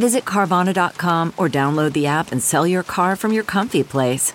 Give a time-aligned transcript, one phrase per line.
[0.00, 4.32] Visit Carvana.com or download the app and sell your car from your comfy place.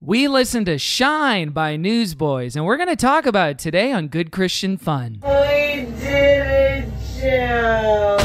[0.00, 4.06] We listen to Shine by Newsboys, and we're going to talk about it today on
[4.06, 5.18] Good Christian Fun.
[5.24, 6.88] I did it,
[7.20, 8.18] Joe.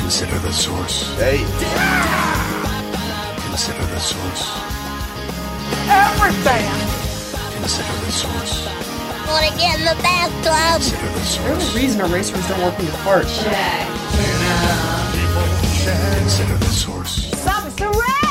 [0.00, 1.14] Consider the source.
[1.18, 1.44] Hey,
[3.48, 4.44] Consider the source.
[5.90, 6.97] Everything.
[7.58, 8.66] Consider the source.
[9.26, 10.80] Wanna get in the bathtub?
[10.80, 13.26] Consider the There's a reason erasers don't work in your heart.
[16.20, 17.32] Consider the source.
[17.32, 18.27] Stop it, red.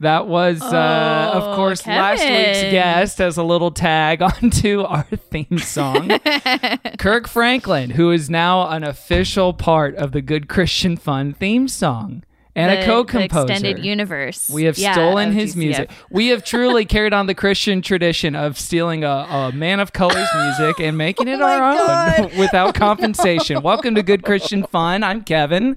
[0.00, 5.02] That was, uh, of Oh, course, last week's guest as a little tag onto our
[5.04, 6.18] theme song.
[6.98, 12.22] Kirk Franklin, who is now an official part of the Good Christian Fun theme song
[12.56, 13.46] and The- a co-composer.
[13.48, 14.48] The extended universe.
[14.48, 15.90] We have Yeah, stolen his music.
[16.10, 20.28] We have truly carried on the Christian tradition of stealing a, a man of color's
[20.34, 23.60] music and making Oh it our own without compensation.
[23.62, 25.02] Welcome to Good Christian Fun.
[25.04, 25.76] I'm Kevin,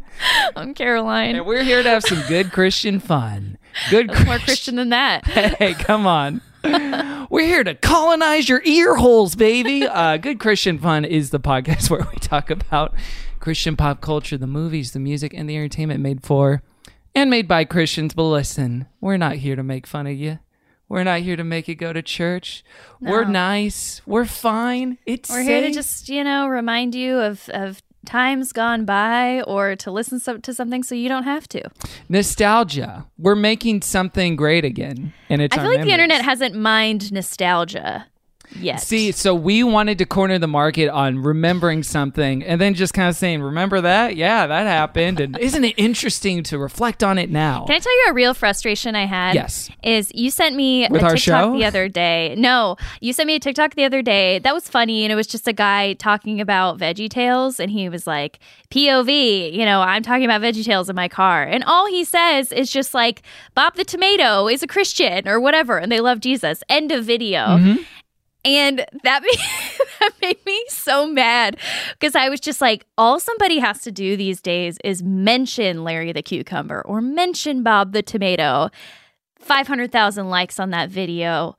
[0.55, 1.35] I'm Caroline.
[1.35, 3.57] and we're here to have some good Christian fun.
[3.89, 4.75] Good More Christian.
[4.75, 5.25] Than that.
[5.27, 6.41] Hey, come on.
[7.29, 9.85] We're here to colonize your ear holes, baby.
[9.85, 12.93] Uh, Good Christian Fun is the podcast where we talk about
[13.39, 16.61] Christian pop culture, the movies, the music, and the entertainment made for
[17.15, 18.13] and made by Christians.
[18.13, 20.39] But listen, we're not here to make fun of you.
[20.87, 22.63] We're not here to make you go to church.
[23.01, 24.01] We're nice.
[24.05, 24.99] We're fine.
[25.05, 29.75] It's We're here to just, you know, remind you of, of times gone by or
[29.77, 31.69] to listen so, to something so you don't have to.
[32.09, 33.05] nostalgia.
[33.17, 38.07] We're making something great again, and it's I feel like the internet hasn't mined nostalgia
[38.59, 38.81] yet.
[38.81, 43.09] See, so we wanted to corner the market on remembering something and then just kind
[43.09, 44.15] of saying, remember that?
[44.15, 45.19] Yeah, that happened.
[45.19, 47.65] And isn't it interesting to reflect on it now?
[47.65, 49.35] Can I tell you a real frustration I had?
[49.35, 49.69] Yes.
[49.83, 51.53] Is you sent me With a our TikTok show?
[51.57, 52.35] the other day.
[52.37, 54.39] No, you sent me a TikTok the other day.
[54.39, 55.03] That was funny.
[55.03, 57.59] And it was just a guy talking about Veggie Tales.
[57.59, 58.39] And he was like,
[58.71, 61.43] POV, you know, I'm talking about Veggie Tales in my car.
[61.43, 63.21] And all he says is just like,
[63.55, 65.77] Bob the Tomato is a Christian or whatever.
[65.77, 66.63] And they love Jesus.
[66.69, 67.39] End of video.
[67.39, 67.83] Mm-hmm.
[68.45, 69.39] And that made,
[69.99, 71.57] that made me so mad
[71.91, 76.11] because I was just like, all somebody has to do these days is mention Larry
[76.11, 78.69] the Cucumber or mention Bob the Tomato.
[79.39, 81.57] 500,000 likes on that video.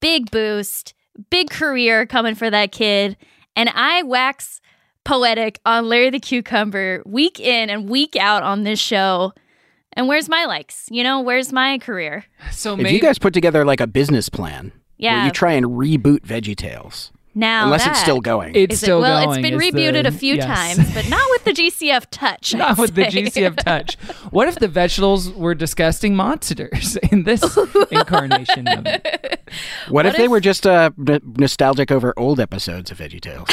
[0.00, 0.94] Big boost,
[1.30, 3.16] big career coming for that kid.
[3.54, 4.60] And I wax
[5.04, 9.32] poetic on Larry the Cucumber week in and week out on this show.
[9.92, 10.86] And where's my likes?
[10.90, 12.24] You know, where's my career?
[12.50, 15.24] So If you guys put together like a business plan where Yeah.
[15.26, 18.54] you try and reboot Veggie Tales, Now unless it's still going.
[18.54, 19.38] it's Is it- well, going.
[19.44, 20.46] it's been rebooted the- a few yes.
[20.46, 22.54] times, but not with the GCF touch.
[22.54, 23.02] Not I'd with the.
[23.04, 23.96] GCF touch.
[24.30, 27.56] What if the vegetables were disgusting monsters in this
[27.90, 29.48] incarnation of it?
[29.88, 33.48] what, if, they were just uh, n- nostalgic over old episodes of Veggie Tales?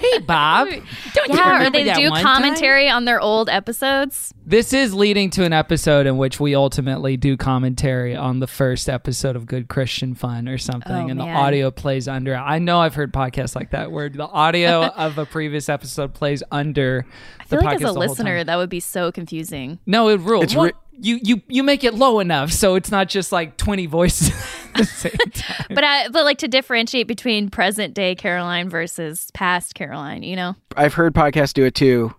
[0.00, 0.68] Hey, Bob.
[0.68, 2.42] Don't you Yeah, or they that do one time?
[2.42, 4.34] commentary on their old episodes.
[4.46, 8.90] This is leading to an episode in which we ultimately do commentary on the first
[8.90, 12.36] episode of Good Christian Fun or something, Oh, and the audio plays under.
[12.36, 16.42] I know I've heard podcasts like that where the audio of a previous episode plays
[16.50, 17.06] under
[17.40, 18.46] I feel the like podcast as a listener, time.
[18.46, 19.78] that would be so confusing.
[19.86, 20.44] No, it rules.
[20.44, 23.86] It's re- you you you make it low enough so it's not just like twenty
[23.86, 24.28] voices
[24.74, 25.66] at the same time.
[25.70, 30.54] But I, but like to differentiate between present day Caroline versus past Caroline, you know?
[30.76, 32.14] I've heard podcasts do it too.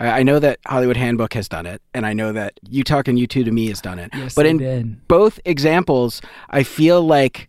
[0.00, 3.16] I I know that Hollywood Handbook has done it, and I know that You Talking
[3.16, 4.10] You Two to Me has done it.
[4.14, 5.06] Yes, but in did.
[5.08, 7.48] both examples, I feel like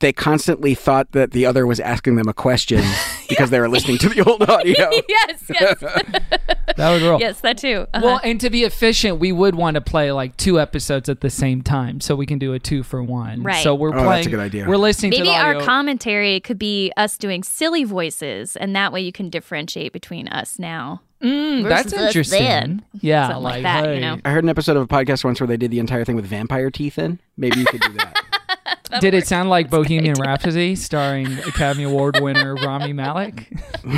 [0.00, 2.82] they constantly thought that the other was asking them a question
[3.28, 4.90] because they were listening to the old audio.
[5.08, 7.20] yes, yes, That would roll.
[7.20, 7.86] yes, that too.
[7.94, 8.00] Uh-huh.
[8.04, 11.30] Well, and to be efficient, we would want to play like two episodes at the
[11.30, 13.42] same time, so we can do a two for one.
[13.42, 13.62] Right.
[13.62, 14.66] So we're Oh, that's a good idea.
[14.68, 19.00] We're listening to Maybe our commentary could be us doing silly voices, and that way
[19.00, 21.00] you can differentiate between us now.
[21.24, 22.42] Mm, that's interesting.
[22.42, 22.84] then.
[23.00, 24.18] Yeah, Something like that, you know?
[24.24, 26.26] I heard an episode of a podcast once where they did the entire thing with
[26.26, 27.18] vampire teeth in.
[27.36, 28.20] Maybe you could do that.
[29.00, 33.50] Did it sound like Bohemian Rhapsody starring Academy Award winner Rami Malek?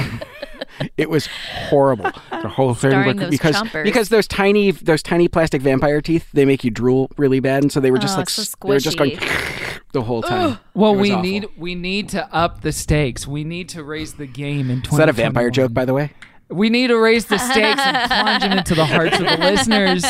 [0.98, 2.10] It was horrible.
[2.30, 3.84] The whole thing Starring looked- because chompers.
[3.84, 7.72] because those tiny those tiny plastic vampire teeth they make you drool really bad, and
[7.72, 9.18] so they were just Oh, like so they were just going
[9.92, 10.58] the whole time.
[10.74, 11.22] Well, we awful.
[11.22, 13.26] need we need to up the stakes.
[13.26, 14.92] We need to raise the game in 2021.
[14.92, 16.12] Is that a vampire joke, by the way?
[16.48, 20.04] We need to raise the stakes and plunge it into the hearts of the listeners,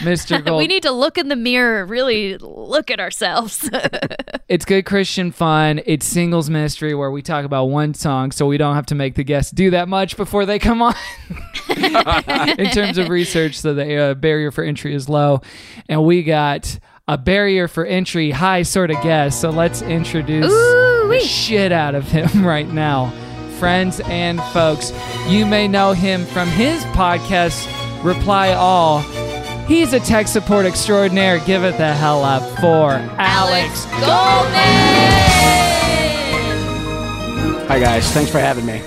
[0.00, 0.44] Mr.
[0.44, 0.58] Gold.
[0.58, 3.68] We need to look in the mirror, really look at ourselves.
[4.48, 5.80] it's good Christian fun.
[5.86, 9.14] It's singles ministry where we talk about one song, so we don't have to make
[9.14, 10.94] the guests do that much before they come on.
[11.68, 15.40] in terms of research, so the uh, barrier for entry is low,
[15.88, 16.78] and we got
[17.08, 19.40] a barrier for entry high sort of guest.
[19.40, 21.20] So let's introduce the Ooh-wee.
[21.20, 23.12] shit out of him right now,
[23.60, 24.92] friends and folks.
[25.28, 27.64] You may know him from his podcast,
[28.02, 29.00] Reply All.
[29.68, 31.38] He's a tech support extraordinaire.
[31.40, 34.80] Give it the hell up for Alex Goldman.
[37.68, 38.82] Hi guys, thanks for having me.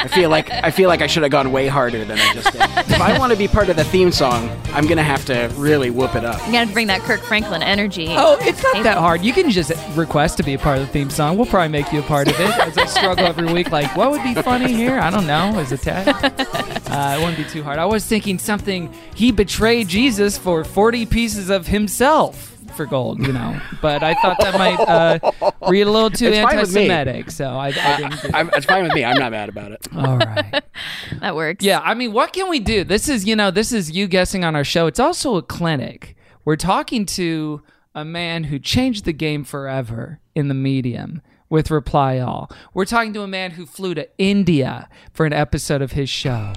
[0.00, 2.52] I feel like I feel like I should have gone way harder than I just
[2.52, 2.62] did.
[2.62, 5.90] If I want to be part of the theme song, I'm gonna have to really
[5.90, 6.44] whoop it up.
[6.46, 8.06] You gotta bring that Kirk Franklin energy.
[8.10, 9.22] Oh, it's not that hard.
[9.22, 11.36] You can just request to be a part of the theme song.
[11.36, 12.58] We'll probably make you a part of it.
[12.58, 14.98] As I struggle every week, like, what would be funny here?
[14.98, 15.58] I don't know.
[15.58, 17.78] As a tag, uh, it wouldn't be too hard.
[17.78, 18.92] I was thinking something.
[19.14, 23.60] He betrayed Jesus for forty pieces of himself for gold, you know.
[23.80, 26.88] But I thought that might uh, read a little too It's fine with me.
[26.88, 28.22] anti-Semitic, so I, I didn't.
[28.22, 29.04] Do I'm, it's fine with me.
[29.04, 29.86] I'm not mad about it.
[29.96, 30.62] All right.
[31.20, 31.64] that works.
[31.64, 32.84] Yeah, I mean, what can we do?
[32.84, 34.86] This is, you know, this is you guessing on our show.
[34.86, 36.16] It's also a clinic.
[36.44, 37.62] We're talking to
[37.94, 41.20] a man who changed the game forever in the medium
[41.50, 42.50] with Reply All.
[42.74, 46.52] We're talking to a man who flew to India for an episode of his show.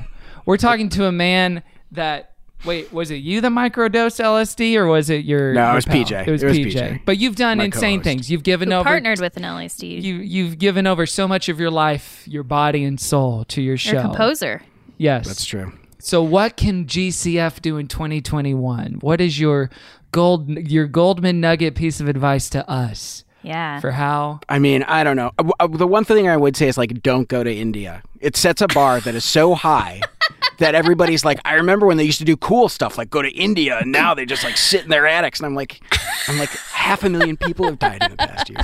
[0.46, 2.31] We're talking to a man that
[2.66, 5.96] wait, was it you that microdosed LSD or was it your No, it was pal?
[6.04, 6.28] PJ.
[6.28, 6.74] It was, It was PJ.
[6.74, 7.02] PJ.
[7.06, 8.04] But you've done My insane co-host.
[8.04, 8.32] things.
[8.32, 10.02] You've given Who over partnered with an LSD.
[10.02, 13.78] you you've given over so much of your life, your body and soul to your
[13.78, 13.92] show.
[13.94, 14.62] You're a composer.
[14.98, 15.28] Yes.
[15.28, 15.74] That's true.
[16.00, 18.98] So what can GCF do in 2021?
[19.02, 19.70] What is your
[20.12, 23.80] gold your Goldman nugget piece of advice to us Yeah.
[23.80, 25.32] for how I mean, I don't know.
[25.38, 28.02] Uh, uh, The one thing I would say is like, don't go to India.
[28.20, 30.02] It sets a bar that is so high
[30.62, 33.30] that everybody's like, I remember when they used to do cool stuff like go to
[33.30, 35.82] India, and now they just like sit in their attics, and I'm like,
[36.28, 38.60] I'm like, half a million people have died in the past year.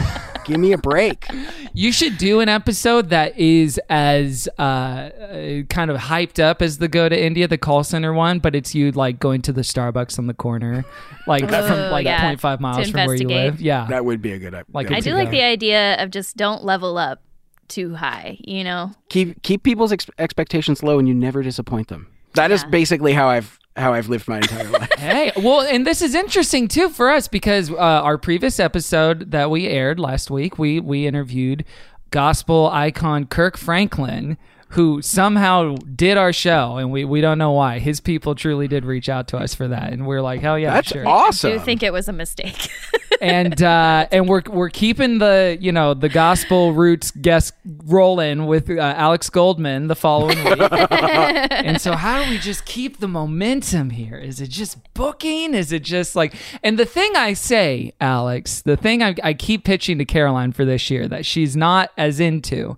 [0.46, 1.28] Give me a break.
[1.74, 6.78] you should do an episode that is as uh, uh, kind of hyped up as
[6.78, 9.62] the go to India the call center one, but it's you like going to the
[9.62, 10.86] Starbucks on the corner,
[11.28, 12.34] like from Oh, like yeah.
[12.34, 13.62] 0.5 miles from where you live.
[13.62, 13.88] Yeah.
[13.90, 14.56] That would be a good.
[14.74, 14.98] Like yeah.
[14.98, 17.22] I do like the idea of just don't level up
[17.68, 18.92] too high, you know?
[19.10, 22.08] keep keep people's ex- expectations low, and you never disappoint them.
[22.34, 22.70] That is Yeah.
[22.70, 24.90] basically how I've how I've lived my entire life.
[24.98, 29.52] Hey, well, and this is interesting too for us because uh, our previous episode that
[29.52, 31.64] we aired last week, we we interviewed
[32.12, 34.38] gospel icon Kirk Franklin,
[34.70, 37.78] who somehow did our show, and we we don't know why.
[37.80, 40.74] His people truly did reach out to us for that, and we're like, hell yeah,
[40.74, 41.08] That's sure.
[41.08, 41.52] awesome.
[41.52, 42.70] I do think it was a mistake.
[43.22, 47.54] and uh, and we're we're keeping the you know the gospel roots guest
[47.86, 50.60] rolling with uh, Alex Goldman the following week.
[50.72, 54.18] and so how do we just keep the momentum here?
[54.18, 55.54] Is it just booking?
[55.54, 56.34] Is it just like
[56.64, 60.66] and the thing I say, Alex, the thing I, I keep pitching to Caroline for
[60.66, 62.78] this year that she's not as into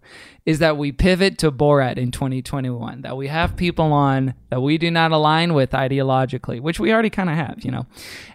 [0.50, 3.02] is that we pivot to Borat in 2021.
[3.02, 7.10] That we have people on that we do not align with ideologically, which we already
[7.10, 7.86] kind of have, you know,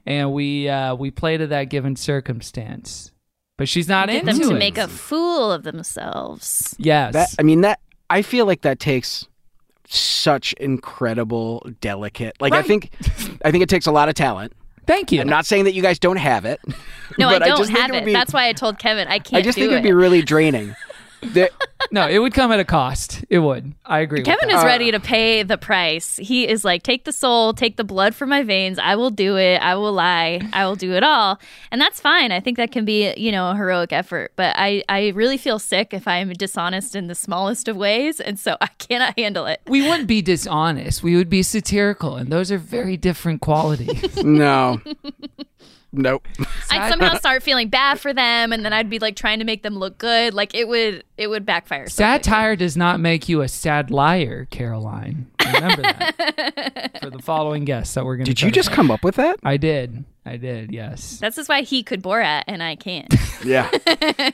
[0.06, 3.10] and we uh, we play to that given circumstance.
[3.56, 4.58] But she's not Get into them to it.
[4.58, 6.74] make a fool of themselves.
[6.78, 7.12] yes.
[7.14, 9.26] That I mean that I feel like that takes
[9.86, 12.34] such incredible delicate.
[12.40, 12.90] Like I think
[13.44, 14.52] I think it takes a lot of talent.
[14.86, 15.20] Thank you.
[15.20, 16.60] I'm not saying that you guys don't have it.
[17.18, 18.04] No, but I don't just have it.
[18.04, 19.74] be- That's why I told Kevin I can't I just do think it.
[19.76, 20.74] it'd be really draining.
[21.32, 21.50] The-
[21.90, 23.24] no, it would come at a cost.
[23.28, 23.72] It would.
[23.84, 24.20] I agree.
[24.20, 24.56] with Kevin that.
[24.58, 26.16] is uh, ready to pay the price.
[26.16, 28.78] He is like, take the soul, take the blood from my veins.
[28.78, 29.56] I will do it.
[29.58, 30.40] I will lie.
[30.52, 31.38] I will do it all.
[31.70, 32.32] And that's fine.
[32.32, 34.32] I think that can be, you know, a heroic effort.
[34.36, 38.20] But I, I really feel sick if I'm dishonest in the smallest of ways.
[38.20, 39.60] And so I cannot handle it.
[39.66, 41.02] we wouldn't be dishonest.
[41.02, 44.16] We would be satirical, and those are very different qualities.
[44.24, 44.80] no.
[45.96, 46.26] Nope.
[46.70, 49.62] I'd somehow start feeling bad for them and then I'd be like trying to make
[49.62, 50.34] them look good.
[50.34, 51.88] Like it would it would backfire.
[51.88, 52.22] so quickly.
[52.24, 55.30] Satire does not make you a sad liar, Caroline.
[55.44, 58.30] Remember that for the following guests that we're going to.
[58.32, 59.38] Did you just come up with that?
[59.44, 60.04] I did.
[60.26, 60.72] I did.
[60.72, 61.18] Yes.
[61.18, 63.12] That's just why he could Borat and I can't.
[63.44, 63.70] Yeah.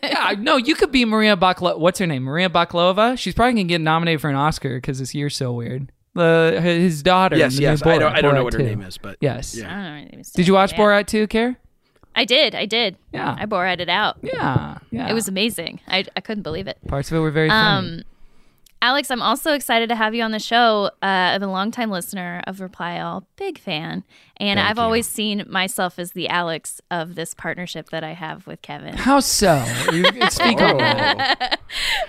[0.05, 0.37] Yeah.
[0.39, 1.81] No, you could be Maria Bakalova.
[1.81, 2.23] What's her name?
[2.23, 3.19] Maria Bakalova.
[3.19, 5.91] She's probably going to get nominated for an Oscar because this year's so weird.
[6.15, 7.35] The his daughter.
[7.37, 7.83] in yes, the new yes.
[7.87, 8.65] I don't I don't know what her 2.
[8.65, 9.57] name is, but Yes.
[9.57, 9.67] Yeah.
[9.71, 10.33] I don't know what it is.
[10.33, 10.79] Did you watch Yeah.
[10.79, 11.57] Borat 2, Care?
[12.17, 12.55] I did.
[12.57, 12.97] I did.
[13.13, 13.37] Yeah.
[13.39, 14.19] I Borated out.
[14.23, 14.79] Yeah.
[14.91, 15.09] Yeah.
[15.09, 15.81] It was amazing.
[15.87, 16.79] I, I couldn't believe it.
[16.89, 18.03] parts of it were very um, funny.
[18.83, 20.91] Um, Alex, I'm also excited to have you on the show.
[21.03, 24.05] Uh, I'm a longtime listener of Reply All, big fan.
[24.39, 24.83] And Thank I've you.
[24.83, 28.95] always seen myself as the Alex of this partnership that I have with Kevin.
[28.95, 29.63] How so?
[29.93, 31.61] You, speak on that.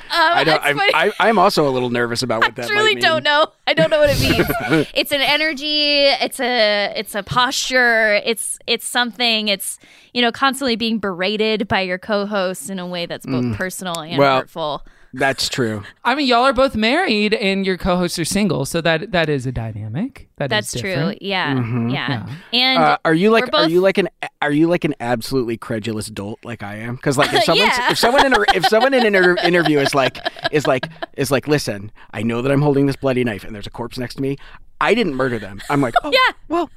[0.10, 0.64] I don't.
[0.64, 0.80] that's I'm.
[0.80, 3.04] I, I'm also a little nervous about what that truly might mean.
[3.04, 3.48] don't know.
[3.68, 4.88] I don't know what it means.
[4.94, 6.06] it's an energy.
[6.06, 8.22] It's a it's a posture.
[8.24, 9.50] It's it's something.
[9.50, 9.78] It's
[10.14, 14.12] you know constantly being berated by your co-hosts in a way that's both personal and
[14.12, 14.18] Mm.
[14.18, 14.86] Well, hurtful.
[15.14, 15.84] That's true.
[16.06, 19.46] I mean, y'all are both married, and your co-hosts are single, so that that is
[19.46, 20.30] a dynamic.
[20.38, 20.90] That is That's true.
[20.90, 21.22] different.
[21.22, 21.54] Yeah,
[21.90, 21.90] yeah.
[21.90, 22.36] Yeah.
[22.54, 24.10] And Uh, are you like we're you like an
[24.42, 26.96] are you like an absolutely credulous dolt like I am?
[26.96, 27.92] Because like if someone Yeah.
[27.92, 30.18] if someone in a, if someone in an inter- interview is like
[30.52, 30.88] is like
[31.18, 33.98] is like listen, I know that I'm holding this bloody knife and there's a corpse
[33.98, 34.38] next to me.
[34.80, 35.62] I didn't murder them.
[35.70, 36.34] I'm like, oh, Yeah.
[36.48, 36.70] well,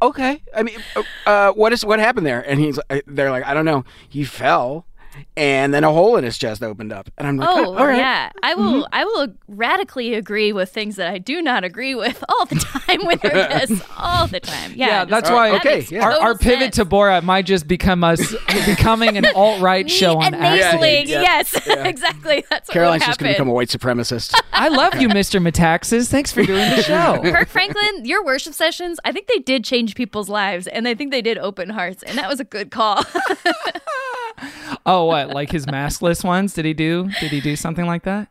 [0.00, 0.42] okay.
[0.54, 0.78] I mean,
[1.26, 2.40] uh, what is what happened there?
[2.48, 3.84] And he's uh, they're like, I don't know.
[4.08, 4.86] He fell,
[5.36, 7.86] and then a hole in his chest opened up, and I'm like, Oh, oh all
[7.86, 7.96] right.
[7.98, 8.30] yeah.
[8.42, 8.82] I will.
[8.82, 8.94] Mm-hmm.
[8.94, 13.06] I will radically agree with things that I do not agree with all the time
[13.06, 13.82] with our guests.
[13.96, 14.72] All the time.
[14.74, 14.86] Yeah.
[14.86, 16.04] Yeah, just- that's why right, okay, makes yeah.
[16.04, 18.34] our, our pivot to Borat might just become us
[18.66, 20.82] becoming an alt right show on accident.
[20.82, 21.20] Enabling, Yeah.
[21.22, 22.44] yes, exactly.
[22.50, 24.34] That's what Caroline's would just gonna become a white supremacist.
[24.52, 25.40] I love you, Mr.
[25.40, 26.08] Metaxas.
[26.10, 27.20] Thanks for doing the show.
[27.22, 31.10] Kirk Franklin, your worship sessions, I think they did change people's lives and I think
[31.10, 33.02] they did open hearts and that was a good call.
[34.86, 35.28] Oh, what?
[35.30, 36.54] Like his maskless ones?
[36.54, 37.08] Did he do?
[37.20, 38.28] Did he do something like that?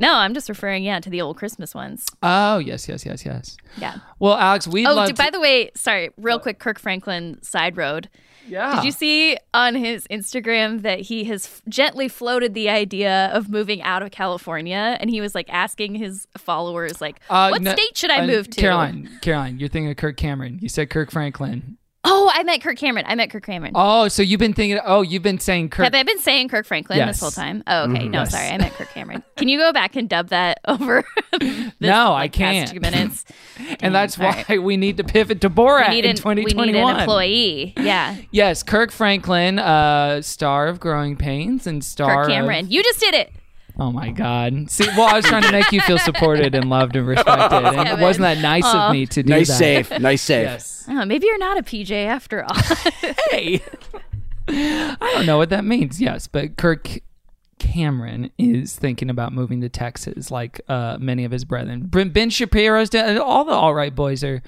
[0.00, 2.06] no, I'm just referring, yeah, to the old Christmas ones.
[2.24, 3.56] Oh, yes, yes, yes, yes.
[3.76, 3.98] Yeah.
[4.18, 8.08] Well, Alex, we'd Oh, by the way, sorry, real quick, Kirk Franklin side road.
[8.48, 8.74] yeah.
[8.76, 13.48] Did you see on his Instagram that he has f- gently floated the idea of
[13.48, 17.72] moving out of California and he was like asking his followers like Uh, what no-
[17.72, 18.60] state should I uh, move to?
[18.60, 20.58] Caroline, Caroline, you're thinking of Kirk Cameron.
[20.60, 21.76] You said Kirk Franklin.
[22.04, 23.04] Oh, I met Kirk Cameron.
[23.08, 23.72] I met Kirk Cameron.
[23.76, 24.80] Oh, so you've been thinking?
[24.84, 25.84] Oh, you've been saying Kirk.
[25.84, 27.14] Have I been saying Kirk Franklin Yes.
[27.14, 27.62] this whole time?
[27.68, 28.08] Oh, okay.
[28.08, 28.32] No, Yes.
[28.32, 28.48] sorry.
[28.48, 29.22] I meant Kirk Cameron.
[29.36, 31.04] Can you go back and dub that over?
[31.40, 32.70] this, No, I like, past can't.
[32.70, 33.24] Two minutes.
[33.80, 34.60] and that's why right.
[34.60, 36.66] we need to pivot to Borat We need, in an, 2021.
[36.66, 37.74] we need an employee.
[37.76, 38.16] Yeah.
[38.32, 42.64] Yes, Kirk Franklin, uh, star of Growing Pains and star Kirk Cameron.
[42.64, 43.32] of- You just did it.
[43.78, 44.70] Oh my God!
[44.70, 47.76] See, well, I was trying to make you feel supported and loved and respected, and
[47.86, 48.00] Kevin.
[48.00, 48.88] wasn't that nice Aw.
[48.88, 49.54] of me to do nice that?
[49.56, 49.90] save.
[50.00, 50.44] Nice save.
[50.44, 50.84] Yes.
[50.88, 52.54] Oh, maybe you're not a PJ after all.
[53.30, 53.62] Hey,
[54.48, 56.00] I don't know what that means.
[56.00, 56.88] Yes, but Kirk
[57.58, 61.84] Cameron is thinking about moving to Texas, like uh, many of his brethren.
[61.86, 63.18] Ben Ben Shapiro's done.
[63.18, 64.42] All the all right boys are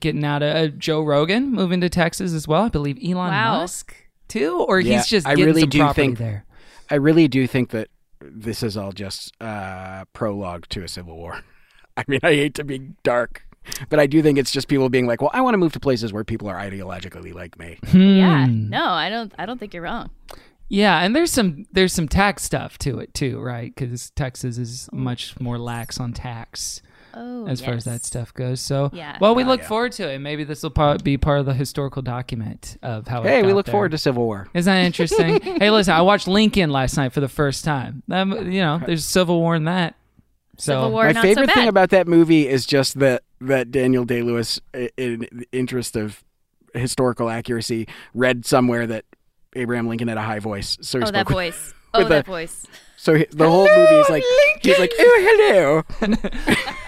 [0.00, 2.62] getting out of uh, Joe Rogan moving to Texas as well.
[2.62, 3.58] I believe Elon Wow.
[3.60, 3.94] Musk
[4.28, 6.44] too, or Yeah, he's just I getting really some do property think- there.
[6.90, 7.88] I really do think that
[8.30, 11.42] this is all just uh, prologue to a civil war.
[11.96, 13.42] I mean, I hate to be dark,
[13.88, 15.80] but I do think it's just people being like, "Well, I want to move to
[15.80, 18.46] places where people are ideologically like me." yeah.
[18.46, 18.70] Hmm.
[18.70, 19.32] No, I don't.
[19.38, 20.10] I don't think you're wrong.
[20.68, 23.74] Yeah, and there's some there's some tax stuff to it too, right?
[23.74, 26.80] Because Texas is much more lax on tax
[27.14, 28.60] Oh, as far as that stuff goes.
[28.60, 29.16] So, Yeah.
[29.20, 29.66] well, we Oh, look yeah.
[29.68, 30.18] forward to it.
[30.18, 33.22] Maybe this will par- be part of the historical document of how.
[33.22, 33.72] it Hey, we look there.
[33.72, 34.48] forward to civil war.
[34.54, 35.40] Isn't that interesting?
[35.60, 38.02] hey, listen, I watched Lincoln last night for the first time.
[38.10, 39.94] Um, you know, there's civil war in that.
[40.58, 43.70] So, Civil War, My not so favorite thing about that movie is just that that
[43.70, 44.60] Daniel Day Lewis,
[44.96, 46.22] in the interest of
[46.74, 49.04] historical accuracy, read somewhere that
[49.56, 50.76] Abraham Lincoln had a high voice.
[50.82, 51.74] So Oh, that with- voice.
[51.94, 52.66] with Oh, that the- voice.
[53.02, 54.22] So he, the whole movie is like
[54.62, 55.82] he's like, "Oh, hello."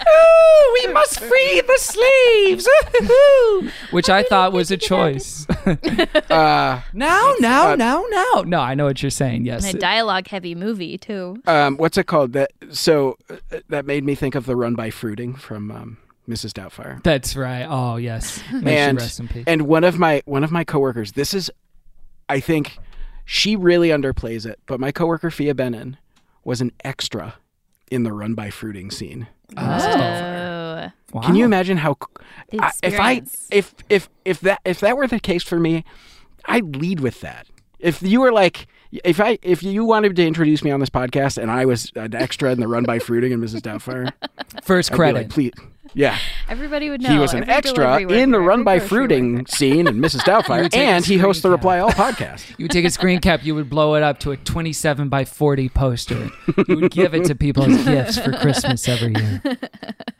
[0.07, 2.69] oh, we must free the slaves,
[3.91, 5.45] which I thought was a choice.
[6.29, 8.43] Uh, now, now, uh, now, now.
[8.45, 9.45] No, I know what you're saying.
[9.45, 11.41] Yes, And a dialogue heavy movie too.
[11.47, 12.33] um, what's it called?
[12.33, 15.97] That so uh, that made me think of the Run by Fruiting from um,
[16.29, 16.51] Mrs.
[16.51, 17.01] Doubtfire.
[17.03, 17.65] that's right.
[17.69, 18.41] Oh, yes.
[18.53, 19.43] May and she rest in peace.
[19.47, 21.11] and one of my one of my coworkers.
[21.13, 21.51] This is,
[22.29, 22.77] I think,
[23.25, 24.59] she really underplays it.
[24.65, 25.97] But my coworker Fia Benin
[26.45, 27.35] was an extra
[27.91, 29.27] in the Run by Fruiting scene.
[29.57, 31.21] Oh, Wow.
[31.21, 31.95] Can you imagine how
[32.59, 35.85] I, if I if if if that if that were the case for me,
[36.45, 37.47] I'd lead with that.
[37.79, 41.37] If you were like if I if you wanted to introduce me on this podcast
[41.41, 43.61] and I was an extra in the Run by Fruiting and Mrs.
[43.61, 44.11] Doubtfire,
[44.63, 45.17] First I'd be credit?
[45.19, 45.51] like, please,
[45.93, 46.17] yeah.
[46.49, 47.09] Everybody would know.
[47.09, 49.51] he was an Every extra delivery in the Run every by Fruiting worker.
[49.55, 50.19] scene and Mrs.
[50.21, 52.45] Doubtfire, would take a and he hosts the Reply All podcast.
[52.57, 55.25] You would take a screen cap, you would blow it up to a 27 by
[55.25, 56.29] 40 poster.
[56.67, 59.41] You would give it to people as gifts for Christmas every year.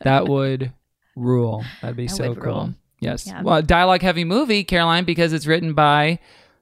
[0.02, 0.72] That would
[1.16, 1.64] rule.
[1.82, 2.44] That'd be That so cool.
[2.44, 2.74] rule.
[3.00, 3.26] Yes.
[3.26, 3.42] Yeah.
[3.42, 6.18] Well, dialogue heavy movie, Caroline, because it's written by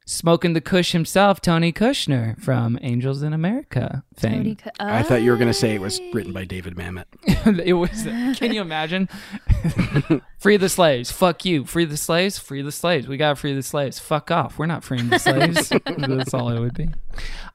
[0.06, 4.32] Smoking the Kush himself, Tony Kushner from Angels in America fame.
[4.36, 6.10] Tony Co- I thought you were going to say it was Oh.
[6.12, 7.04] written by David Mamet.
[7.64, 8.02] it was.
[8.38, 9.08] Can you imagine?
[10.38, 11.10] free the slaves.
[11.10, 11.64] Fuck you.
[11.64, 12.38] Free the slaves.
[12.38, 13.08] Free the slaves.
[13.08, 13.98] We gotta free the slaves.
[13.98, 14.58] Fuck off.
[14.58, 15.70] We're not freeing the slaves.
[15.86, 16.90] That's all it would be.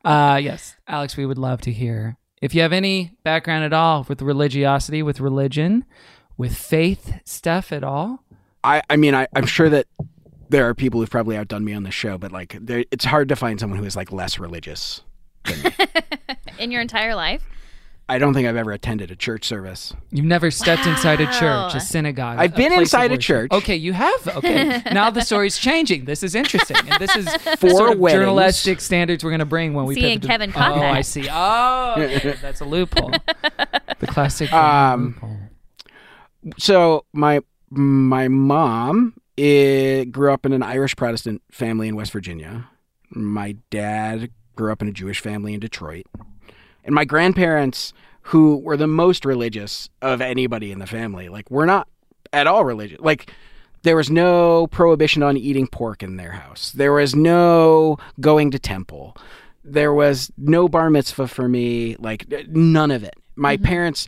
[0.03, 4.06] Uh, yes, Alex, we would love to hear If you have any background at all
[4.10, 5.86] with religiosity, with religion,
[6.38, 8.24] with faith stuff at all,
[8.63, 9.86] I, I mean, I, I'm sure that
[10.50, 13.29] there are people who've probably outdone me on this show, but like, there, it's hard
[13.29, 15.01] to find someone who is like less religious.
[16.60, 17.44] In your entire life?
[18.12, 19.94] I don't think I've ever attended a church service.
[20.10, 22.39] you've never stepped inside a church, a synagogue.
[22.39, 23.51] I've been inside a church.
[23.51, 24.27] Okay, you have.
[24.38, 26.06] Okay, now the story's changing.
[26.06, 28.20] This is interesting, and this is Four sort of weddings.
[28.24, 30.91] journalistic standards we're going to bring when we Seeing pivot to- Kevin caught Oh, that.
[30.96, 31.27] I see.
[31.32, 33.12] Oh, okay, that's a loophole.
[34.00, 35.38] The classic Um, loophole.
[36.58, 42.69] So my my mom eh, grew up in an Irish Protestant family in West Virginia.
[43.10, 46.05] My dad grew up in a Jewish family in Detroit,
[46.84, 47.93] and my grandparents,
[48.24, 51.88] who were the most religious of anybody in the family, like we're not
[52.34, 53.00] at all religious.
[53.00, 53.31] Like
[53.84, 56.72] there was no prohibition on eating pork in their house.
[56.72, 59.15] There was no going to temple.
[59.63, 61.96] There was no bar mitzvah for me.
[61.98, 63.15] Like none of it.
[63.36, 64.08] My parents,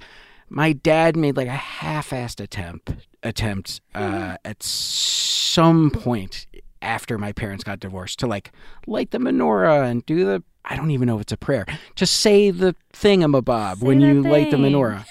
[0.49, 6.47] my dad made like a half-assed attempt attempt uh, at some point
[6.81, 8.51] after my parents got divorced to like
[8.87, 11.65] light the menorah and do the I don't even know if it's a prayer.
[11.95, 15.05] Just say the thingamabob when the you light the menorah.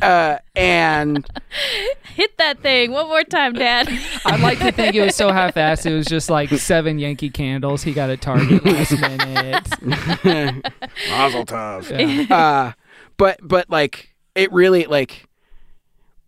[0.00, 1.24] Uh, and
[2.14, 3.88] Hit that thing one more time, Dad.
[4.26, 5.86] I'd like to think it was so half-assed.
[5.86, 9.68] It was just like seven Yankee candles he got at Target last minute.
[11.08, 12.28] Mazel tov.
[12.28, 12.36] Yeah.
[12.36, 12.72] uh,
[13.16, 15.28] but but like it really like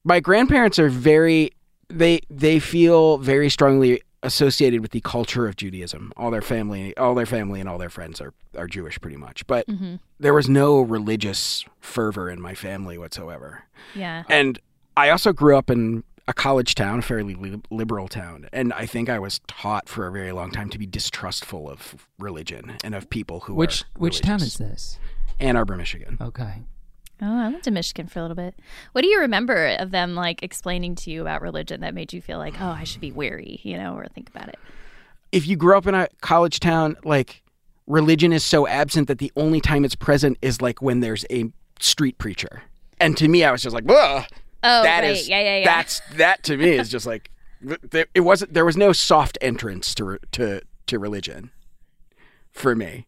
[0.05, 1.53] my grandparents are very
[1.89, 6.13] they they feel very strongly associated with the culture of Judaism.
[6.17, 9.47] All their family, all their family, and all their friends are are Jewish, pretty much.
[9.47, 9.97] But mm-hmm.
[10.19, 13.65] there was no religious fervor in my family whatsoever.
[13.95, 14.25] yeah.
[14.29, 14.59] And
[14.97, 18.87] I also grew up in a college town, a fairly li- liberal town, and I
[18.87, 22.95] think I was taught for a very long time to be distrustful of religion and
[22.95, 24.99] of people who Which are which town is this?
[25.41, 26.17] Ann Arbor, Michigan.
[26.21, 26.63] Okay.
[27.23, 28.54] Oh, I went to Michigan for a little bit.
[28.92, 32.21] What do you remember of them like explaining to you about religion that made you
[32.21, 34.59] feel like, oh, I should be wary, you know, or think about it?
[35.33, 37.42] if you grew up in a college town, like
[37.88, 41.44] religion is so absent that the only time it's present is like when there's a
[41.81, 42.62] street preacher.
[43.00, 44.24] And to me, I was just like, Ugh,
[44.62, 45.11] Oh, that right.
[45.11, 45.64] is- yeah, yeah, yeah.
[45.64, 47.33] that's that to me is just like
[48.14, 48.55] it wasn't.
[48.55, 51.50] There was no soft entrance to to to religion
[52.53, 53.07] for me.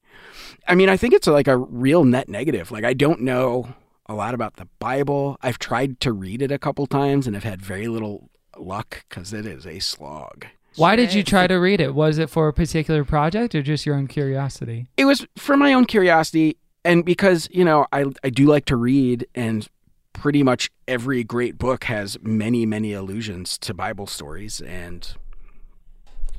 [0.66, 2.70] I mean, I think it's like a real net negative.
[2.72, 3.68] Like I don't know
[4.08, 5.36] a lot about the Bible.
[5.42, 9.32] I've tried to read it a couple times and I've had very little luck because
[9.32, 10.46] it is a slog.
[10.76, 11.94] Why did you try to read it?
[11.94, 14.88] Was it for a particular project or just your own curiosity?
[14.96, 18.76] it was for my own curiosity and because you know I I do like to
[18.76, 19.66] read and
[20.12, 25.14] pretty much every great book has many many allusions to Bible stories and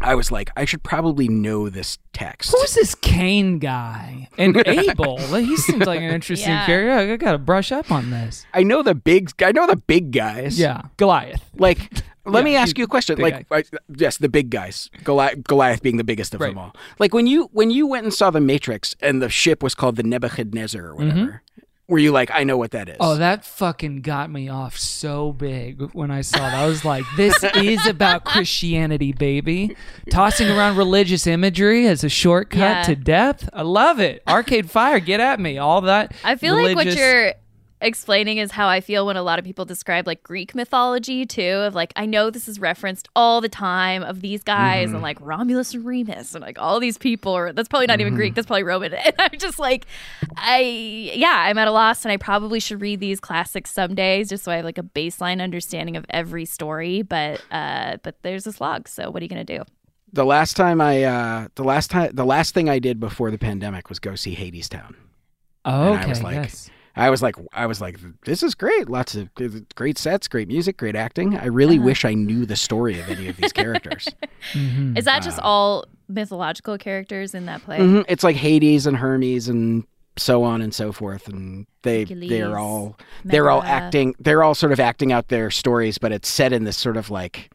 [0.02, 2.52] I was like I should probably know this text.
[2.52, 4.30] Who's this Cain guy?
[4.38, 5.18] And Abel.
[5.18, 6.66] he seems like an interesting Yeah.
[6.66, 7.14] character.
[7.14, 8.46] I gotta brush up on this.
[8.54, 10.60] I know the big I know the big guys.
[10.60, 10.84] Yeah.
[10.98, 11.44] Goliath.
[11.58, 11.80] Like
[12.26, 13.16] let Yeah, me ask you a question.
[13.18, 13.64] big Like I,
[13.96, 14.90] yes, the big guys.
[15.04, 16.50] Goliath, Goliath being the biggest of Right.
[16.50, 16.76] them all.
[17.00, 19.96] Like when you when you went and saw the Matrix and the ship was called
[19.96, 21.08] the Nebuchadnezzar or mm-hmm.
[21.08, 21.42] whatever.
[21.90, 22.98] Were you like I know what that is?
[23.00, 26.54] Oh, that fucking got me off so big when I saw that.
[26.54, 29.74] I was like, this is about Christianity, baby.
[30.12, 32.82] Tossing around religious imagery as a shortcut Yeah.
[32.84, 33.50] to death.
[33.54, 34.22] I love it.
[34.28, 35.58] Arcade Fire, get at me.
[35.60, 36.14] All that.
[36.26, 37.34] I feel like what you're
[37.82, 41.42] explaining is how I feel when a lot of people describe like Greek mythology too.
[41.68, 44.96] Of like, I know this is referenced all the time of these guys Mm-hmm.
[44.96, 47.32] and like Romulus and Remus and like all these people.
[47.36, 48.18] Or that's probably not even Mm-hmm.
[48.18, 48.36] Greek.
[48.36, 48.94] That's probably Roman.
[49.06, 49.86] And I'm just like,
[50.36, 54.30] I yeah, I'm at a loss, and I probably should read these classics some days
[54.30, 57.02] just so I have like a baseline understanding of every story.
[57.02, 58.88] But uh, but there's this log.
[58.88, 59.64] So what are you gonna do?
[60.14, 63.38] the last time I uh the last time the last thing I did before the
[63.38, 64.96] pandemic was go see Hadestown.
[65.66, 66.06] Oh, And okay.
[66.06, 66.70] I was like, yes.
[66.98, 68.90] I was like I was like this is great.
[68.90, 69.30] Lots of
[69.76, 71.38] great sets, great music, great acting.
[71.38, 74.08] I really wish I knew the story of any of these characters.
[74.54, 74.98] Mhm.
[74.98, 77.80] Is that just all mythological characters in that play?
[77.80, 78.06] Mhm.
[78.08, 79.84] It's like Hades and Hermes and
[80.16, 84.56] so on and so forth and they Hercules, they're all they're all acting they're all
[84.56, 87.52] sort of acting out their stories but it's set in this sort of like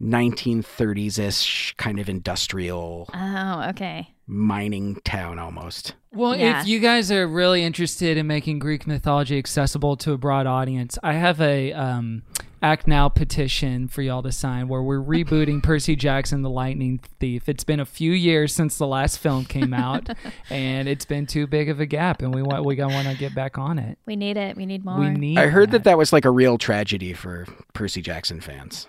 [0.00, 4.12] 1930s-ish kind of industrial Oh, okay.
[4.26, 5.94] Mining town almost.
[6.12, 6.60] Well, Yeah.
[6.60, 10.98] if you guys are really interested in making Greek mythology accessible to a broad audience,
[11.02, 12.22] I have a um,
[12.62, 17.48] Act Now petition for y'all to sign where we're rebooting Percy Jackson the Lightning Thief.
[17.48, 20.08] It's been a few years since the last film came out,
[20.50, 23.14] and it's been too big of a gap, and we want we got want to
[23.16, 23.98] get back on it.
[24.06, 24.56] We need it.
[24.56, 24.98] We need more.
[24.98, 25.38] We need.
[25.38, 28.88] I heard that that was like a real tragedy for Percy Jackson fans.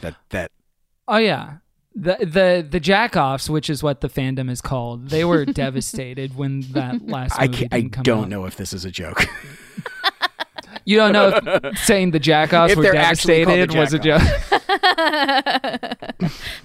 [0.00, 0.50] That that
[1.06, 1.58] Oh yeah,
[1.94, 6.60] the the the jackoffs, which is what the fandom is called, they were devastated when
[6.72, 8.28] that last I movie can't, I didn't come don't out.
[8.28, 9.26] know if this is a joke.
[10.84, 14.20] You don't know if saying the jackoffs If were they're the devastated was a joke.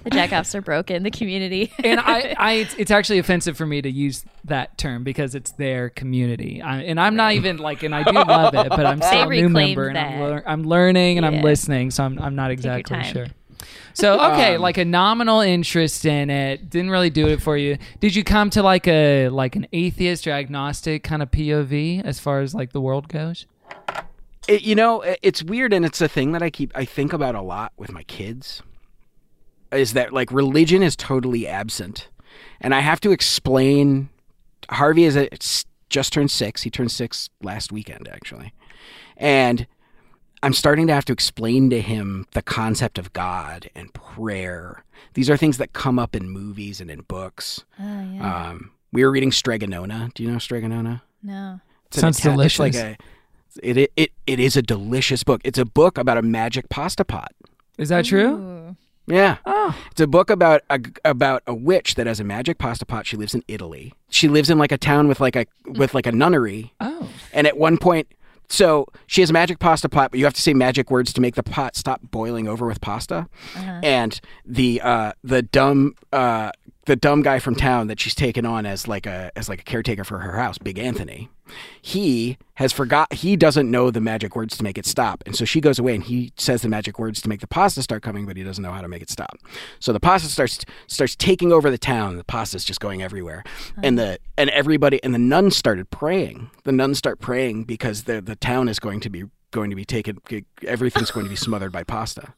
[0.04, 1.02] The jackoffs are broken.
[1.02, 1.72] The community.
[1.84, 5.52] and I, I it's, it's actually offensive for me to use that term because it's
[5.52, 9.00] their community, I, and I'm not even like, and I do love it, but I'm
[9.02, 12.18] still a new reclaimed member, and I'm, lear- I'm learning and I'm listening, so I'm
[12.18, 13.26] I'm not exactly sure.
[13.94, 17.78] So okay, Um, like a nominal interest in it didn't really do it for you.
[18.00, 22.20] Did you come to like a like an atheist or agnostic kind of POV as
[22.20, 23.46] far as like the world goes?
[24.46, 27.12] It- you know, it- it's weird, and it's a thing that I keep I think
[27.12, 28.62] about a lot with my kids.
[29.72, 32.08] Is that like religion is totally absent,
[32.60, 34.08] and I have to explain.
[34.70, 35.28] Harvey is a,
[35.90, 36.62] just turned six.
[36.62, 38.52] He turned six last weekend, actually,
[39.16, 39.66] and
[40.42, 44.84] I'm starting to have to explain to him the concept of God and prayer.
[45.14, 47.64] These are things that come up in movies and in books.
[47.80, 48.48] Oh yeah.
[48.50, 50.10] Um, we were reading Strega Nona.
[50.14, 51.02] Do you know Strega Nona?
[51.22, 51.60] no.
[51.86, 52.98] It's Sounds Ita- It's like delicious.
[53.62, 55.40] a, it, it it it is a delicious book.
[55.42, 57.32] It's a book about a magic pasta pot.
[57.78, 58.76] Is that true?
[59.06, 62.84] Yeah, Oh, it's a book about a about a witch that has a magic pasta
[62.84, 63.06] pot.
[63.06, 63.94] She lives in Italy.
[64.10, 66.74] She lives in like a town with like a with like a nunnery.
[66.78, 68.06] oh, And at one point,
[68.48, 71.20] so she has a magic pasta pot, but you have to say magic words to
[71.20, 73.28] make the pot stop boiling over with pasta.
[73.82, 76.52] And the uh, the dumb uh,
[76.88, 79.64] the dumb guy from town that she's taken on as like a as like a
[79.64, 81.28] caretaker for her house, Big Anthony.
[81.80, 83.12] He has forgot.
[83.12, 85.94] He doesn't know the magic words to make it stop, and so she goes away
[85.94, 88.62] and he says the magic words to make the pasta start coming, but he doesn't
[88.62, 89.36] know how to make it stop.
[89.78, 92.16] So the pasta starts starts taking over the town.
[92.16, 93.44] The pasta's just going everywhere,
[93.82, 96.50] and the and everybody and the nuns started praying.
[96.64, 99.84] The nuns start praying because the the town is going to be going to be
[99.84, 100.18] taken.
[100.66, 102.32] Everything's going to be smothered by pasta.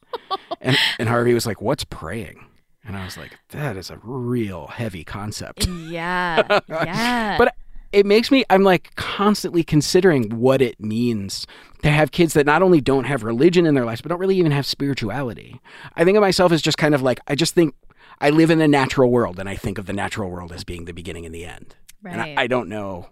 [0.61, 2.47] And and Harvey was like, "What's praying?"
[2.85, 6.61] And I was like, "That is a real heavy concept." Yeah.
[6.69, 7.37] Yeah.
[7.39, 7.55] But
[7.93, 11.47] it makes me I'm like constantly considering what it means
[11.83, 14.37] to have kids that not only don't have religion in their lives, but don't really
[14.37, 15.61] even have spirituality.
[15.97, 17.75] I think of myself as just kind of like I just think
[18.21, 20.85] I live in a natural world and I think of the natural world as being
[20.85, 21.75] the beginning and the end.
[22.05, 23.09] And I, I don't know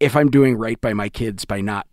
[0.00, 1.86] if I'm doing right by my kids by not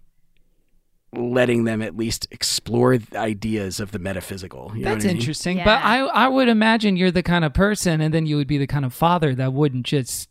[1.13, 4.71] letting them at least explore the ideas of the metaphysical.
[4.75, 5.17] You know that's what I mean?
[5.21, 5.57] interesting.
[5.57, 8.57] But I I would imagine you're the kind of person, and then you would be
[8.57, 10.29] the kind of father that wouldn't just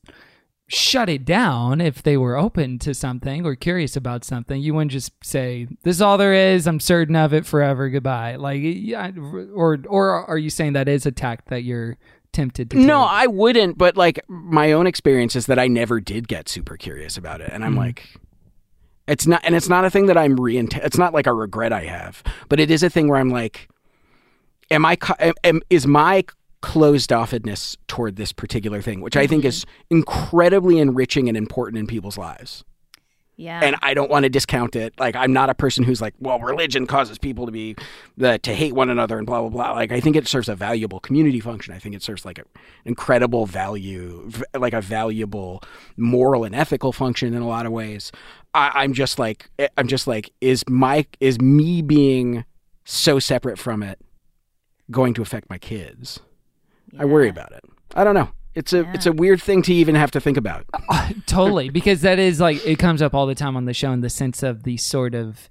[0.68, 4.60] shut it down if they were open to something or curious about something.
[4.60, 6.66] You wouldn't just say, "This is all there is.
[6.66, 7.88] I'm certain of it forever.
[7.88, 9.10] Goodbye." Like, yeah,
[9.54, 11.96] or or are you saying that is a tact that you're
[12.32, 12.76] tempted to?
[12.78, 13.10] No, take?
[13.10, 13.78] I wouldn't.
[13.78, 17.50] But like my own experience is that I never did get super curious about it,
[17.52, 17.78] and I'm mm.
[17.78, 18.04] like,
[19.08, 20.58] it's not, and it's not a thing that I'm re.
[20.58, 23.68] It's not like a regret I have, but it is a thing where I'm like,
[24.70, 24.96] am I?
[25.18, 26.24] Am, am, is my
[26.60, 29.48] closed offedness toward this particular thing, which I think mm-hmm.
[29.48, 32.64] is incredibly enriching and important in people's lives.
[33.38, 33.60] yeah.
[33.62, 34.92] and I don't want to discount it.
[34.98, 37.76] Like I'm not a person who's like, well, religion causes people to be
[38.16, 39.72] the, to hate one another and blah blah blah.
[39.72, 41.72] Like I think it serves a valuable community function.
[41.72, 42.46] I think it serves like an
[42.84, 45.62] incredible value, like a valuable
[45.96, 48.10] moral and ethical function in a lot of ways.
[48.58, 52.44] I, I'm just like, eh, I'm just like, is my is me being
[52.84, 54.00] so separate from it
[54.90, 56.20] going to affect my kids?
[56.98, 57.62] I worry about it.
[57.94, 58.30] I don't know.
[58.54, 60.64] It's a it's a weird thing to even have to think about.
[61.26, 64.00] totally because that is like it comes up all the time on the show in
[64.00, 65.48] the sense of the sort of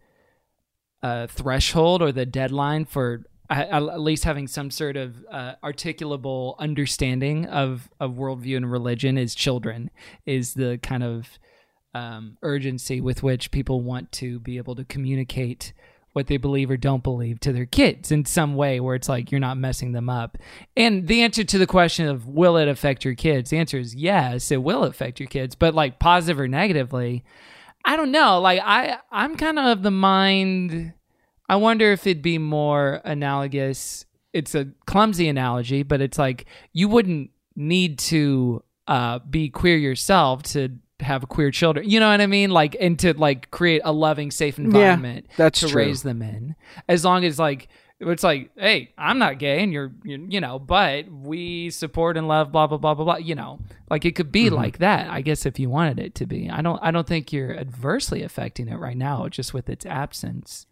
[1.02, 6.58] uh, threshold or the deadline for at at least having some sort of uh, articulable
[6.60, 9.90] understanding of of worldview and religion as children
[10.26, 11.40] is the kind of
[11.94, 15.74] um, urgency with which people want to be able to communicate
[16.14, 19.32] what they believe or don't believe to their kids in some way where it's like
[19.32, 20.38] you're not messing them up.
[20.76, 23.52] And the answer to the question of will it affect your kids?
[23.52, 27.24] The answer is yes, it will affect your kids, but like positive or negatively,
[27.86, 28.40] I don't know.
[28.40, 30.94] Like I I'm kind of of the mind
[31.50, 34.06] I wonder if it'd be more analogous.
[34.34, 40.44] It's a clumsy analogy, but it's like you wouldn't need to uh, be queer yourself
[40.44, 41.90] to have queer children.
[41.90, 42.50] You know what I mean?
[42.52, 45.78] Like, and to like create a loving, safe environment that's to true.
[45.84, 46.56] raise them in.
[46.88, 47.68] As long as like
[48.00, 52.28] it's like, hey, I'm not gay, and you're, you you know, but we support and
[52.28, 53.16] love, blah blah blah blah blah.
[53.18, 54.56] You know, like it could be Mm-hmm.
[54.56, 55.10] like that.
[55.10, 58.22] I guess if you wanted it to be, I don't, I don't think you're adversely
[58.22, 60.67] affecting it right now, just with its absence.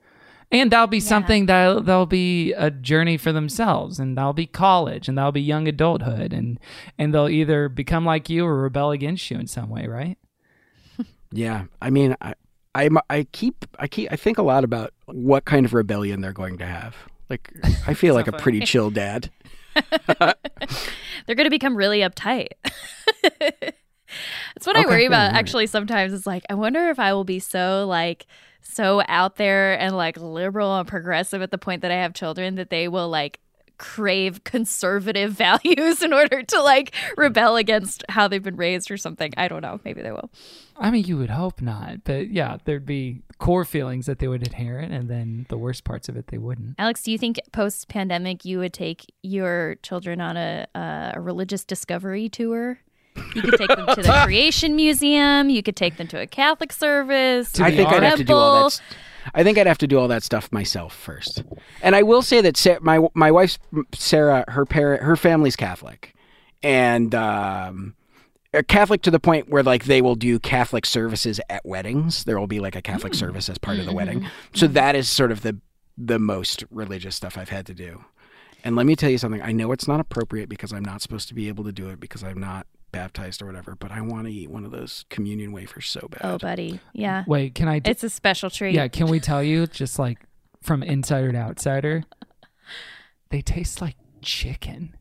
[0.52, 5.08] And that'll be something that that'll be a journey for themselves, and that'll be college,
[5.08, 6.60] and that'll be young adulthood, and
[6.98, 10.18] and they'll either become like you or rebel against you in some way, right?
[11.32, 12.36] Yeah, I mean, I,
[12.74, 16.32] I, I keep, I keep, I think a lot about what kind of rebellion they're
[16.32, 16.96] going to have.
[17.30, 17.52] Like,
[17.88, 19.32] I feel like a pretty chill dad.
[19.76, 22.50] They're going to become really uptight.
[23.22, 26.14] That's what I worry about Yeah, actually sometimes.
[26.14, 28.28] It's like, I wonder if I will be so like,
[28.66, 32.56] so out there and like liberal and progressive at the point that I have children
[32.56, 33.40] that they will like
[33.78, 39.34] crave conservative values in order to like rebel against how they've been raised or something.
[39.38, 39.80] I don't know.
[39.84, 40.30] Maybe they will.
[40.78, 44.46] I mean, you would hope not, but yeah, there'd be core feelings that they would
[44.46, 46.76] inherit, and then the worst parts of it they wouldn't.
[46.78, 51.64] Alex, do you think post pandemic you would take your children on a, a religious
[51.64, 52.80] discovery tour?
[53.36, 55.50] You could take them to the Creation Museum.
[55.50, 57.52] You could take them to a Catholic service.
[57.54, 58.72] To I think I'd have to do all that.
[58.72, 58.98] st-
[59.34, 61.44] I think I'd have to do all that stuff myself first.
[61.82, 63.58] And I will say that Sa- my my wife's
[63.94, 66.14] Sarah, her parent, her family's Catholic,
[66.62, 67.96] and um,
[68.54, 72.24] are Catholic to the point where like they will do Catholic services at weddings.
[72.26, 73.20] There will be like a Catholic Hmm.
[73.20, 74.28] service as part of the wedding.
[74.54, 75.58] So that is sort of the
[75.98, 78.04] the most religious stuff I've had to do.
[78.64, 79.42] And let me tell you something.
[79.42, 82.00] I know it's not appropriate because I'm not supposed to be able to do it
[82.00, 83.76] because I'm not baptized or whatever.
[83.76, 86.22] But I want to eat one of those communion wafers so bad.
[86.24, 86.80] Oh, buddy.
[86.94, 87.24] Yeah.
[87.28, 87.80] Wait, can I?
[87.80, 88.74] d- It's a special treat.
[88.74, 90.20] yeah, can we tell you just like
[90.62, 92.04] from insider to outsider?
[93.30, 94.96] They taste like chicken.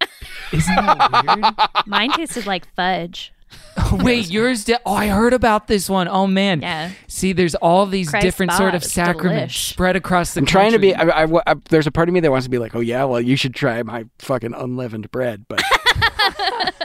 [0.52, 1.86] Isn't that weird?
[1.86, 3.32] Mine tasted like fudge.
[3.76, 4.78] Oh, wait, yours did.
[4.86, 6.08] Oh, I heard about this one.
[6.08, 6.62] Oh man.
[6.62, 6.90] Yeah.
[7.06, 9.68] See, there's all these Christ different sort of sacraments delish.
[9.72, 10.40] spread across the.
[10.40, 10.94] I'm trying to be.
[10.94, 13.04] I, I- I- there's a part of me that wants to be like, oh yeah,
[13.04, 15.60] well you should try my fucking unleavened bread, but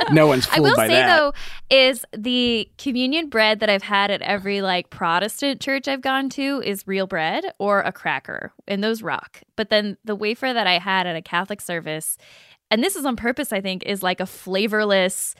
[0.12, 1.17] no one's I fooled will by say that.
[1.17, 1.34] though,
[1.70, 6.62] is the communion bread that I've had at every like Protestant church I've gone to
[6.65, 9.41] is real bread or a cracker, and those rock.
[9.56, 12.17] But then the wafer that I had at a Catholic service,
[12.72, 15.36] and this is on purpose, I think, is like a flavorless.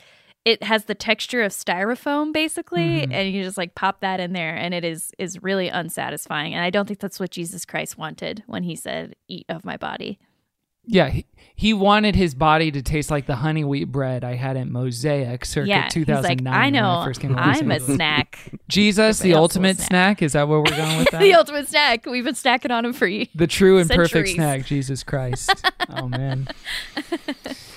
[0.46, 3.12] It has the texture of styrofoam basically, Mm-hmm.
[3.12, 6.54] and you just like pop that in there, and it is is really unsatisfying.
[6.54, 9.76] And I don't think that's what Jesus Christ wanted when he said, "Eat of my
[9.76, 10.20] body."
[10.88, 14.58] Yeah, he, he wanted his body to taste like the honey wheat bread I had
[14.58, 16.46] at Mosaic circa yeah, he's 2009.
[16.46, 19.88] like, "I when know, I first came I'm a snack." Jesus, the Everybody ultimate snack.
[19.88, 20.22] snack.
[20.22, 21.20] Is that where we're going with that?
[21.20, 22.06] the ultimate snack.
[22.06, 23.26] We've been snacking on him for you.
[23.36, 25.50] The true and perfect snack, Jesus Christ.
[25.90, 26.48] oh man.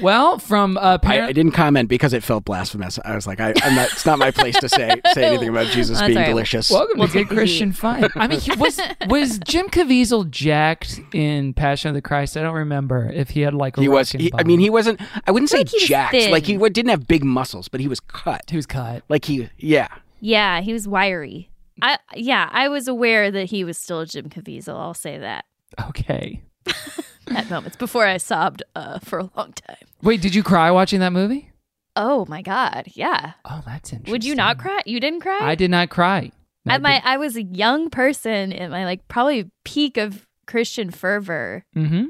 [0.00, 2.98] Well, from uh, I, parent- I didn't comment because it felt blasphemous.
[3.04, 3.92] I was like, I, I'm not.
[3.92, 6.28] It's not my place to say say anything about Jesus That's being all right.
[6.30, 6.70] delicious.
[6.70, 7.76] Welcome We'll to take Good Christian heat.
[7.78, 8.10] Fun.
[8.14, 12.36] I mean, he was was Jim Caviezel jacked in Passion of the Christ?
[12.36, 14.12] I don't remember if he had like a he was.
[14.12, 15.00] He, I mean, he wasn't.
[15.26, 16.12] I wouldn't say like jacked.
[16.12, 16.30] thin.
[16.30, 18.42] Like he didn't have big muscles, but he was cut.
[18.50, 19.02] he was cut.
[19.08, 19.88] Like he, yeah.
[20.20, 21.50] Yeah, he was wiry.
[21.82, 24.78] I yeah, I was aware that he was still Jim Caviezel.
[24.78, 25.44] I'll say that
[25.88, 26.42] Okay.
[27.34, 29.76] at moments before I sobbed uh, for a long time.
[30.02, 31.50] Wait, did you cry watching that movie?
[31.94, 33.32] Oh my god, yeah.
[33.44, 34.12] Oh, that's interesting.
[34.12, 34.80] Would you not cry?
[34.84, 35.38] You didn't cry?
[35.40, 36.30] I did not cry.
[36.66, 40.90] I At my, I was a young person in my like probably peak of Christian
[40.90, 41.64] fervor.
[41.74, 42.06] Mm-hmm.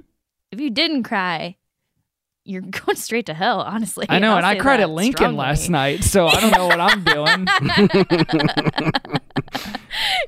[0.51, 1.57] If you didn't cry,
[2.47, 3.61] you're going straight to hell.
[3.61, 5.39] Honestly, I know, I'll and I cried at Lincoln strongly.
[5.39, 7.45] last night, so I don't know what I'm doing.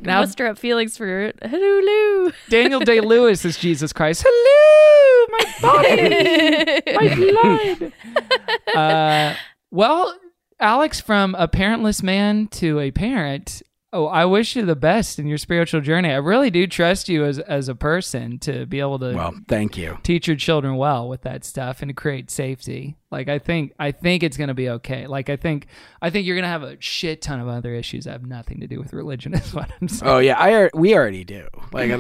[0.03, 2.33] now, Muster up feelings for Hulu.
[2.49, 4.25] Daniel Day Lewis is Jesus Christ.
[4.27, 8.77] Hello, my body, my blood.
[8.77, 9.35] Uh,
[9.71, 10.15] well,
[10.61, 13.63] Alex, from a parentless man to a parent.
[13.99, 16.11] Oh, I wish you the best in your spiritual journey.
[16.13, 19.77] I really do trust you as as a person to be able to Well, thank
[19.77, 19.99] you.
[20.05, 22.97] teach your children well with that stuff and to create safety.
[23.11, 25.07] Like I think I think it's going to be okay.
[25.07, 25.67] Like I think
[26.03, 28.61] I think you're going to have a shit ton of other issues that have nothing
[28.61, 30.11] to do with religion is what I'm saying.
[30.11, 31.49] Oh yeah, I we already do.
[31.73, 31.91] Like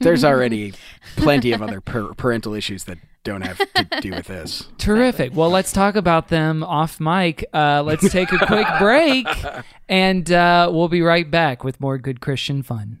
[0.00, 0.74] there's already
[1.16, 4.68] plenty of other per- parental issues that don't have to do with this.
[4.78, 5.34] Terrific.
[5.34, 7.44] Well, let's talk about them off mic.
[7.52, 9.26] Uh, let's take a quick break
[9.88, 13.00] and uh, we'll be right back with more good Christian fun.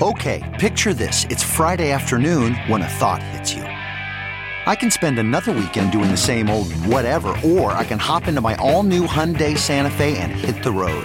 [0.00, 1.24] Okay, picture this.
[1.24, 3.62] It's Friday afternoon when a thought hits you.
[3.62, 8.40] I can spend another weekend doing the same old whatever, or I can hop into
[8.40, 11.04] my all new Hyundai Santa Fe and hit the road.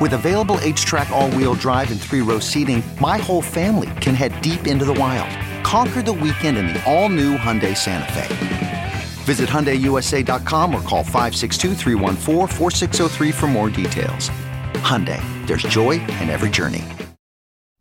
[0.00, 4.40] With available HTRAC, all wheel drive, and three row seating, my whole family can head
[4.42, 5.36] deep into the wild.
[5.64, 8.92] Conquer the weekend in the all new Hyundai Santa Fe.
[9.24, 14.30] Visit HyundaiUSA.com or call 562-314-4603 for more details.
[14.86, 16.84] Hyundai, there's joy in every journey.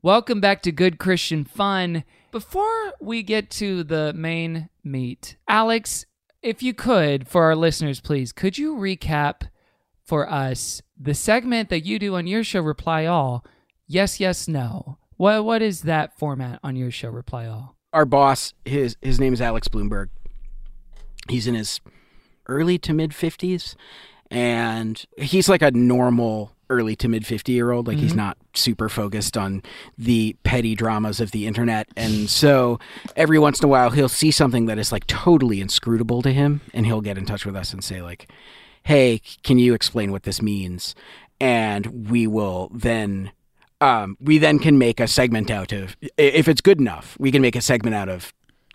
[0.02, 2.06] Welcome back to Good Christian Fun.
[2.32, 6.06] Before we get to the main meat, Alex,
[6.42, 9.50] if you could, for our listeners, please, could you recap
[10.06, 13.44] for us the segment that you do on your show, Reply All?
[13.88, 15.00] Yes, yes, no.
[15.18, 17.76] What what is that format on your show, Reply All?
[17.92, 20.08] Our boss, his his name is Alex Blumberg.
[21.28, 21.82] He's in his
[22.48, 23.76] early to mid fifties,
[24.32, 28.90] and he's like a normal early to mid 50 year old like he's not super
[28.90, 29.64] focused on
[29.98, 31.88] the petty dramas of the internet.
[31.96, 32.80] And so
[33.16, 36.62] every once in a while he'll see something that is like totally inscrutable to him
[36.74, 38.30] and he'll get in touch with us and say like
[38.84, 40.96] hey can you explain what this means?
[41.42, 43.32] And we will then
[43.82, 47.42] um, we then can make a segment out of if it's good enough we can
[47.42, 48.34] make a segment out of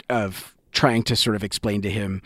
[0.08, 2.20] of trying to sort of explain to him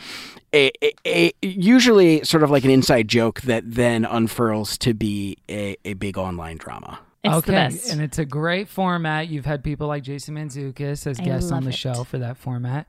[0.53, 5.37] a, a, a usually sort of like an inside joke that then unfurls to be
[5.49, 7.93] a, a big online drama It's okay, the best.
[7.93, 9.29] and it's a great format.
[9.29, 11.75] You've had people like Jason Mantzoukas as I guests on the it.
[11.75, 12.87] show for that format.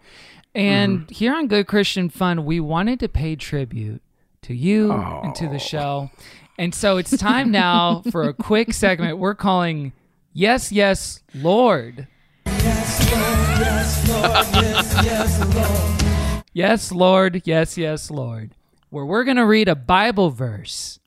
[0.55, 1.13] And mm-hmm.
[1.13, 4.01] here on Good Christian Fun, we wanted to pay tribute
[4.43, 5.59] to you and to the oh.
[5.59, 6.11] show.
[6.57, 9.93] And so it's time now for a quick segment we're calling
[10.33, 12.07] Yes, Yes, Lord.
[12.45, 13.38] Yes, Lord.
[16.53, 17.41] Yes, Lord.
[17.45, 18.51] yes, yes, Lord.
[18.89, 20.99] Where we're going to read a Bible verse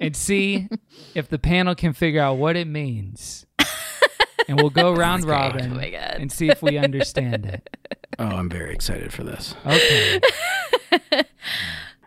[0.00, 0.68] and see
[1.14, 3.46] if the panel can figure out what it means.
[4.48, 7.68] And we'll go round robin Oh and see if we understand it.
[8.20, 10.20] oh i'm very excited for this Okay.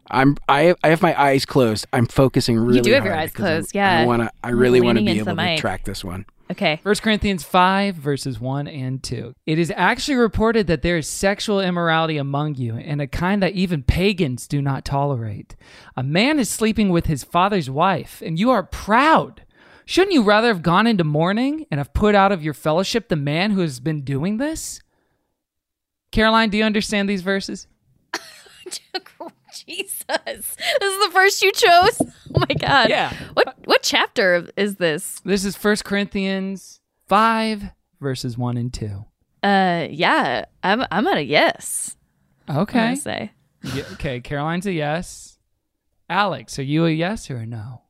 [0.09, 3.31] i'm i, I have my eyes closed i'm focusing really You do have your eyes
[3.31, 3.99] because I'm- closed, yeah.
[3.99, 5.59] i want to i really want to be able to mic.
[5.59, 6.79] track this one Okay.
[6.81, 9.35] 1 Corinthians 5, verses 1 and 2.
[9.45, 13.53] It is actually reported that there is sexual immorality among you, and a kind that
[13.53, 15.55] even pagans do not tolerate.
[15.95, 19.43] A man is sleeping with his father's wife, and you are proud.
[19.85, 23.15] Shouldn't you rather have gone into mourning and have put out of your fellowship the
[23.15, 24.81] man who has been doing this?
[26.11, 27.67] Caroline, do you understand these verses?
[29.67, 30.05] Jesus.
[30.07, 32.01] This is the first you chose?
[32.35, 32.89] Oh my god.
[32.89, 33.11] Yeah.
[33.33, 35.19] What what chapter is this?
[35.25, 37.63] This is 1 Corinthians 5,
[37.99, 39.03] verses 1 and 2.
[39.41, 41.97] Uh yeah, I'm I'm at a yes.
[42.47, 42.79] Okay.
[42.79, 43.31] gonna say.
[43.63, 45.39] Yeah, okay, Caroline's a yes.
[46.07, 47.81] Alex, are you a yes or a no?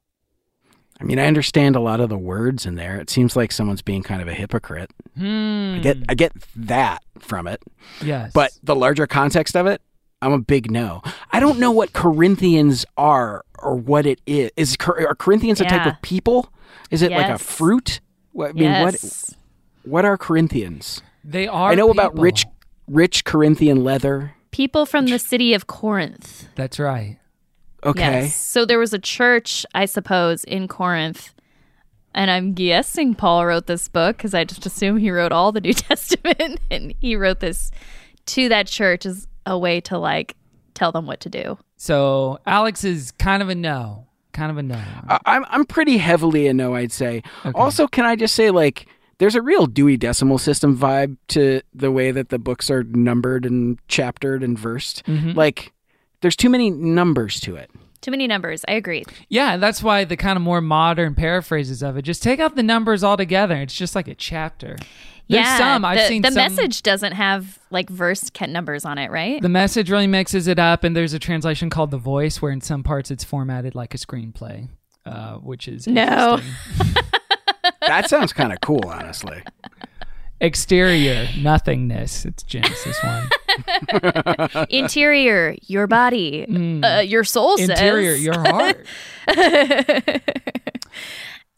[1.02, 3.82] i mean i understand a lot of the words in there it seems like someone's
[3.82, 5.76] being kind of a hypocrite Hmm.
[5.78, 7.64] i get i get that from it
[8.02, 8.32] Yes.
[8.34, 9.82] But the larger context of it,
[10.22, 11.02] I'm a big no.
[11.32, 14.52] I don't know what Corinthians are or what it is.
[14.58, 16.52] Is are Corinthians a type of people?
[16.92, 18.02] Is it like a fruit?
[18.32, 19.36] What, I mean, yes.
[19.84, 21.02] what what are Corinthians?
[21.24, 22.46] they are I know about rich
[22.88, 24.36] rich Corinthian leather.
[24.52, 26.48] People from the city of Corinth.
[26.56, 27.20] That's right.
[27.86, 28.24] Okay.
[28.24, 28.36] Yes.
[28.36, 31.34] So there was a church, I suppose, in Corinth.
[32.14, 35.62] And I'm guessing Paul wrote this book because I just assume he wrote all the
[35.62, 36.60] New Testament.
[36.70, 37.72] And he wrote this
[38.26, 40.36] to that church as a way to like
[40.74, 41.58] tell them what to do.
[41.76, 44.06] So Alex is kind of a no.
[44.32, 44.82] Kind of a no.
[45.10, 47.24] I- I'm I'm pretty heavily a no, I'd say.
[47.56, 51.92] Also, can I just say like there's a real Dewey Decimal System vibe to the
[51.92, 55.06] way that the books are numbered and chaptered and versed.
[55.08, 55.32] Mm-hmm.
[55.32, 55.74] Like
[56.22, 57.70] there's too many numbers to it.
[58.02, 58.64] Too many numbers.
[58.66, 59.04] I agree.
[59.28, 62.64] yeah, that's why the kind of more modern paraphrases of it just take out the
[62.64, 63.58] numbers altogether.
[63.58, 64.78] It's just like a chapter.
[65.30, 65.58] There's yeah.
[65.58, 69.12] some I've the, seen the some- message doesn't have like verse ca- numbers on it,
[69.12, 69.40] right?
[69.42, 72.62] The message really mixes it up, and there's a translation called The Voice, where in
[72.62, 74.70] some parts it's formatted like a screenplay,
[75.06, 76.40] uh, which is No.
[77.82, 79.42] That sounds kind of cool, honestly.
[80.42, 82.26] Exterior nothingness.
[82.26, 83.30] It's Genesis one.
[84.70, 86.46] Interior, your body,
[86.84, 87.70] uh, your soul says.
[87.70, 87.74] Mm.
[87.74, 88.86] Interior, your heart.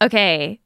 [0.02, 0.58] Okay.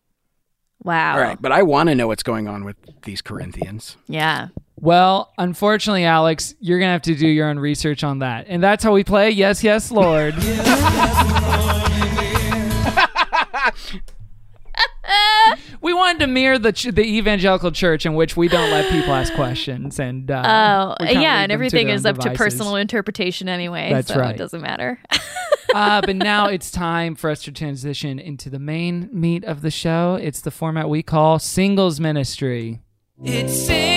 [0.87, 1.15] Wow.
[1.15, 3.97] All right, but I want to know what's going on with these Corinthians.
[4.07, 4.49] Yeah.
[4.77, 8.85] Well, unfortunately, Alex, you're gonna have to do your own research on that, and that's
[8.85, 9.31] how we play.
[9.31, 10.35] Yes, yes, Lord.
[15.81, 19.13] we wanted to mirror the ch- the evangelical church in which we don't let people
[19.13, 23.91] ask questions, and uh, Oh, yeah, and everything is own up to personal interpretation anyway.
[23.93, 24.35] That's so right.
[24.35, 25.01] It doesn't matter.
[25.75, 29.71] uh, but now it's time for us to transition into the main meat of the
[29.71, 30.19] show.
[30.21, 32.81] It's the format we call singles ministry.
[33.23, 33.96] It's singles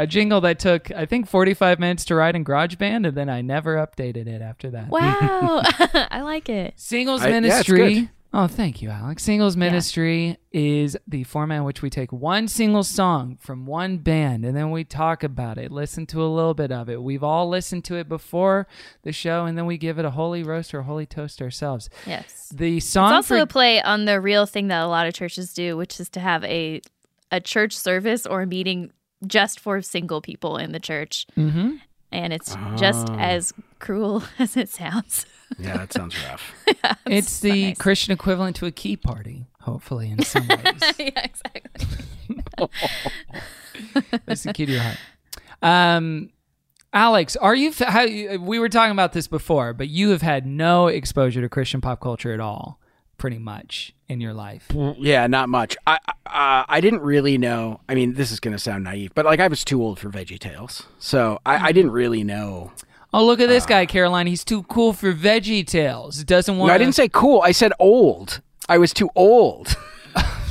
[0.00, 3.42] A jingle that took, I think, 45 minutes to write in GarageBand, and then I
[3.42, 4.88] never updated it after that.
[4.88, 5.62] wow.
[6.10, 6.72] I like it.
[6.76, 7.94] Singles I- yeah, it's ministry.
[7.94, 8.10] good.
[8.32, 9.24] Oh, thank you, Alex.
[9.24, 14.44] Singles ministry is the format in which we take one single song from one band
[14.44, 17.02] and then we talk about it, listen to a little bit of it.
[17.02, 18.68] We've all listened to it before
[19.02, 21.90] the show and then we give it a holy roast or a holy toast ourselves.
[22.06, 22.48] Yes.
[22.54, 25.12] The song It's also for a play on the real thing that a lot of
[25.12, 26.80] churches do, which is to have a
[27.32, 28.92] a church service or a meeting
[29.26, 31.26] just for single people in the church.
[31.36, 31.80] Mhm.
[32.12, 33.16] And it's just Ah.
[33.18, 35.26] as cruel as it sounds.
[35.58, 36.52] Yeah, that sounds rough.
[37.06, 40.82] it's the Christian equivalent to a key party, hopefully in some ways.
[40.98, 41.86] yeah, exactly.
[44.26, 44.98] That's the key to your heart.
[45.62, 46.30] Um,
[46.92, 47.72] Alex, are you?
[47.78, 48.06] How,
[48.38, 52.00] we were talking about this before, but you have had no exposure to Christian pop
[52.00, 52.79] culture at all,
[53.20, 54.66] pretty much in your life.
[54.98, 55.76] Yeah, not much.
[55.86, 57.80] I uh, I didn't really know.
[57.88, 60.08] I mean, this is going to sound naive, but like I was too old for
[60.08, 62.72] Veggie Tales, so I, I didn't really know.
[63.12, 64.26] Oh, look at this guy, Caroline.
[64.26, 66.24] He's too cool for Veggie Tales.
[66.24, 66.68] Doesn't want.
[66.68, 67.42] No, I didn't say cool.
[67.42, 68.40] I said old.
[68.68, 69.76] I was too old.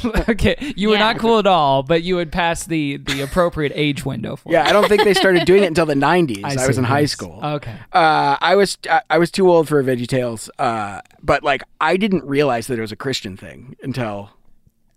[0.30, 1.00] okay, you were Yeah.
[1.00, 4.52] not cool at all, but you had passed the the appropriate age window for.
[4.52, 6.44] Yeah, I don't think they started doing it until the '90s.
[6.44, 7.12] I, see, was in high yes.
[7.12, 7.40] school.
[7.44, 7.76] Okay.
[7.94, 11.98] Uh, I was I, I was too old for Veggie Tales, uh, but like I
[11.98, 14.32] didn't realize that it was a Christian thing until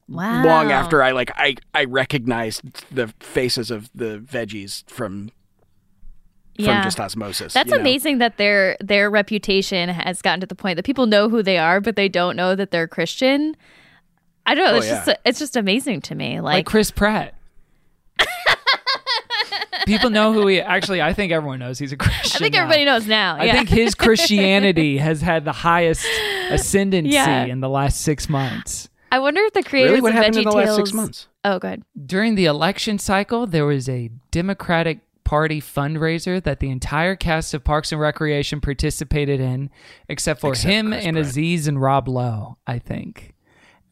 [0.08, 0.44] Wow.
[0.44, 2.62] long after I like I I recognized
[2.94, 5.30] the faces of the veggies from
[6.56, 6.84] from Yeah.
[6.84, 7.54] just osmosis.
[7.54, 7.80] That's you know?
[7.80, 11.56] amazing that their their reputation has gotten to the point that people know who they
[11.56, 13.56] are, but they don't know that they're Christian.
[14.46, 14.72] I don't know.
[14.74, 15.04] Oh, it's yeah.
[15.04, 16.40] just it's just amazing to me.
[16.40, 17.34] like Like, Chris Pratt.
[19.86, 20.60] People know who he.
[20.60, 22.30] Actually, I think everyone knows he's a Christian.
[22.36, 22.62] I think now.
[22.62, 23.36] everybody knows now.
[23.36, 23.52] I yeah.
[23.54, 26.06] think his Christianity has had the highest
[26.50, 27.44] ascendancy Yeah.
[27.46, 28.88] in the last six months.
[29.10, 31.26] I wonder if the creators Really, what of happened in the last six months?
[31.44, 31.82] Oh, good.
[32.06, 37.64] During the election cycle, there was a Democratic Party fundraiser that the entire cast of
[37.64, 39.68] Parks and Recreation participated in,
[40.08, 41.26] except for Except him Chris and Pratt.
[41.26, 43.31] Aziz and Rob Lowe, I think.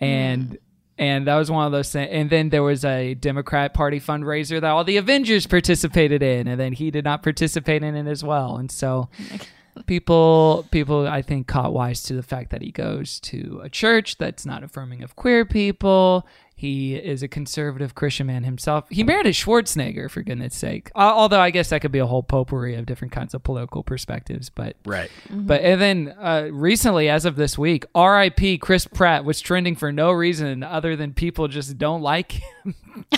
[0.00, 0.58] And
[1.00, 2.10] and that was one of those things.
[2.12, 6.60] And then there was a Democrat Party fundraiser that all the Avengers participated in, and
[6.60, 8.56] then he did not participate in it as well.
[8.58, 9.08] And so
[9.86, 14.18] people people I think caught wise to the fact that he goes to a church
[14.18, 16.26] that's not affirming of queer people.
[16.60, 18.84] He is a conservative Christian man himself.
[18.90, 20.90] He married a Schwarzenegger for goodness sake.
[20.94, 23.82] Uh, although I guess that could be a whole potpourri of different kinds of political
[23.82, 25.10] perspectives, but Right.
[25.30, 28.58] but and then uh, recently, as of this week, R.I.P.
[28.58, 32.74] Chris Pratt was trending for no reason other than people just don't like him.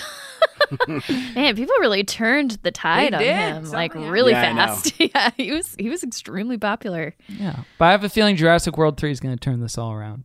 [1.35, 3.35] Man, people really turned the tide on did.
[3.35, 4.93] him like Something really Yeah, fast.
[4.99, 7.13] yeah, he was he was extremely popular.
[7.27, 9.91] Yeah, but I have a feeling Jurassic World Three is going to turn this all
[9.91, 10.23] around.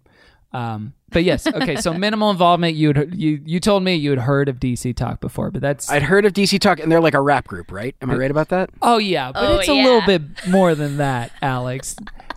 [0.52, 1.76] Um, but yes, okay.
[1.76, 2.74] So minimal involvement.
[2.76, 6.02] You you you told me you had heard of DC Talk before, but that's I'd
[6.02, 7.94] heard of DC Talk, and they're like a rap group, right?
[8.00, 8.70] Am I right about that?
[8.82, 11.96] oh yeah, but Oh, it's a little bit more than that, Alex.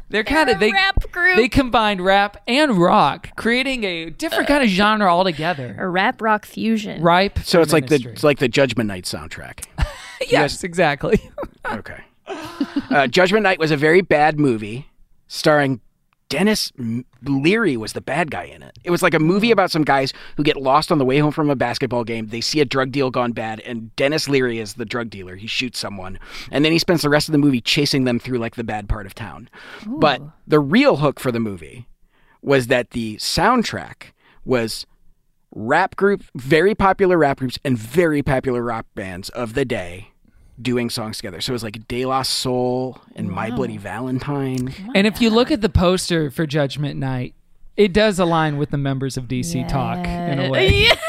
[0.10, 1.38] They're kind of they rap group.
[1.38, 5.74] they combined rap and rock, creating a different kind of genre altogether.
[5.80, 7.02] A rap rock fusion.
[7.02, 7.40] Ripe.
[7.40, 9.66] So for it's like the it's like the Judgment Night soundtrack.
[10.30, 11.20] yes, exactly.
[11.72, 12.02] Okay.
[12.90, 14.90] Uh, Judgment Night was a very bad movie
[15.28, 15.80] starring
[16.32, 16.72] Denis
[17.24, 18.80] Leary was the bad guy in it.
[18.86, 19.52] It was like a movie mm.
[19.52, 22.28] about some guys who get lost on the way home from a basketball game.
[22.28, 25.36] They see a drug deal gone bad, and Denis Leary is the drug dealer.
[25.36, 26.18] He shoots someone,
[26.50, 28.88] and then he spends the rest of the movie chasing them through like the bad
[28.88, 29.50] part of town.
[29.86, 31.88] But the real hook for the movie
[32.42, 34.14] was that the soundtrack
[34.46, 34.88] was
[35.54, 40.11] rap group, very popular rap groups and very popular rock bands of the day
[40.60, 41.42] doing songs together.
[41.42, 44.74] So it was like De La Soul and My Bloody Valentine.
[44.96, 47.36] And if you look at the poster for Judgment Night,
[47.78, 50.90] it does align with the members of DC Talk in a way.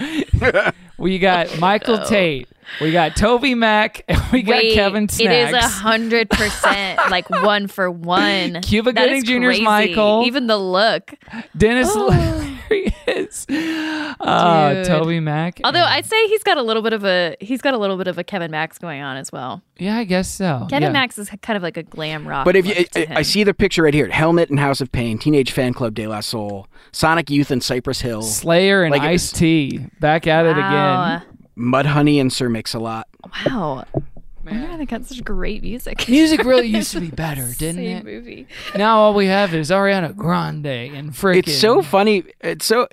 [0.98, 2.48] we got Michael Tait,
[2.80, 5.64] we got TobyMac, and we got Wait, Kevin it is Snacks.
[5.64, 8.60] a hundred percent like one for one.
[8.62, 9.62] Cuba That Gooding Jr.'s crazy.
[9.62, 10.22] Michael.
[10.26, 11.14] Even the look.
[11.56, 12.06] Denis oh.
[12.08, 13.46] Leary is.
[14.32, 14.86] Oh, Dude.
[14.86, 15.60] TobyMac.
[15.64, 18.06] Although I'd say he's got a little bit of a he's got a little bit
[18.06, 19.62] of a Kevin Max going on as well.
[19.78, 20.66] yeah, I guess so.
[20.68, 20.92] Kevin yeah.
[20.92, 22.44] Max is kind of like a glam rock.
[22.44, 25.18] But if you, I, I see the picture right here: Helmet and House of Pain,
[25.18, 29.32] Teenage Fanclub De La Soul, Sonic Youth and Cypress Hill, Slayer and Like it Ice
[29.32, 31.16] T back at it Wow.
[31.22, 31.38] again.
[31.56, 33.06] Mudhoney and Sir Mix-a-Lot.
[33.24, 33.84] Wow.
[33.94, 34.02] Oh
[34.42, 36.08] Man, they got such great music.
[36.08, 38.04] Music really used to be better, didn't Same it?
[38.04, 38.46] movie.
[38.74, 41.36] Now all we have is Ariana Grande and freaking.
[41.48, 42.24] It's so funny.
[42.40, 42.88] It's so.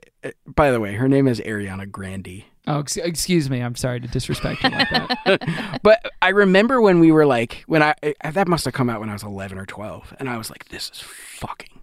[0.46, 2.44] By the way, her name is Ariana Grande.
[2.68, 3.62] Oh, ex- excuse me.
[3.62, 5.80] I'm sorry to disrespect you like that.
[5.84, 9.00] But I remember when we were like, when I I- that must have come out
[9.00, 11.82] when I was 11 or 12, and I was like, this is fucking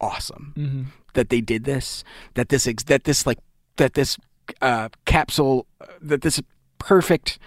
[0.00, 0.82] awesome Mm-hmm.
[1.14, 2.02] that they did this,
[2.34, 3.38] that this ex- that this like
[3.76, 4.16] that this
[4.60, 6.40] uh, capsule, uh, that this
[6.78, 7.38] perfect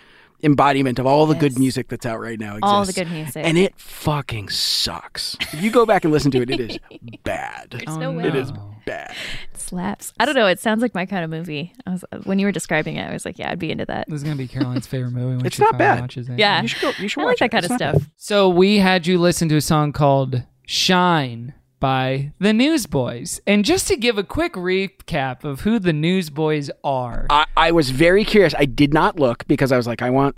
[0.43, 2.72] embodiment of all the good music that's out right now exists.
[2.72, 3.43] All the good music.
[3.46, 5.36] And it fucking sucks.
[5.54, 6.78] If you go back and listen to it, it is
[7.24, 7.72] bad.
[7.72, 8.28] There's no way.
[8.28, 8.52] It is
[8.86, 9.13] bad.
[9.53, 10.13] It slaps.
[10.19, 10.47] I don't know.
[10.47, 11.73] It sounds like my kind of movie.
[11.86, 14.07] I was when you were describing it, I was like, yeah, I'd be into that.
[14.07, 16.01] This is gonna be Caroline's favorite movie when It's she not finally bad.
[16.01, 16.39] watches it.
[16.39, 16.91] Yeah, You should go.
[16.99, 17.63] You should I watch like that it.
[17.63, 18.01] kind of It's not stuff.
[18.03, 18.11] bad.
[18.17, 23.88] So we had you listen to a song called "Shine" by the Newsboys, and just
[23.89, 27.27] to give a quick recap of who the Newsboys are.
[27.29, 28.53] I, I was very curious.
[28.57, 30.38] I did not look because I was like, I want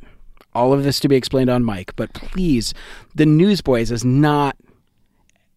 [0.54, 1.96] all of this to be explained on mic.
[1.96, 2.74] But please,
[3.16, 4.56] the Newsboys is not.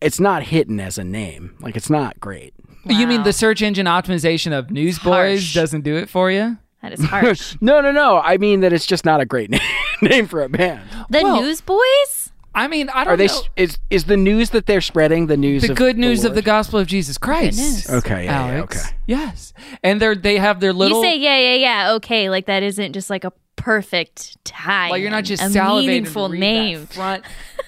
[0.00, 1.56] It's not hidden as a name.
[1.60, 2.54] Like it's not great.
[2.84, 6.56] You mean the search engine optimization of Newsboys doesn't do it for you?
[6.82, 7.56] That is harsh.
[7.60, 8.18] No, no, no.
[8.18, 9.60] I mean that it's just not a great name,
[10.02, 10.82] name for a band.
[11.10, 12.32] the Well- Newsboys.
[12.52, 13.28] I mean, I don't Are they?
[13.28, 13.42] know.
[13.54, 15.62] Is is the news that they're spreading the news?
[15.62, 17.56] the of good news of the gospel of Jesus Christ.
[17.58, 17.88] news.
[17.88, 18.86] Okay, yeah, yeah, Alex.
[18.86, 18.96] okay.
[19.06, 19.52] Yes,
[19.84, 20.98] and they're they have their little.
[20.98, 21.92] you say yeah, yeah, yeah.
[21.92, 24.90] Okay, like that isn't just like a perfect tie.
[24.90, 26.80] like you're not just a salivating meaningful to read name.
[26.80, 27.24] that front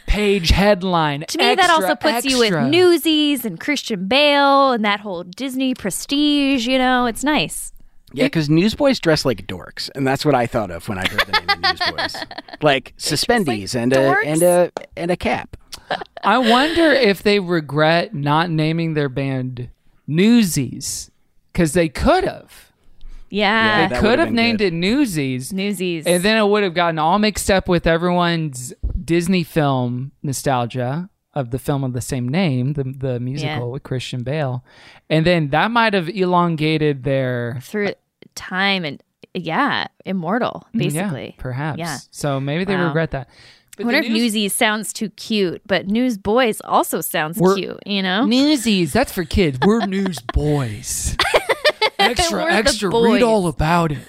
[0.07, 1.25] page headline.
[1.29, 2.53] To me, that also puts you with.
[2.71, 6.67] Newsies and Christian Bale and that whole Disney prestige.
[6.67, 7.73] You know, it's nice.
[8.15, 11.21] Yeah, because newsboys dress like dorks, and that's what I thought of when I heard
[11.21, 12.17] the name of newsboys.
[12.63, 15.57] Like suspendies and a and a and a cap.
[16.23, 19.69] I wonder if they regret not naming their band
[20.07, 21.11] Newsies
[21.53, 22.72] because they could have.
[23.35, 24.67] Yeah, That Could would've named good.
[24.67, 25.53] it Newsies.
[25.55, 26.07] Newsies.
[26.07, 31.51] And then it would have gotten all mixed up with everyone's Disney film nostalgia of
[31.51, 33.65] the film of the same name, the the musical Yeah.
[33.65, 34.63] with Christian Bale.
[35.09, 37.95] And then that might have elongated their through
[38.35, 39.03] time and
[39.33, 41.29] yeah, immortal mm, basically.
[41.37, 41.79] Yeah, perhaps.
[41.79, 41.97] Yeah.
[42.11, 42.89] So maybe they Wow.
[42.89, 43.31] regret that.
[43.81, 47.81] I wonder the if news- Newsies sounds too cute, but Newsboys also sounds We're- cute.
[47.87, 49.59] You know, Newsies, that's for kids.
[49.65, 51.17] We're news boys.
[52.11, 54.07] extra, extra, read all about it.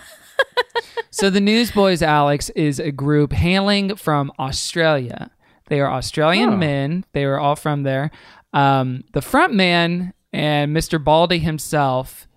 [1.10, 5.32] so the Newsboys, Alex, is a group hailing from Australia.
[5.68, 7.06] They are Australian men.
[7.14, 8.12] They are all from there.
[8.54, 11.04] Um, the front man and Mr.
[11.04, 12.28] Baldy himself,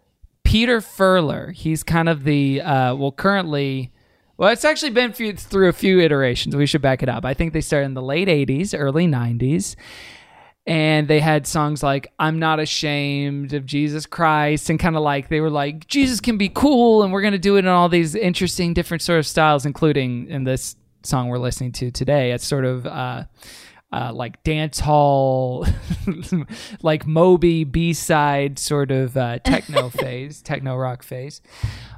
[0.44, 1.52] Peter Furler.
[1.52, 3.92] He's kind of the uh, well, currently.
[4.38, 6.54] Well, it's actually been through a few iterations.
[6.54, 7.24] We should back it up.
[7.24, 9.76] I think they started in the late 80s, early 90s.
[10.66, 15.28] And they had songs like I'm Not Ashamed of Jesus Christ, and kind of like
[15.28, 17.88] they were like, Jesus can be cool, and we're going to do it in all
[17.88, 22.32] these interesting, different sort of styles, including in this song we're listening to today.
[22.32, 23.24] It's sort of uh,
[23.92, 25.66] uh, like dance hall,
[26.82, 31.40] like Moby B side sort of uh, techno phase, techno rock phase.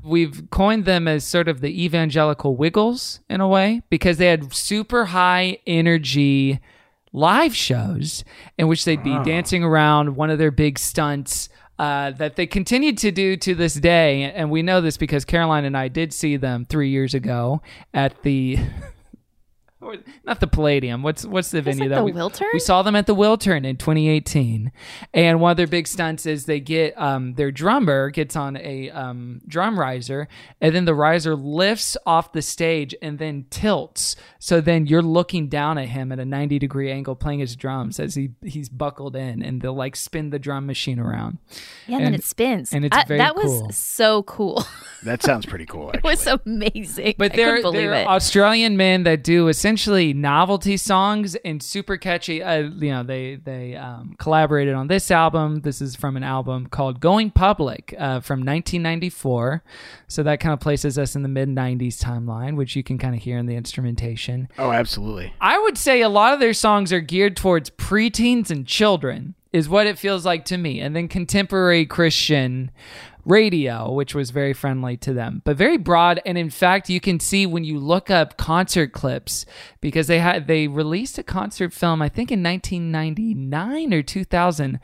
[0.04, 4.52] We've coined them as sort of the evangelical wiggles in a way because they had
[4.52, 6.60] super high energy
[7.12, 8.24] live shows
[8.56, 11.48] in which they'd be dancing around one of their big stunts.
[11.78, 15.64] Uh, that they continued to do to this day, and we know this because Caroline
[15.64, 17.62] and I did see them three years ago
[17.94, 18.58] at the
[19.80, 21.02] or not the Palladium.
[21.02, 22.52] What's what's the venue like that the we Wiltern?
[22.52, 24.72] We saw them at the Wiltern in 2018,
[25.14, 28.90] and one of their big stunts is they get um, their drummer gets on a
[28.90, 30.26] um, drum riser,
[30.60, 34.16] and then the riser lifts off the stage and then tilts.
[34.40, 38.00] So then you're looking down at him at a 90 degree angle playing his drums
[38.00, 41.38] as he he's buckled in, and they'll like spin the drum machine around.
[41.86, 43.66] yeah, and, then it spins, and it's I- very that cool.
[43.66, 44.64] was so cool.
[45.04, 45.90] That sounds pretty cool.
[45.94, 47.14] it was amazing.
[47.18, 48.06] But I they're, couldn't believe they're it.
[48.08, 52.42] Australian men that do essentially novelty songs and super catchy.
[52.42, 55.60] Uh, you know, they they um, collaborated on this album.
[55.60, 59.62] This is from an album called "Going Public" uh, from 1994.
[60.06, 63.14] So that kind of places us in the mid 90s timeline, which you can kind
[63.14, 64.48] of hear in the instrumentation.
[64.58, 65.34] oh, absolutely.
[65.38, 69.68] I would say a lot of their songs are geared towards preteens and children, is
[69.68, 70.80] what it feels like to me.
[70.80, 72.70] And then contemporary Christian
[73.28, 76.20] radio, which was very friendly to them, but very broad.
[76.24, 79.44] And in fact, you can see when you look up concert clips
[79.80, 84.80] because they had they released a concert film, I think in 1999 or 2000,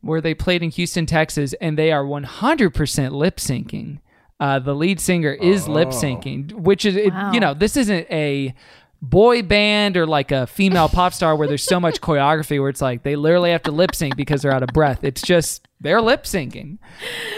[0.00, 3.98] where they played in Houston, Texas, and they are 100% lip syncing.
[4.38, 7.32] Uh, the lead singer is lip syncing, which is, it, Wow.
[7.32, 8.54] you know, this isn't a
[9.02, 12.82] boy band or like a female pop star where there's so much choreography where it's
[12.82, 15.02] like they literally have to lip sync because they're out of breath.
[15.02, 16.78] It's just they're lip syncing.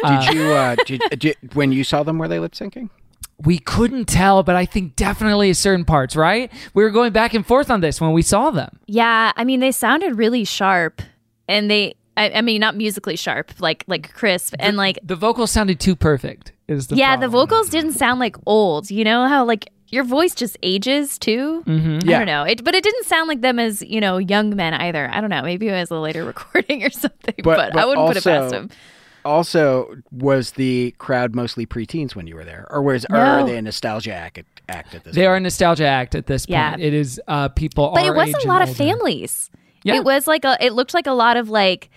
[0.07, 2.91] Did you uh, did, did, when you saw them were they lip syncing?
[3.41, 6.53] We couldn't tell, but I think definitely certain parts, right?
[6.75, 8.81] We were going back and forth on this when we saw them.
[8.87, 11.03] yeah, I mean, they sounded really sharp,
[11.47, 11.95] and they.
[12.17, 15.95] I, I mean, not musically sharp, like like crisp, and like The vocals sounded too
[15.95, 16.51] perfect.
[16.67, 18.91] Is the yeah, the vocals didn't sound like old.
[18.91, 21.63] You know how like your voice just ages too.
[21.67, 22.09] Mm-hmm.
[22.09, 24.75] I don't know, it, but it didn't sound like them as you know young men
[24.75, 25.09] either.
[25.13, 25.43] I don't know.
[25.43, 28.71] Maybe it was a later recording or something, but, I wouldn't put it past them.
[29.25, 33.25] also was the crowd mostly preteens when you were there, or was or No.
[33.25, 35.15] are they a nostalgia act, act at this?
[35.15, 35.29] They point?
[35.29, 36.53] are a nostalgia act at this point.
[36.53, 36.77] Yeah.
[36.79, 37.93] It is uh, people.
[37.95, 38.79] But our it was age a lot of older.
[38.79, 39.51] families.
[39.85, 39.97] Yeah.
[39.97, 41.91] It was like a it looked like a lot of like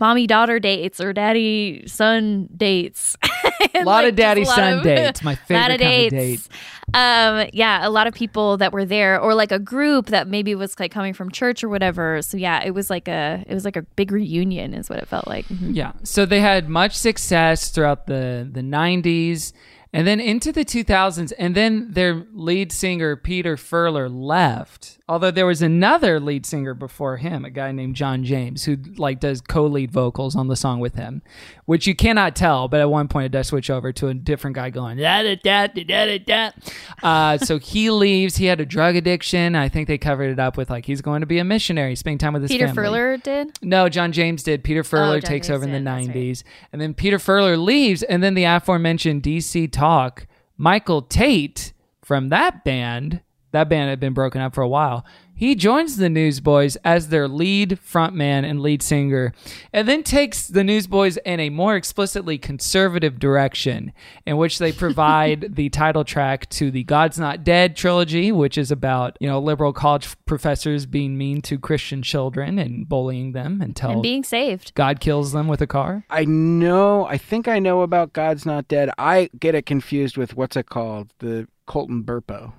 [0.00, 3.16] mommy daughter dates or daddy son dates.
[3.74, 5.22] A lot of daddy son dates.
[5.22, 6.48] My favorite lot of kind of dates.
[6.92, 10.56] Um, yeah, a lot of people that were there, or like a group that maybe
[10.56, 12.20] was like coming from church or whatever.
[12.22, 15.06] So yeah, it was like a it was like a big reunion, is what it
[15.06, 15.46] felt like.
[15.46, 15.76] Mhm.
[15.76, 15.92] Yeah.
[16.02, 19.52] So they had much success throughout the the 90s
[19.92, 24.98] and then into the 2000s and then their lead singer Peter Furler left.
[25.10, 29.18] Although there was another lead singer before him, a guy named John James who like
[29.18, 31.20] does co-lead vocals on the song with him,
[31.64, 34.54] which you cannot tell, but at one point it does switch over to a different
[34.54, 36.50] guy going da da da da da da.
[37.02, 38.36] Uh, so he leaves.
[38.36, 39.56] He had a drug addiction.
[39.56, 42.18] I think they covered it up with like he's going to be a missionary, spending
[42.18, 42.84] time with his Peter family.
[42.84, 43.58] Furler did.
[43.62, 44.62] No, John James did.
[44.62, 46.14] Peter Furler Oh, takes James over in the that's right.
[46.16, 46.44] 90s.
[46.72, 48.04] And then Peter Furler leaves.
[48.04, 53.22] And then the aforementioned DC Talk, Michael Tait from that band,
[53.52, 55.04] that band had been broken up for a while.
[55.40, 59.32] He joins the Newsboys as their lead frontman and lead singer,
[59.72, 63.94] and then takes the Newsboys in a more explicitly conservative direction,
[64.26, 68.70] in which they provide the title track to the God's Not Dead trilogy, which is
[68.70, 73.92] about you know liberal college professors being mean to Christian children and bullying them until
[73.92, 74.74] And being saved.
[74.74, 76.04] God kills them with a car.
[76.10, 77.06] I know.
[77.06, 78.90] I think I know about God's Not Dead.
[78.98, 81.14] I get it confused with what's it called?
[81.20, 82.52] The Colton Burpo.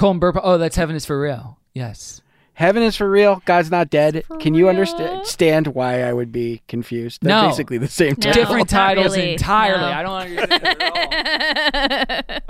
[0.00, 0.40] Colin Burpo.
[0.42, 1.58] Oh, that's Heaven is for Real.
[1.74, 2.22] Yes.
[2.54, 3.42] Heaven is for real.
[3.46, 4.22] God's not dead.
[4.40, 4.70] Can you real.
[4.76, 7.20] understand why I would be confused?
[7.22, 7.48] They're No.
[7.48, 8.32] basically the same No.
[8.32, 9.32] Different not titles really.
[9.32, 9.80] entirely.
[9.80, 9.86] No.
[9.86, 12.42] I don't understand it at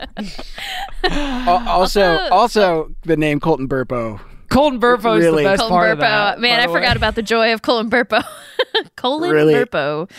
[1.04, 1.48] all.
[1.60, 4.20] Al- also, also the name Colton Burpo.
[4.48, 5.44] Colton Burpo is Really?
[5.44, 5.92] the best Colin part Burpo.
[5.92, 6.40] of that.
[6.40, 8.24] Man, I the forgot about the joy of Colton Burpo.
[8.96, 9.54] Colton Really?
[9.54, 10.10] Burpo.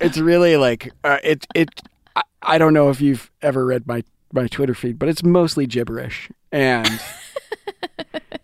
[0.00, 1.46] It's really like uh, it.
[1.54, 1.68] It.
[2.16, 5.66] I, I don't know if you've ever read my my Twitter feed, but it's mostly
[5.66, 6.86] gibberish and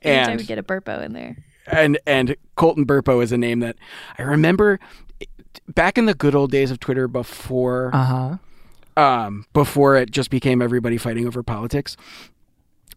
[0.03, 1.37] Anytime and we get a Burpo in there.
[1.67, 3.77] and and Colton Burpo is a name that
[4.19, 4.79] I remember
[5.69, 8.05] back in the good old days of Twitter before Uh
[8.97, 9.03] huh.
[9.03, 11.97] um, before it just became everybody fighting over politics.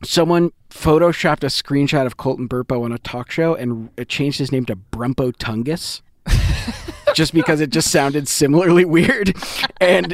[0.04, 4.52] Someone photoshopped a screenshot of Colton Burpo on a talk show and it changed his
[4.52, 6.02] name to Brumpo Tungus.
[7.16, 9.34] just because it just sounded similarly weird.
[9.80, 10.14] And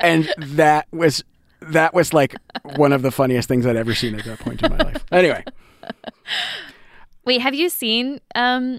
[0.00, 1.22] and that was
[1.60, 2.34] that was like
[2.76, 5.04] one of the funniest things I'd ever seen at that point in my life.
[5.12, 5.42] Anyway,
[7.24, 8.78] Wait, have you seen um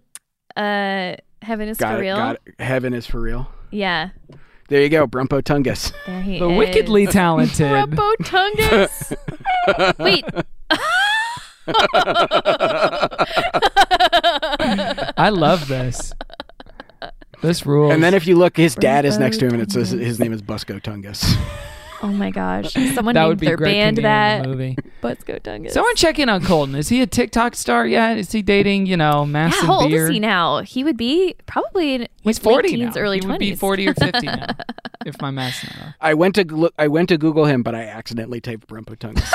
[0.55, 2.15] uh Heaven is got for it, real?
[2.15, 2.55] got it.
[2.59, 3.49] Heaven is for real.
[3.71, 4.09] Yeah.
[4.69, 5.93] There you go, Brumpo Tungus.
[6.05, 6.57] There he The is.
[6.57, 7.67] wickedly talented.
[7.71, 9.13] Burpo Tungus.
[9.99, 10.25] Wait.
[15.17, 16.13] I love this.
[17.41, 17.93] This rules.
[17.93, 20.19] And then if you look, his dad is next to him and it says his
[20.19, 21.23] name is Busco Tungus.
[22.03, 22.73] Oh my gosh.
[22.93, 24.43] Someone that named would be their Greg band Kinnear in that.
[24.43, 24.77] the movie.
[25.01, 25.71] Let's go Tungus.
[25.71, 26.75] Someone check in on Colton.
[26.75, 28.17] Is he a TikTok star yet?
[28.17, 30.03] Is he dating, you know, yeah, Mass how old beer?
[30.05, 30.59] is he now?
[30.61, 33.01] He would be probably in He's like, late 40 teens, now.
[33.01, 33.27] early he 20s.
[33.29, 34.47] would be 40 or 50 now,
[35.05, 35.93] if my math's not off.
[36.01, 36.73] I went to look.
[36.77, 39.31] I went to Google him, but I accidentally typed Brumpo Tungus.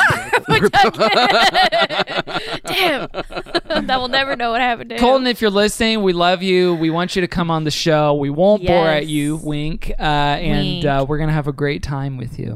[2.67, 3.87] Damn.
[3.87, 5.01] that will never know what happened to him.
[5.01, 6.75] Colton, if you're listening, we love you.
[6.75, 8.15] We want you to come on the show.
[8.15, 10.85] We won't bore at you, wink, uh, and Wink.
[10.85, 12.52] Uh, we're gonna have a great time with you.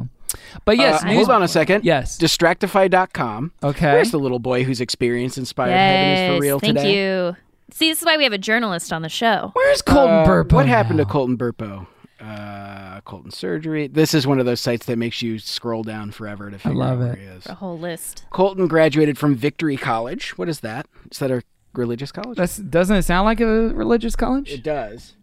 [0.64, 1.84] But yes, Uh, news- hold on a second.
[1.84, 2.18] Yes.
[2.18, 3.52] Distractify.com.
[3.62, 3.92] Okay.
[3.92, 6.94] Where's the little boy whose experience inspired Heaven is for real thank today?
[6.94, 7.36] you.
[7.72, 9.50] See, this is why we have a journalist on the show.
[9.54, 10.52] Where's Colton Uh, Burpo?
[10.52, 11.04] What happened to?
[11.04, 11.86] Colton Burpo?
[12.20, 13.86] Uh, Colton surgery.
[13.88, 16.94] This is one of those sites that makes you scroll down forever to figure love
[16.94, 17.18] out where it.
[17.18, 17.46] he is.
[17.46, 18.24] A whole list.
[18.30, 20.38] Colton graduated from Victory College.
[20.38, 20.86] What is that?
[21.10, 21.42] Is that a
[21.74, 22.38] religious college?
[22.38, 24.50] That's, doesn't it sound like a religious college?
[24.50, 25.14] it does.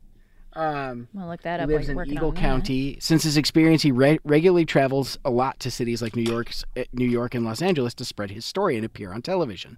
[0.55, 1.67] Um, I'm gonna look that up.
[1.67, 2.41] lives while in you're working Eagle on that.
[2.41, 2.97] County.
[2.99, 6.85] Since his experience, he re- regularly travels a lot to cities like New York, eh,
[6.93, 9.77] New York, and Los Angeles to spread his story and appear on television.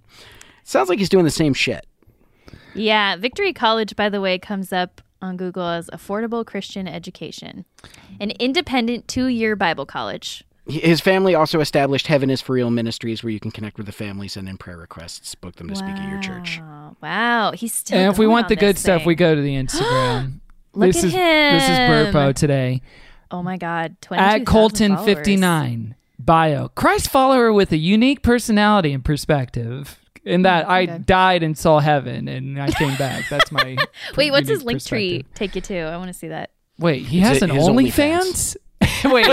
[0.63, 1.85] Sounds like he's doing the same shit.
[2.73, 7.65] Yeah, Victory College, by the way, comes up on Google as affordable Christian education,
[8.19, 10.43] an independent two-year Bible college.
[10.67, 13.91] His family also established Heaven is for Real Ministries, where you can connect with the
[13.91, 16.59] family, send in prayer requests, book them to speak at your church.
[16.59, 17.97] Wow, wow, he's still.
[17.99, 20.39] And if we want the good this stuff, we go to the Instagram.
[20.75, 22.81] Look this at is this is Burpo today
[23.31, 26.67] Oh my God, twenty at Colton fifty nine bio.
[26.69, 29.99] Christ follower with a unique personality and perspective.
[30.23, 30.97] In that I Okay.
[31.05, 33.25] died and saw heaven and I came back.
[33.29, 33.77] That's my
[34.17, 35.77] Wait, what's his link tree take you to?
[35.81, 36.51] I want to see that.
[36.79, 38.57] Wait, he Is has it an his OnlyFans?
[39.05, 39.25] Wait,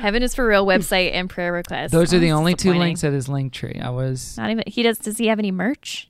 [0.00, 1.92] Heaven is for real website and prayer requests.
[1.92, 3.78] those are the only two links at his link tree.
[3.82, 4.36] I was.
[4.38, 4.64] Not even.
[4.66, 4.98] He does.
[4.98, 6.08] Does he have any merch?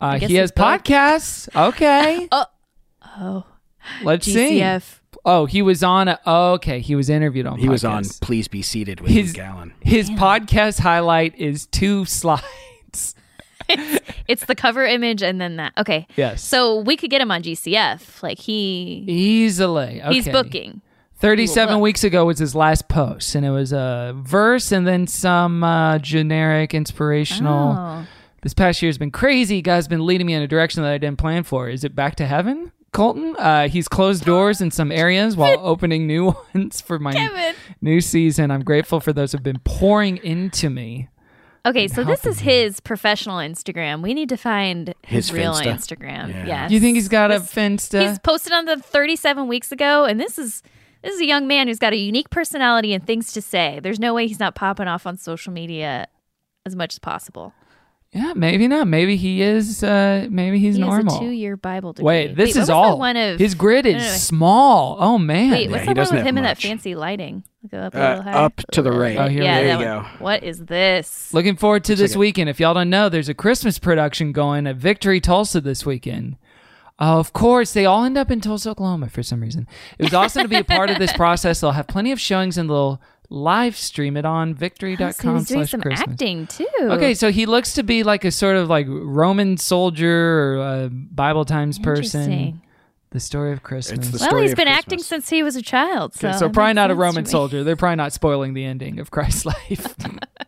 [0.00, 1.48] Uh, he has podcasts.
[1.54, 2.44] Okay, Oh,
[4.02, 4.60] let's see.
[4.60, 6.08] GCF Oh, he was on.
[6.08, 7.58] A, oh, okay, he was interviewed on.
[7.58, 8.04] He was on.
[8.20, 9.74] Please Be Seated with His Luke Gallen.
[9.80, 12.44] his podcast highlight is two slides.
[14.26, 15.72] It's the cover image and then that.
[15.78, 16.08] Okay.
[16.16, 16.42] Yes.
[16.42, 18.20] So we could get him on GCF.
[18.20, 20.82] Like he Easily, he's booking.
[21.16, 21.82] Thirty-seven Look.
[21.82, 25.98] weeks ago was his last post, and it was a verse and then some uh,
[25.98, 27.76] generic inspirational.
[27.78, 28.06] Oh.
[28.42, 29.62] This past year has been crazy.
[29.62, 31.68] God's been leading me in a direction that I didn't plan for.
[31.68, 33.36] Is it back to heaven, Colton?
[33.38, 37.54] Uh, he's closed doors in some areas while opening new ones for my Kevin.
[37.80, 38.50] new season.
[38.50, 41.08] I'm grateful for those who've been pouring into me.
[41.66, 44.02] Okay, so this is his professional Instagram.
[44.02, 45.66] We need to find his, His real Finsta.
[45.74, 46.30] Instagram.
[46.30, 46.46] Yeah.
[46.46, 46.70] Yes.
[46.70, 48.08] You think he's got a This- Finsta?
[48.08, 50.62] He's posted on the 37 weeks ago, and this is
[51.02, 53.78] this is a young man who's got a unique personality and things to say.
[53.82, 56.08] There's no way he's not popping off on social media
[56.66, 57.52] as much as possible.
[58.12, 58.88] Yeah, maybe not.
[58.88, 59.84] Maybe he is.
[59.84, 61.18] Uh, maybe he's he normal.
[61.20, 62.06] two-year Bible degree.
[62.06, 62.98] Wait, this what is was the all.
[62.98, 64.16] one of His grid is No, no, no.
[64.16, 64.96] small.
[64.98, 65.50] Oh man.
[65.52, 67.44] Wait, what's he the one with have him and that fancy lighting?
[67.70, 69.16] Go up a Uh, little up to the right.
[69.16, 69.96] Oh, here yeah, we that go.
[69.98, 70.04] one.
[70.18, 71.32] What is this?
[71.32, 72.48] Looking forward to this like a- weekend.
[72.50, 76.36] If y'all don't know, there's a Christmas production going at Victory Tulsa this weekend.
[76.98, 79.66] of course, they all end up in Tulsa, Oklahoma for some reason.
[79.98, 81.60] It was awesome to be a part of this process.
[81.60, 83.00] They'll have plenty of showings and they'll
[83.30, 85.08] live stream it on Oh, so victory.com
[85.38, 86.08] he's doing slash some Christmas.
[86.10, 86.66] acting too.
[86.82, 90.88] Okay, so he looks to be like a sort of like Roman soldier or a
[90.90, 92.60] Bible Times person.
[93.12, 94.08] The story of Christmas.
[94.10, 94.78] the Well, he's been Christmas.
[94.78, 96.14] acting since he was a child.
[96.14, 97.64] So, Okay, so probably not a Roman soldier.
[97.64, 99.94] They're probably not spoiling the ending of Christ's life.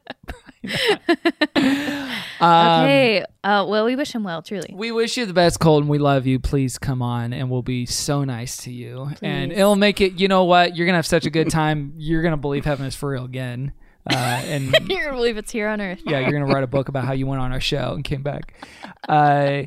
[2.41, 3.25] Um, Okay.
[3.45, 4.71] Uh, well, we wish him well, truly.
[4.73, 5.89] We wish you the best, Colton.
[5.89, 6.39] We love you.
[6.41, 9.11] Please come on, and we'll be so nice to you.
[9.23, 10.15] And it'll make it.
[10.21, 10.77] You know what?
[10.77, 11.93] You're gonna have such a good time.
[11.97, 13.73] You're gonna believe heaven is for real again.
[14.11, 16.01] Uh, and You're gonna believe it's here on Earth.
[16.05, 18.23] yeah, you're gonna write a book about how you went on our show and came
[18.23, 18.55] back.
[19.09, 19.63] Uh,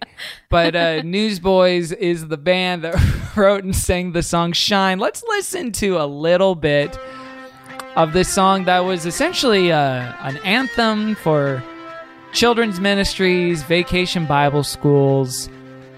[0.50, 2.96] but uh, Newsboys is the band that
[3.38, 6.98] wrote and sang the song "Shine." Let's listen to a little bit
[7.96, 11.64] of this song that was essentially uh, an anthem for
[12.34, 15.50] children's ministries, vacation Bible schools,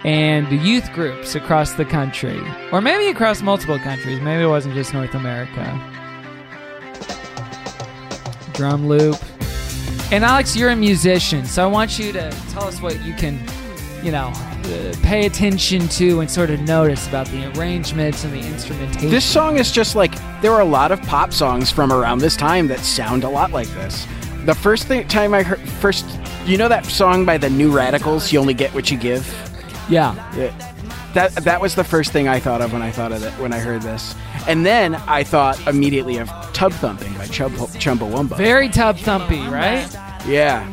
[0.04, 2.39] and youth groups across the country,
[2.72, 4.22] or maybe across multiple countries.
[4.22, 5.64] Maybe it wasn't just North America.
[8.54, 9.18] Drum loop.
[10.12, 13.39] And Alex, you're a musician, so I want you to tell us what you can,
[14.04, 14.32] you know,
[15.03, 19.09] pay attention to and sort of notice about the arrangements and the instrumentation.
[19.09, 22.36] This song is just like there are a lot of pop songs from around this
[22.36, 24.05] time that sound a lot like this.
[24.45, 26.05] The first thing, time I heard first,
[26.45, 29.26] you know that song by the New Radicals, "You Only Get What You Give."
[29.89, 30.13] yeah.
[30.36, 30.74] Yeah.
[31.13, 33.51] That that was the first thing I thought of when I thought of it when
[33.51, 34.13] I heard this,
[34.47, 38.38] and then I thought immediately of "Tub Thumping" by Chub Chumbawamba.
[38.38, 39.88] Very tub thumpy, right?
[40.28, 40.68] yeah,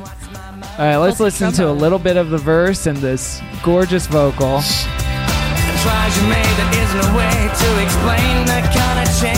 [0.77, 4.59] All right, let's listen to a little bit of the verse and this gorgeous vocal.
[4.59, 9.34] You made, there isn't a way to explain the kind of change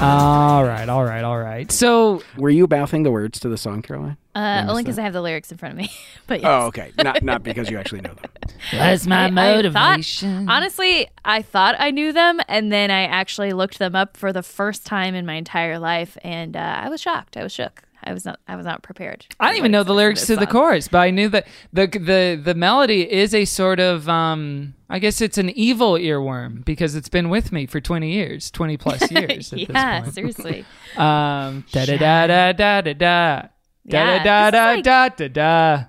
[0.00, 1.70] All right, all right, all right.
[1.72, 4.16] So, were you mouthing the words to the song, Caroline?
[4.32, 5.90] Uh, only because I have the lyrics in front of me.
[6.28, 6.48] but yes.
[6.48, 6.92] Oh, okay.
[7.02, 8.30] Not not because you actually know them.
[8.70, 10.46] that's my I- I motivation.
[10.46, 14.32] thought- honestly, I thought I knew them, and then I actually looked them up for
[14.32, 17.36] the first time in my entire life, and uh, I was shocked.
[17.36, 17.82] I was shook.
[18.02, 18.40] I was not.
[18.46, 19.26] I was not prepared.
[19.40, 22.40] I didn't even know the lyrics to the chorus, but I knew that the the
[22.42, 27.08] the melody is a sort of um I guess it's an evil earworm because it's
[27.08, 30.64] been with me for 20 years, 20 plus years at yeah, this seriously.
[30.96, 33.48] Um da da da da da da da
[33.88, 35.84] da da da da da da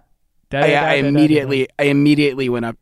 [0.50, 0.60] da.
[0.60, 2.78] I, I immediately I immediately went up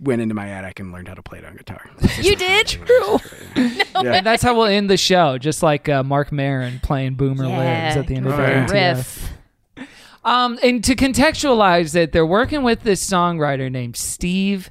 [0.00, 1.90] went into my attic and learned how to play it on guitar.
[2.20, 2.66] You did?
[2.66, 3.18] True.
[3.96, 4.12] Yeah.
[4.12, 7.96] And that's how we'll end the show, just like uh, Marc Maron playing Boomer Lives
[7.96, 8.70] at the end of the Right.
[8.70, 9.32] Riff.
[10.22, 14.70] Um, and to contextualize it, they're working with this songwriter named Steve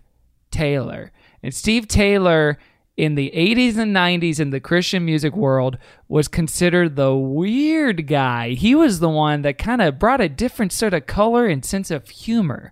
[0.51, 1.11] Taylor.
[1.41, 2.59] And Steve Taylor
[2.97, 5.77] in the 80s and 90s in the Christian music world
[6.07, 8.49] was considered the weird guy.
[8.49, 11.89] He was the one that kind of brought a different sort of color and sense
[11.89, 12.71] of humor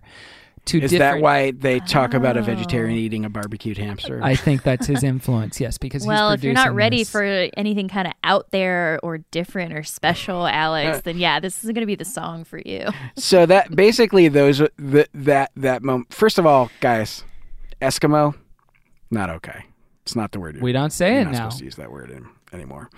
[0.66, 4.20] to Is different that why they talk about a vegetarian eating a barbecued hamster?
[4.22, 7.10] I think that's his influence, yes, because Well, he's if you're not ready this.
[7.10, 11.74] for anything kind of out there or different or special, Alex, then yeah, this isn't
[11.74, 12.86] going to be the song for you.
[13.16, 16.12] so that basically those the, that that moment.
[16.14, 17.24] First of all, guys,
[17.82, 18.34] Eskimo,
[19.10, 19.66] not okay.
[20.02, 20.60] It's not the word.
[20.60, 21.38] We don't say you're it not now.
[21.38, 22.90] supposed to use that word in, anymore.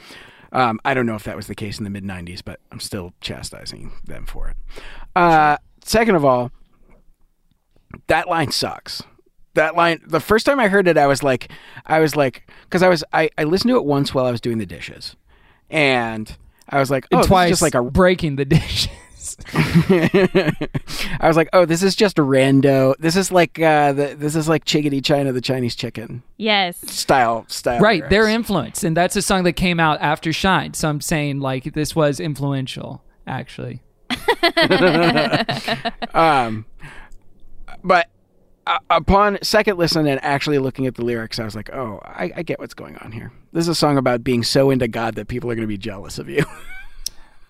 [0.53, 2.81] Um, I don't know if that was the case in the mid '90s, but I'm
[2.81, 4.57] still chastising them for it.
[5.15, 6.51] Uh, second of all,
[8.09, 9.03] that line sucks.
[9.55, 10.01] That line.
[10.07, 11.51] The first time I heard it, I was like,
[11.87, 14.41] I was like, because I was I, I listened to it once while I was
[14.41, 15.17] doing the dishes,
[15.71, 16.37] and
[16.69, 18.89] I was like, oh, And this is twice just like a breaking the dishes.
[19.55, 22.95] I was like, oh, this is just a rando.
[22.99, 26.79] This is like uh, the, this is like Chickity China, the Chinese chicken Yes.
[26.93, 27.81] style style.
[27.81, 28.11] right, lyrics.
[28.11, 30.75] their influence, and that's a song that came out after Shine.
[30.75, 33.83] So I'm saying like this was influential, actually.
[36.15, 36.65] Um,
[37.87, 38.09] but
[38.67, 42.33] uh, upon second listen and actually looking at the lyrics, I was like, oh, I,
[42.37, 43.33] I get what's going on here.
[43.53, 45.79] This is a song about being so into God that people are going to be
[45.79, 46.45] jealous of you.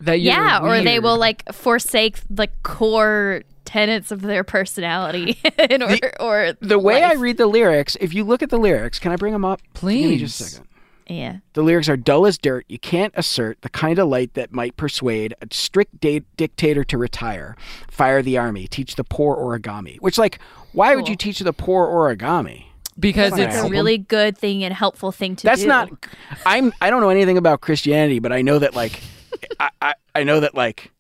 [0.00, 5.38] That you're Yeah, or they will like forsake the core tenets of their personality
[5.70, 8.98] in order or the way I read the lyrics, if you look at the lyrics,
[8.98, 9.62] can I bring them up?
[9.72, 10.50] Give me just a Please.
[10.52, 10.68] second.
[11.06, 11.38] Yeah.
[11.52, 12.64] The lyrics are dull as dirt.
[12.68, 16.98] You can't assert the kind of light that might persuade a strict da- dictator to
[16.98, 17.56] retire.
[17.88, 18.66] Fire the army.
[18.66, 20.00] Teach the poor origami.
[20.00, 20.40] Which, like,
[20.72, 22.66] why would you teach the poor origami?
[22.98, 25.68] because it's It's a really good thing and helpful thing to That's do.
[25.68, 26.06] That's not.
[26.46, 26.72] I'm.
[26.80, 29.00] I don't know anything about Christianity, but I know that like,
[29.60, 30.92] I, I I know that like,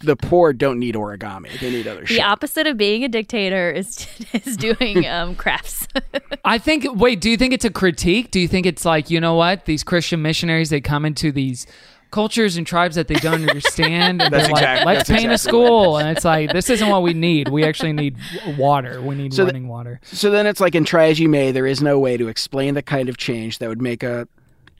[0.00, 1.58] the poor don't need origami.
[1.60, 2.08] They need other shit.
[2.08, 2.24] the shit.
[2.24, 5.86] opposite of being a dictator is is doing um, crafts.
[6.44, 6.86] I think.
[6.94, 8.30] Wait, do you think it's a critique?
[8.30, 11.66] Do you think it's like you know what these Christian missionaries they come into these
[12.10, 15.30] cultures and tribes that they don't understand, and That's they're like, exact- let's that's paint
[15.30, 17.48] a exactly what it school, and it's like this isn't what we need.
[17.48, 18.16] We actually need
[18.58, 19.00] water.
[19.00, 20.00] We need So the- running water.
[20.04, 22.74] So then it's like in try as you may, there is no way to explain
[22.74, 24.26] the kind of change that would make a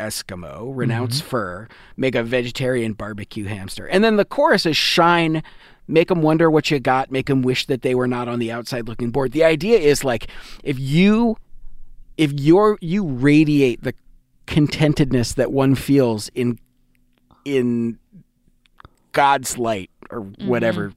[0.01, 3.87] Eskimo renounce fur, make a vegetarian barbecue hamster.
[3.87, 5.43] And then the chorus is shine,
[5.87, 8.51] make them wonder what you got, make them wish that they were not on the
[8.51, 9.33] outside looking bored.
[9.33, 10.29] The idea is like
[10.65, 11.37] if you
[12.17, 13.95] if you're you radiate the
[14.47, 16.59] contentedness that one feels in
[17.45, 17.99] in
[19.13, 20.93] God's light or whatever,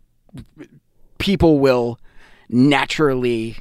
[1.17, 1.99] people will
[2.49, 3.57] naturally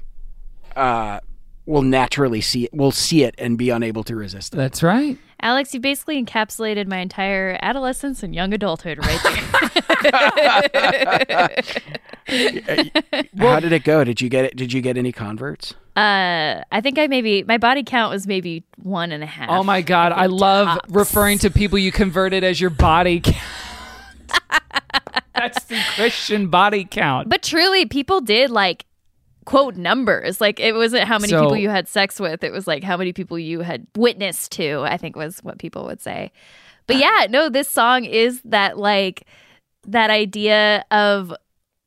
[0.77, 1.21] uh
[1.67, 4.57] will naturally see it will see it and be unable to resist it.
[4.57, 5.19] That's right.
[5.43, 9.35] Alex, you basically encapsulated my entire adolescence and young adulthood right there.
[13.39, 14.05] How did it go?
[14.05, 14.57] Did you get it?
[14.57, 15.75] Did you get any converts?
[15.97, 19.51] uh, I think I maybe my body count was maybe one and a half.
[19.51, 20.91] Oh my god, I, think love tops.
[20.91, 23.37] referring to people you converted as your body count.
[25.35, 27.29] That's the Christian body count.
[27.29, 28.87] But truly, people did like
[29.45, 30.41] quote numbers.
[30.41, 32.45] Like it wasn't how many So- people you had sex with.
[32.45, 34.81] It was like how many people you had witnessed to.
[34.83, 36.33] I think was what people would say.
[36.87, 39.25] But yeah, no, this song is that like
[39.87, 41.33] that idea of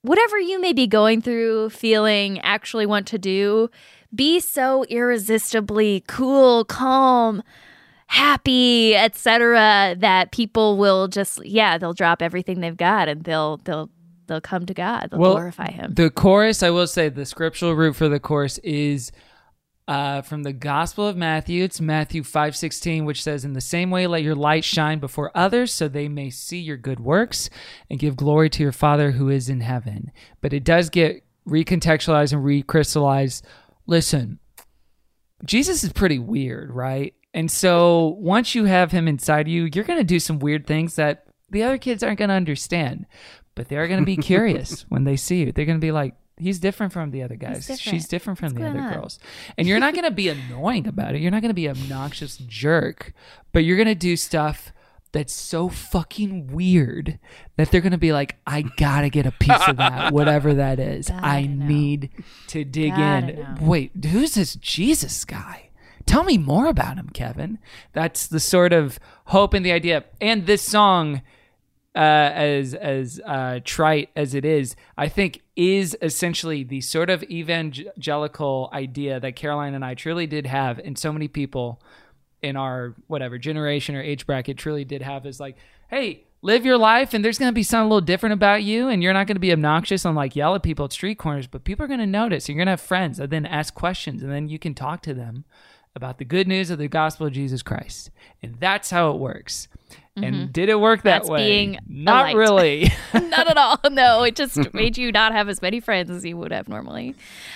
[0.01, 3.69] whatever you may be going through, feeling, actually want to do,
[4.13, 7.41] be so irresistibly cool, calm,
[8.07, 9.95] happy, etc.
[9.99, 13.89] that people will just yeah, they'll drop everything they've got and they'll they'll
[14.27, 15.09] they'll come to God.
[15.11, 15.93] They'll glorify him.
[15.93, 19.11] The chorus, I will say, the scriptural root for the chorus is
[19.87, 21.63] uh, from the Gospel of Matthew.
[21.63, 25.31] It's Matthew five sixteen, which says, "In the same way, let your light shine before
[25.35, 27.49] others, so they may see your good works
[27.89, 30.11] and give glory to your Father who is in heaven."
[30.41, 33.43] But it does get recontextualized and recrystallized.
[33.85, 34.39] Listen,
[35.43, 37.13] Jesus is pretty weird, right?
[37.35, 40.95] And so once you have him inside you, you're going to do some weird things
[40.95, 43.05] that the other kids aren't going to understand,
[43.55, 45.51] but they're going to be curious when they see you.
[45.51, 47.61] They're going to be like, he's different from the other guys.
[47.61, 47.79] different.
[47.79, 49.19] She's different from What's the other on?" girls.
[49.57, 51.21] And you're not going to be annoying about it.
[51.21, 53.13] You're not going to be an obnoxious jerk,
[53.53, 54.71] but you're going to do stuff
[55.11, 57.19] that's so fucking weird
[57.55, 60.53] that they're going to be like, I got to get a piece of that, whatever
[60.55, 61.09] that is.
[61.09, 62.09] I need
[62.47, 63.57] to dig in.
[63.61, 65.69] Wait, who's this Jesus guy?
[66.05, 67.59] Tell me more about him, Kevin.
[67.93, 70.03] That's the sort of hope and the idea.
[70.19, 71.21] And this song,
[71.95, 71.99] uh,
[72.33, 78.69] as as uh, trite as it is, I think is essentially the sort of evangelical
[78.73, 81.81] idea that Caroline and I truly did have, and so many people
[82.41, 85.55] in our whatever generation or age bracket truly did have is like,
[85.89, 89.01] hey, live your life, and there's gonna be something a little different about you, and
[89.01, 91.85] you're not gonna be obnoxious and like yell at people at street corners, but people
[91.85, 92.49] are gonna notice.
[92.49, 95.13] And you're gonna have friends, and then ask questions, and then you can talk to
[95.13, 95.45] them
[95.95, 98.11] about the good news of the gospel of Jesus Christ,
[98.43, 99.69] and that's how it works.
[100.17, 101.45] And did it work that That's way?
[101.45, 102.35] being not light.
[102.35, 102.91] really.
[103.13, 103.79] not at all.
[103.91, 107.15] No, it just made you not have as many friends as you would have normally.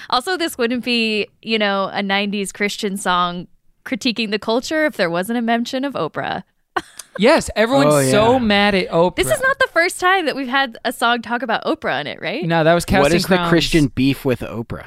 [0.09, 3.47] Also, this wouldn't be, you know, a 90s Christian song
[3.85, 6.43] critiquing the culture if there wasn't a mention of Oprah.
[7.17, 8.11] yes, everyone's Oh, yeah.
[8.11, 9.15] so mad at Oprah.
[9.15, 12.07] This is not the first time that we've had a song talk about Oprah in
[12.07, 12.43] it, right?
[12.45, 14.85] No, that was casting what is the Christian beef with Oprah?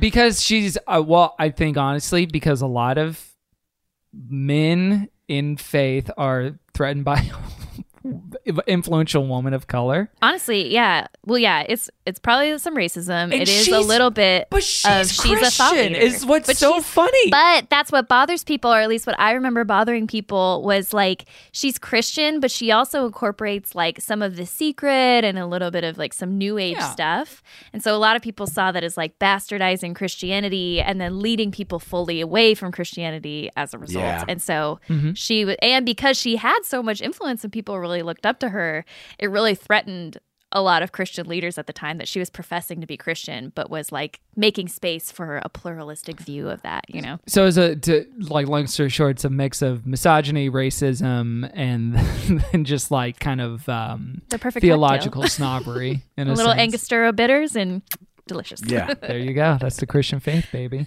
[0.00, 3.22] because she's uh, well i think honestly because a lot of
[4.28, 7.30] men in faith are threatened by
[8.66, 10.10] influential woman of color.
[10.22, 11.06] Honestly, yeah.
[11.26, 13.24] Well, yeah, it's it's probably some racism.
[13.24, 16.04] And it is a little bit but of she's she's a thought Christian, leader.
[16.04, 17.30] is what's But so funny.
[17.30, 21.26] But that's what bothers people, or at least what I remember bothering people was like
[21.52, 25.84] she's Christian, but she also incorporates like some of the secret and a little bit
[25.84, 26.90] of like some new age Yeah.
[26.90, 27.42] stuff.
[27.72, 31.50] And so a lot of people saw that as like bastardizing Christianity and then leading
[31.50, 34.04] people fully away from Christianity as a result.
[34.04, 34.24] Yeah.
[34.28, 35.16] And so Mhm.
[35.16, 38.50] she w- and because she had so much influence and people really looked up to
[38.50, 38.84] her,
[39.18, 40.18] it really threatened
[40.52, 43.52] a lot of Christian leaders at the time that she was professing to be Christian,
[43.54, 47.18] but was like making space for a pluralistic view of that, you know?
[47.26, 51.94] So, as a to, like long story short, it's a mix of misogyny, racism, and
[52.52, 56.02] then just like kind of um, The perfect theological snobbery.
[56.16, 56.60] In a, a little sense.
[56.60, 57.82] Angostura bitters and
[58.28, 58.60] delicious.
[58.64, 58.94] Yeah.
[59.00, 59.58] There you go.
[59.60, 60.86] That's the Christian faith, baby.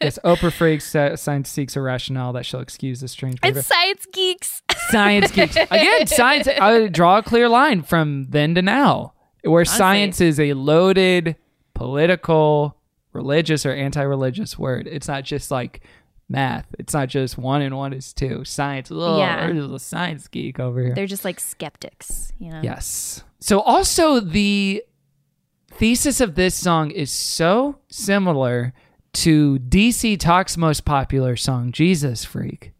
[0.00, 0.94] yes, Oprah freaks.
[0.94, 3.40] Uh, science seeks a rationale that shall excuse the strange.
[3.40, 3.58] behavior.
[3.60, 4.62] it's science geeks.
[4.90, 6.06] science geeks again.
[6.06, 6.46] Science.
[6.46, 11.36] I would draw a clear line from then to now, where science is a loaded
[11.74, 12.76] political,
[13.12, 14.86] religious, or anti-religious word.
[14.86, 15.82] It's not just like
[16.28, 16.66] math.
[16.78, 18.44] It's not just one and one is two.
[18.44, 18.88] Science.
[18.90, 19.46] Oh, Yeah.
[19.52, 20.94] there's a science geek over here.
[20.94, 22.60] They're just like skeptics, you know?
[22.62, 23.22] Yes.
[23.40, 24.82] So also the
[25.76, 28.72] thesis of this song is so similar
[29.12, 32.72] to DC Talk's most popular song, Jesus Freak,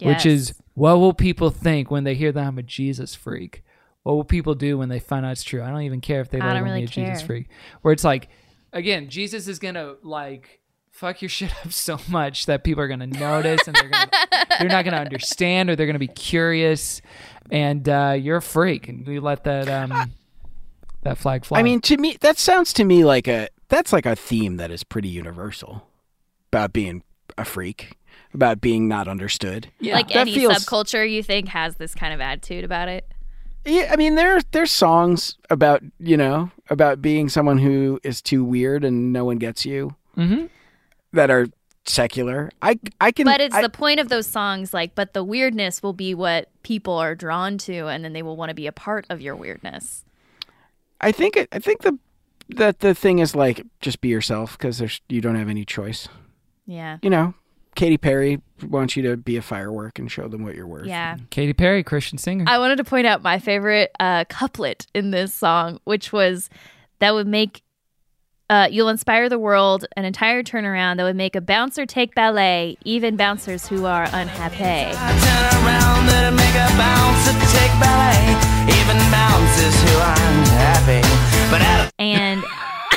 [0.00, 3.62] which is what will people think when they hear that I'm a Jesus freak?
[4.02, 5.62] What will people do when they find out it's true?
[5.62, 7.48] I don't even care if they label really me a Jesus freak.
[7.82, 8.28] Where it's like,
[8.72, 13.06] again, Jesus is gonna like fuck your shit up so much that people are gonna
[13.06, 14.10] notice and they're gonna
[14.60, 17.00] they're not gonna understand or they're gonna be curious,
[17.50, 20.12] and uh, you're a freak and you let that um
[21.06, 21.58] that flag fly.
[21.60, 24.70] I mean, to me, that sounds to me like a that's like a theme that
[24.70, 25.88] is pretty universal
[26.52, 27.02] about being
[27.36, 27.96] a freak,
[28.32, 29.68] about being not understood.
[29.80, 29.94] Yeah.
[29.94, 33.06] Like That any feels- subculture you think has this kind of attitude about it.
[33.64, 38.44] Yeah, I mean, there there's songs about you know about being someone who is too
[38.44, 40.48] weird and no one gets you Mhm.
[41.12, 41.46] that are
[41.84, 42.50] secular.
[42.62, 45.82] I I can, But it's I- the point of those songs, like, but the weirdness
[45.82, 48.72] will be what people are drawn to, and then they will want to be a
[48.72, 50.04] part of your weirdness.
[51.00, 51.98] I think it, I think the
[52.50, 56.08] that the thing is like just be yourself because there's you don't have any choice.
[56.66, 56.98] Yeah.
[57.02, 57.34] You know,
[57.74, 60.86] Katy Perry wants you to be a firework and show them what you're worth.
[60.86, 61.16] Yeah.
[61.30, 62.44] Katy Perry, Christian singer.
[62.46, 66.48] I wanted to point out my favorite uh, couplet in this song, which was
[66.98, 67.62] that would make
[68.48, 72.76] uh, you'll inspire the world an entire turnaround that would make a bouncer take ballet,
[72.84, 74.96] even bouncers who are unhappy.
[81.98, 82.44] And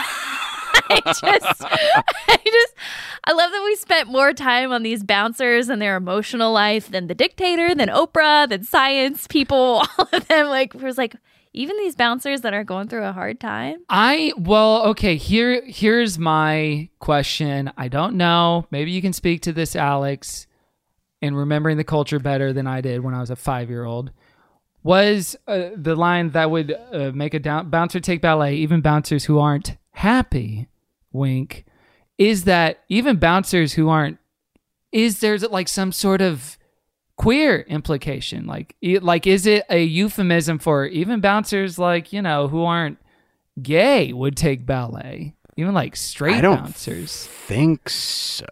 [0.91, 2.73] I just, I just,
[3.23, 7.07] I love that we spent more time on these bouncers and their emotional life than
[7.07, 9.83] the dictator, than Oprah, than science people.
[9.97, 11.15] All of them, like, it was like,
[11.53, 13.83] even these bouncers that are going through a hard time.
[13.89, 17.71] I well, okay, here here's my question.
[17.77, 18.67] I don't know.
[18.71, 20.47] Maybe you can speak to this, Alex,
[21.21, 24.11] in remembering the culture better than I did when I was a 5-year-old.
[24.81, 29.25] Was uh, the line that would uh, make a down- bouncer take ballet, even bouncers
[29.25, 30.69] who aren't happy,
[31.11, 31.65] wink,
[32.17, 34.19] is that even bouncers who aren't
[34.91, 36.57] is there's like some sort of
[37.19, 42.47] queer implication like e- like is it a euphemism for even bouncers like you know
[42.47, 42.97] who aren't
[43.61, 48.45] gay would take ballet even like straight I don't bouncers think so.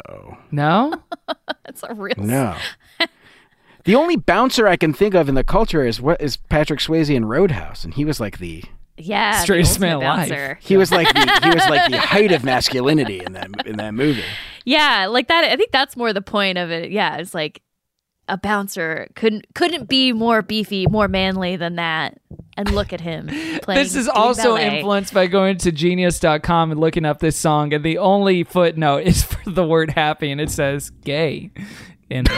[0.52, 1.02] no
[1.66, 2.16] That's a real.
[2.18, 2.56] No.
[3.86, 7.14] the only bouncer I can think of in the culture is what is Patrick Swayze
[7.14, 8.64] in Roadhouse, and he was like the
[8.98, 10.30] Yeah, the Straightest man alive.
[10.30, 10.60] bouncer.
[10.62, 13.94] he was like the he was like the height of masculinity in that in that
[13.94, 14.24] movie.
[14.66, 15.46] Yeah, like that.
[15.46, 16.92] I think that's more the point of it.
[16.92, 17.62] Yeah, it's like
[18.30, 22.20] a bouncer couldn't couldn't be more beefy, more manly than that.
[22.58, 23.28] And look at him
[23.62, 23.80] playing.
[23.84, 24.78] this is also ballet.
[24.78, 29.22] influenced by going to genius.com and looking up this song and the only footnote is
[29.24, 31.52] for the word happy and it says gay
[32.10, 32.34] in it.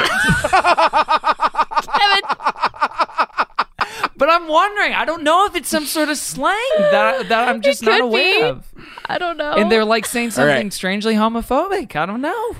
[4.17, 7.61] but i'm wondering i don't know if it's some sort of slang that, that i'm
[7.61, 8.41] just not aware be.
[8.43, 8.73] of
[9.05, 9.53] I don't know.
[9.53, 10.73] and they're like saying something right.
[10.73, 12.55] strangely homophobic i don't know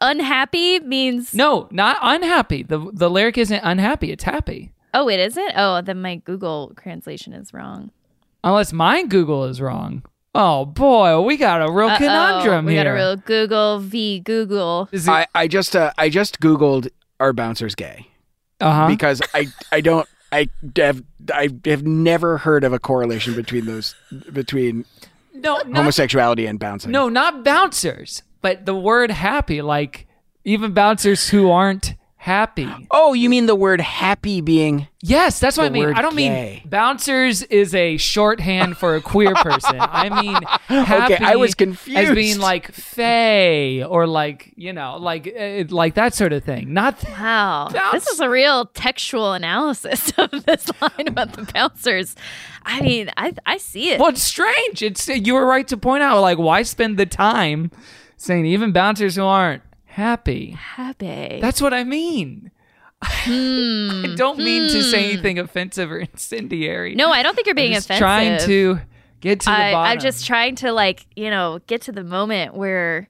[0.00, 1.34] unhappy means.
[1.34, 5.52] no not unhappy the the lyric isn't unhappy it's happy Oh, it isn't.
[5.54, 7.90] Oh, then my Google translation is wrong.
[8.42, 10.02] unless my google is wrong
[10.34, 14.20] oh boy we got a real Uh-oh, conundrum we here got a real Google v
[14.20, 14.88] Google.
[14.92, 16.88] Is it- I I just uh, I just googled
[17.20, 18.08] are bouncers gay
[18.60, 21.02] uh-huh because I I don't I have
[21.34, 23.94] I have never heard of a correlation between those
[24.32, 24.84] between
[25.34, 26.90] no not homosexuality and bouncing.
[26.92, 30.06] No, not bouncers, but the word happy, like
[30.44, 32.68] Even bouncers who aren't happy.
[32.90, 35.86] Oh, you mean the word happy being Yes, that's what I mean.
[35.94, 36.60] I don't gay.
[36.60, 39.76] mean bouncers is a shorthand for a queer person.
[39.80, 40.34] I mean
[40.84, 42.14] happy I was confused as confused.
[42.14, 46.74] being like fey or like you know like uh, like that sort of thing.
[46.74, 47.68] Not Wow.
[47.72, 52.14] Bounce- This is a real textual analysis of this line about the bouncers.
[52.64, 53.98] I mean, I I see it.
[54.00, 54.82] well, it's strange.
[54.82, 57.70] It's you were right to point out like why spend the time
[58.20, 60.50] saying even bouncers who aren't happy.
[60.50, 61.38] Happy.
[61.40, 62.50] That's what I mean.
[63.02, 66.92] I don't mean to say anything offensive or incendiary.
[66.92, 66.98] Hmm.
[66.98, 68.02] no, I don't think you're being I'm just offensive.
[68.02, 68.80] trying to
[69.20, 69.92] get to the bottom.
[69.92, 73.08] I'm just trying to like, you know, get to the moment where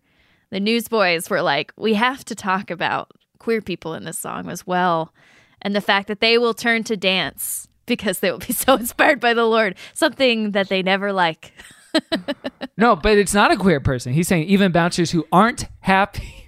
[0.51, 4.65] the newsboys were like, we have to talk about queer people in this song as
[4.65, 5.13] well.
[5.61, 9.19] And the fact that they will turn to dance because they will be so inspired
[9.19, 11.53] by the Lord, something that they never like.
[12.77, 14.13] No, but it's not a queer person.
[14.13, 16.47] He's saying even bouncers who aren't happy.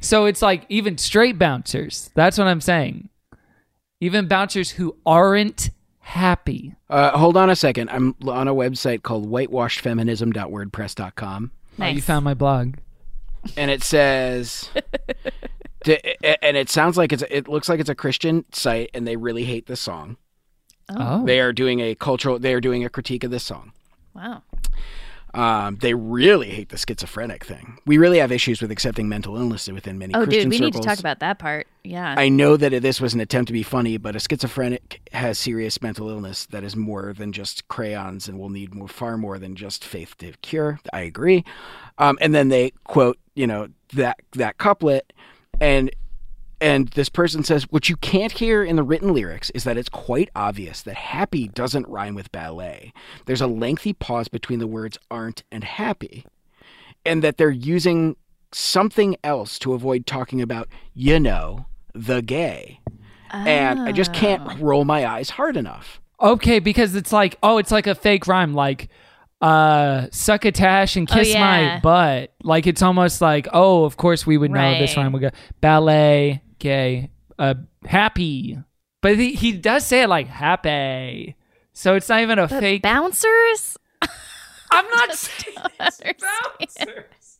[0.00, 2.10] so it's like even straight bouncers.
[2.14, 3.08] That's what I'm saying.
[4.00, 5.70] Even bouncers who aren't
[6.00, 6.74] happy.
[6.90, 7.88] Uh, hold on a second.
[7.90, 11.50] I'm on a website called whitewashedfeminism.wordpress.com.
[11.80, 12.74] Oh, you found my blog.
[13.56, 14.68] and it says
[15.84, 15.98] D-
[16.42, 19.44] and it sounds like it's it looks like it's a Christian site and they really
[19.44, 20.16] hate this song.
[20.88, 21.24] Oh.
[21.24, 23.72] They are doing a cultural they are doing a critique of this song.
[24.14, 24.42] Wow.
[25.34, 27.78] Um, they really hate the schizophrenic thing.
[27.84, 30.74] We really have issues with accepting mental illness within many Oh, Christian dude, we need
[30.74, 31.66] to talk about that part.
[31.82, 32.14] Yeah.
[32.16, 35.82] I know that this was an attempt to be funny, but a schizophrenic has serious
[35.82, 39.56] mental illness that is more than just crayons and will need more, far more than
[39.56, 40.78] just faith to cure.
[40.92, 41.44] I agree.
[41.98, 45.12] Um, and then they quote, you know, that that couplet,
[45.60, 45.90] and
[46.60, 49.88] and this person says, what you can't hear in the written lyrics is that it's
[49.88, 52.92] quite obvious that happy doesn't rhyme with ballet.
[53.26, 56.24] There's a lengthy pause between the words aren't and happy,
[57.04, 58.16] and that they're using
[58.52, 62.80] something else to avoid talking about, you know, the gay.
[63.30, 64.14] And I just Oh.
[64.14, 64.56] can't ah.
[64.60, 66.00] roll my eyes hard enough.
[66.20, 68.88] Okay, because it's like, oh, it's like a fake rhyme, like
[69.44, 72.32] uh succotash and Oh, kiss my butt.
[72.42, 75.02] Like it's almost like, oh, of course we would know this Right.
[75.02, 75.30] rhyme would go
[75.60, 78.58] ballet, gay, uh happy.
[79.02, 81.36] But he, he does say it like happy.
[81.74, 83.76] So it's not even a But fake bouncers?
[84.70, 86.14] I'm not saying
[86.58, 87.38] bouncers.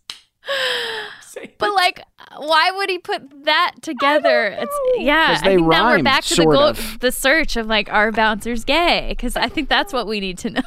[1.58, 2.00] But like,
[2.36, 4.46] why would he put that together?
[4.58, 5.28] It's yeah.
[5.34, 6.98] 'Cause I they think now we're rhyme, back to the sort goal, of.
[7.00, 9.06] the search of like, are bouncers gay?
[9.08, 10.60] Because I think that's what we need to know.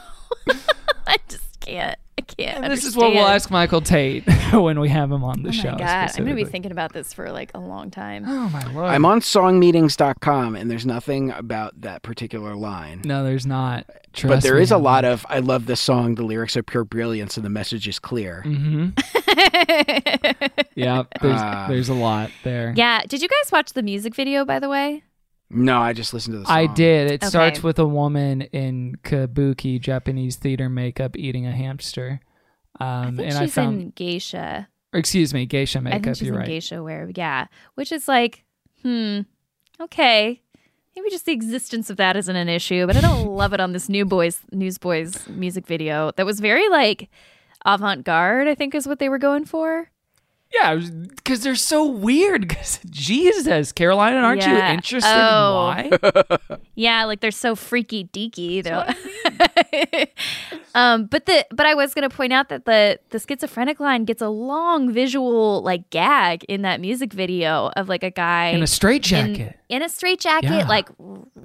[1.08, 1.98] I just can't.
[2.20, 2.64] I can't.
[2.64, 4.24] and this is what we'll ask Michael Tait
[4.54, 5.72] when we have him on the Oh show.
[5.74, 8.26] my god, I'm gonna be thinking about this for like a long time.
[8.28, 8.88] Oh my lord.
[8.89, 13.02] I'm on songmeanings.com and there's nothing about that particular line.
[13.06, 13.86] No, there's not.
[13.88, 14.64] but Trust there me.
[14.64, 17.50] is a lot of I love this song, the lyrics are pure brilliance and the
[17.52, 18.43] message is clear.
[18.45, 18.89] Mm-hmm.
[20.76, 22.74] Yeah, there's Uh, there's a lot there.
[22.76, 23.02] Yeah.
[23.08, 24.45] Did you guys watch the music video?
[24.45, 25.04] By the way.
[25.50, 26.56] No, I just listened to the song.
[26.56, 27.10] I did.
[27.12, 32.20] It starts with a woman in kabuki Japanese theater makeup eating a hamster.
[32.80, 34.68] Um, I think and she's I found, in geisha.
[34.93, 36.04] or excuse me, geisha I makeup.
[36.04, 36.48] think she's You're in right.
[36.48, 37.10] geisha wear.
[37.16, 38.43] Yeah, which is like,
[38.82, 39.22] hmm,
[39.80, 40.41] okay.
[40.95, 43.72] Maybe just the existence of that isn't an issue, but I don't love it on
[43.72, 46.12] this New Boys Newsboys music video.
[46.18, 47.10] That was very like
[47.66, 48.48] avant garde.
[48.48, 49.89] I think is what they were going for.
[50.54, 50.76] Yeah,
[51.16, 52.48] because they're so weird.
[52.48, 54.74] Because Jesus, Carolina, aren't you Yeah.
[54.74, 55.74] interested Oh.
[55.78, 56.58] in why?
[56.76, 58.64] Yeah, like they're so freaky deaky.
[58.64, 58.86] They're
[60.76, 64.22] um, but the but I was gonna point out that the the schizophrenic line gets
[64.22, 68.62] a long visual like gag in that music video of like a guy In a
[68.62, 69.58] in, straitjacket.
[69.70, 70.68] in a straitjacket, Yeah.
[70.68, 70.89] like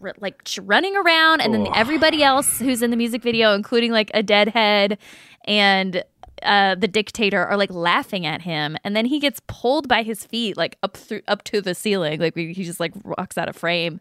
[0.03, 4.11] r- like running around, and then everybody else who's in the music video, including like
[4.15, 4.99] a deadhead
[5.47, 6.05] and
[6.45, 10.25] uh, the dictator, are like laughing at him, and then he gets pulled by his
[10.25, 13.57] feet like up through up to the ceiling, like he just like rocks out of
[13.57, 13.95] frame,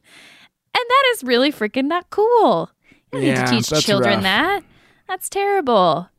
[0.74, 2.72] and that is really freaking not cool.
[2.90, 4.24] You don't Yeah, need to teach children rough.
[4.24, 4.64] that.
[5.08, 6.10] That's terrible.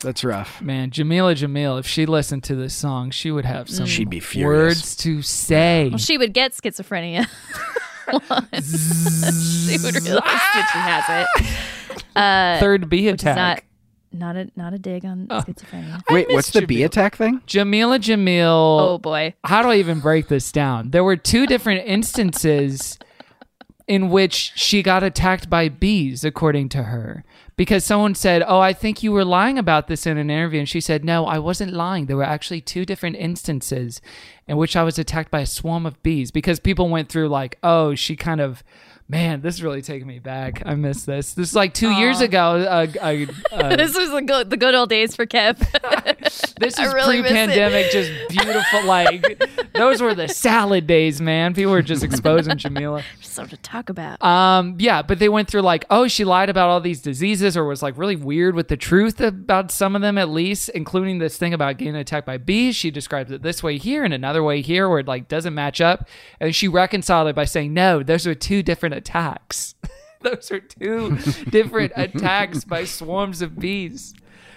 [0.00, 0.62] That's rough.
[0.62, 4.20] Man, Jamila Jamil, if she listened to this song, she would have some She'd be
[4.20, 4.76] furious.
[4.78, 5.88] words to say.
[5.90, 7.26] Well, she would get schizophrenia.
[8.08, 12.04] she would realize that she has it.
[12.16, 13.64] Uh, Third B which is attack.
[14.12, 15.40] Not not a not a dig on Oh.
[15.40, 16.00] schizophrenia.
[16.10, 16.84] Wait, miss what's the B Jamil.
[16.86, 17.42] attack thing?
[17.46, 18.80] Jamila Jamil.
[18.80, 19.34] Oh boy.
[19.44, 20.90] how do I even break this down?
[20.90, 22.98] There were two different instances
[23.86, 27.24] in which she got attacked by bees, according to her.
[27.56, 30.58] Because someone said, Oh, I think you were lying about this in an interview.
[30.60, 32.04] And she said, No, I wasn't lying.
[32.06, 34.00] There were actually two different instances
[34.46, 36.30] in which I was attacked by a swarm of bees.
[36.30, 38.62] Because people went through, like, Oh, she kind of.
[39.10, 40.62] Man, this is really taking me back.
[40.66, 41.32] I miss this.
[41.32, 42.56] This is like two years ago.
[42.56, 45.56] Uh, uh, uh, this was the good, the good old days for Kev.
[46.60, 48.84] this I is really pre-pandemic, just beautiful.
[48.84, 51.54] Like those were the salad days, man.
[51.54, 53.02] People were just exposing Jamila.
[53.22, 54.22] Something to talk about.
[54.22, 57.64] Um, yeah, but they went through like, oh, she lied about all these diseases, or
[57.64, 61.38] was like really weird with the truth about some of them, at least, including this
[61.38, 62.76] thing about getting attacked by bees.
[62.76, 65.80] She describes it this way here and another way here, where it like doesn't match
[65.80, 66.06] up,
[66.40, 69.74] and she reconciled it by saying, no, those are two different attacks.
[70.20, 71.16] those are two
[71.50, 74.14] different attacks by swarms of bees.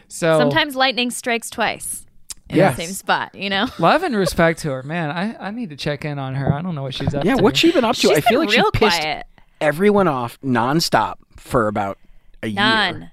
[0.10, 2.06] So Sometimes lightning strikes twice
[2.50, 2.76] in Yes.
[2.76, 3.68] the same spot, you know?
[3.80, 5.10] love and respect to her, man.
[5.12, 6.54] I, I need to check in on her.
[6.54, 7.38] I don't know what she's up Yeah, to.
[7.38, 8.02] Yeah, what's she been up to?
[8.02, 9.26] She's I feel been like she real pissed quiet.
[9.62, 11.98] everyone off nonstop for about
[12.44, 12.56] a year.
[12.56, 13.12] None.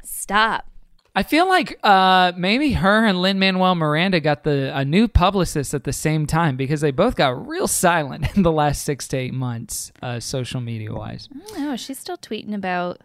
[1.19, 5.75] I feel like uh, maybe her and Lin Manuel Miranda got the a new publicist
[5.75, 9.17] at the same time because they both got real silent in the last six to
[9.17, 11.29] eight months, uh, social media wise.
[11.57, 11.75] Know.
[11.75, 13.01] She's still tweeting about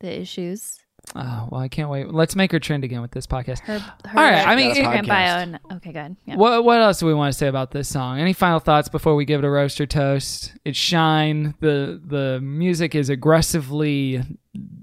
[0.00, 0.80] the issues.
[1.14, 2.08] Oh, well, I can't wait.
[2.08, 3.58] Let's make her trend again with this podcast.
[3.60, 5.36] Her, her All right, I mean, Instagram it- bio.
[5.38, 6.16] And, okay, good.
[6.26, 6.36] Yeah.
[6.36, 8.18] What what else do we want to say about this song?
[8.18, 10.52] Any final thoughts before we give it a roaster toast?
[10.64, 11.54] It's shine.
[11.60, 14.22] The the music is aggressively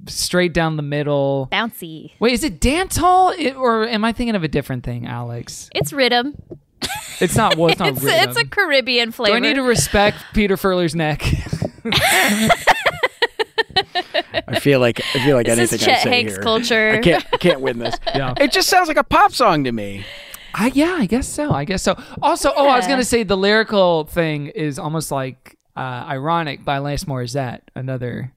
[0.08, 1.48] straight down the middle.
[1.52, 2.12] Bouncy.
[2.20, 5.70] Wait, is it dance hall it, or am I thinking of a different thing, Alex?
[5.74, 6.36] It's rhythm.
[7.22, 7.56] It's not.
[7.58, 7.90] Well, it's not.
[7.94, 8.30] It's, rhythm.
[8.30, 9.32] it's a Caribbean flavor.
[9.32, 11.24] Do I need to respect Peter Furler's neck?
[14.48, 16.92] I feel like I feel like This is anything I Chet say Hanks here, culture.
[16.92, 17.96] I can't I can't win this.
[18.16, 18.34] Yeah.
[18.40, 20.06] It just sounds like a pop song to me.
[20.54, 21.52] I yeah, I guess so.
[21.52, 21.96] I guess so.
[22.22, 26.78] Also, oh, I was gonna say the lyrical thing is almost like uh, ironic by
[26.80, 28.34] Alanis Morissette, another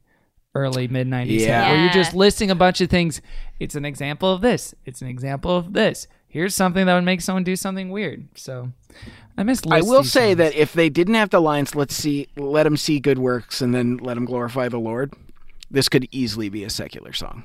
[0.55, 1.71] early mid '90s hit, Yeah.
[1.73, 3.23] where you're just listing a bunch of things.
[3.59, 4.75] It's an example of this.
[4.85, 6.07] It's an example of this.
[6.29, 8.27] Here's something that would make someone do something weird.
[8.37, 8.73] So,
[9.37, 9.63] I miss.
[9.71, 10.39] I will say songs.
[10.39, 13.75] that if they didn't have the lines, let's see, let them see good works and
[13.75, 15.15] then let them glorify the Lord.
[15.73, 17.43] This could easily be a secular song.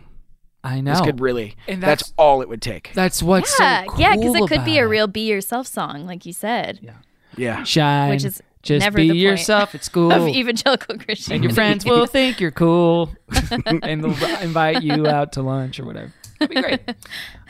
[0.64, 1.56] I know This could really.
[1.68, 2.92] And that's, that's- all it would take.
[2.94, 6.06] that's what's yeah, so cool yeah, because it could be a real be yourself song,
[6.06, 6.94] like you said,
[7.38, 7.64] Yeah.
[7.64, 9.74] shine, which is just never be the point yourself.
[9.76, 10.12] It's cool.
[10.12, 11.36] of evangelical Christian.
[11.36, 13.16] and your friends will think you're cool
[13.66, 16.12] and they'll invite you out to lunch or whatever.
[16.40, 16.82] That'd be great.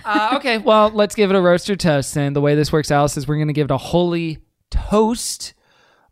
[0.06, 2.16] Uh, okay, well, let's give it a roast or toast.
[2.18, 4.38] And the way this works, Alice, is we're going to give it a holy
[4.70, 5.54] toast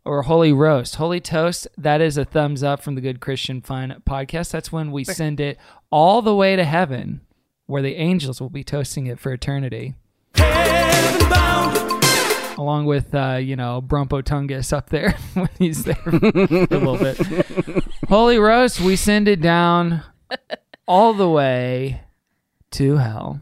[0.06, 0.96] or holy roast.
[0.96, 4.52] Holy toast, that is a thumbs up from the Good Christian Fun podcast.
[4.52, 5.58] That's when we send it
[5.90, 7.20] all the way to heaven,
[7.66, 9.94] where the angels will be toasting it for eternity.
[12.58, 17.18] Along with, uh, you know, Brumpo Tungus up there when he's there a little bit.
[18.08, 20.02] Holy roast, we send it down
[20.88, 22.00] all the way
[22.70, 23.40] to hell.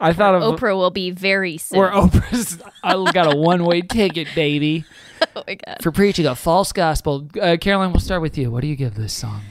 [0.00, 1.78] I thought of Oprah will be very soon.
[1.78, 2.58] where Oprah's.
[2.82, 4.84] I got a one way ticket, baby,
[5.36, 5.78] oh my god.
[5.82, 7.28] for preaching a false gospel.
[7.40, 8.50] Uh, Caroline, we'll start with you.
[8.50, 9.42] What do you give this song?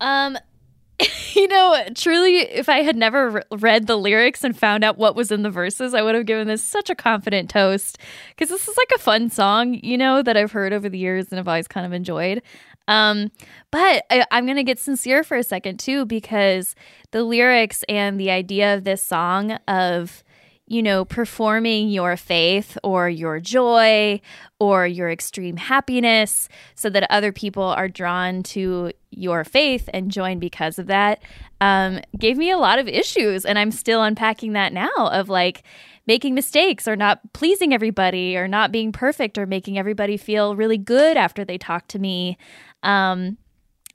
[0.00, 0.38] Um,
[1.34, 5.14] you know, truly, if I had never re- read the lyrics and found out what
[5.14, 7.98] was in the verses, I would have given this such a confident toast
[8.30, 11.28] because this is like a fun song, you know, that I've heard over the years
[11.30, 12.42] and have always kind of enjoyed.
[12.88, 13.30] Um,
[13.70, 16.74] but I, I'm going to get sincere for a second too because
[17.10, 20.24] the lyrics and the idea of this song of
[20.72, 24.18] you know, performing your faith or your joy
[24.58, 30.38] or your extreme happiness so that other people are drawn to your faith and join
[30.38, 31.20] because of that
[31.60, 33.44] um, gave me a lot of issues.
[33.44, 35.62] And I'm still unpacking that now of like
[36.06, 40.78] making mistakes or not pleasing everybody or not being perfect or making everybody feel really
[40.78, 42.38] good after they talk to me.
[42.82, 43.38] Um,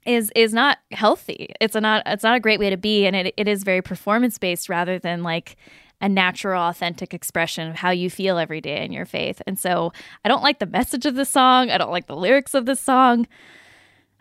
[0.06, 1.54] is is not healthy.
[1.60, 3.82] It's a not it's not a great way to be, and it, it is very
[3.82, 5.58] performance based rather than like
[6.00, 9.42] a natural, authentic expression of how you feel every day in your faith.
[9.48, 9.92] And so
[10.24, 11.70] I don't like the message of the song.
[11.72, 13.28] I don't like the lyrics of the song.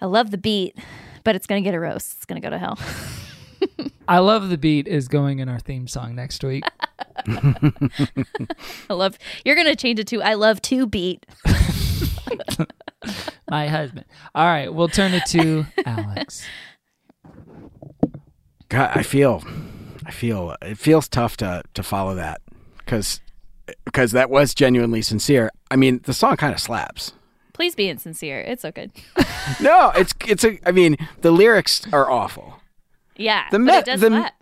[0.01, 0.76] I love the beat,
[1.22, 2.16] but it's gonna get a roast.
[2.16, 2.78] It's gonna go to hell.
[4.09, 6.64] I love the beat is going in our theme song next week.
[7.28, 7.72] I
[8.90, 11.26] love you're gonna change it to I love to beat.
[13.51, 14.06] My husband.
[14.35, 16.44] All right, we'll turn it to Alex.
[18.68, 19.43] God, I feel,
[20.05, 22.40] I feel it feels tough to to follow that
[22.78, 23.20] because
[23.85, 25.51] because that was genuinely sincere.
[25.70, 27.12] I mean, the song kind of slaps.
[27.52, 28.40] Please be insincere.
[28.40, 28.90] It's so good.
[29.60, 30.59] No, it's it's a.
[30.68, 32.55] I mean, the lyrics are awful.
[33.16, 33.44] Yeah.
[33.52, 34.35] The but me- it does the- slap.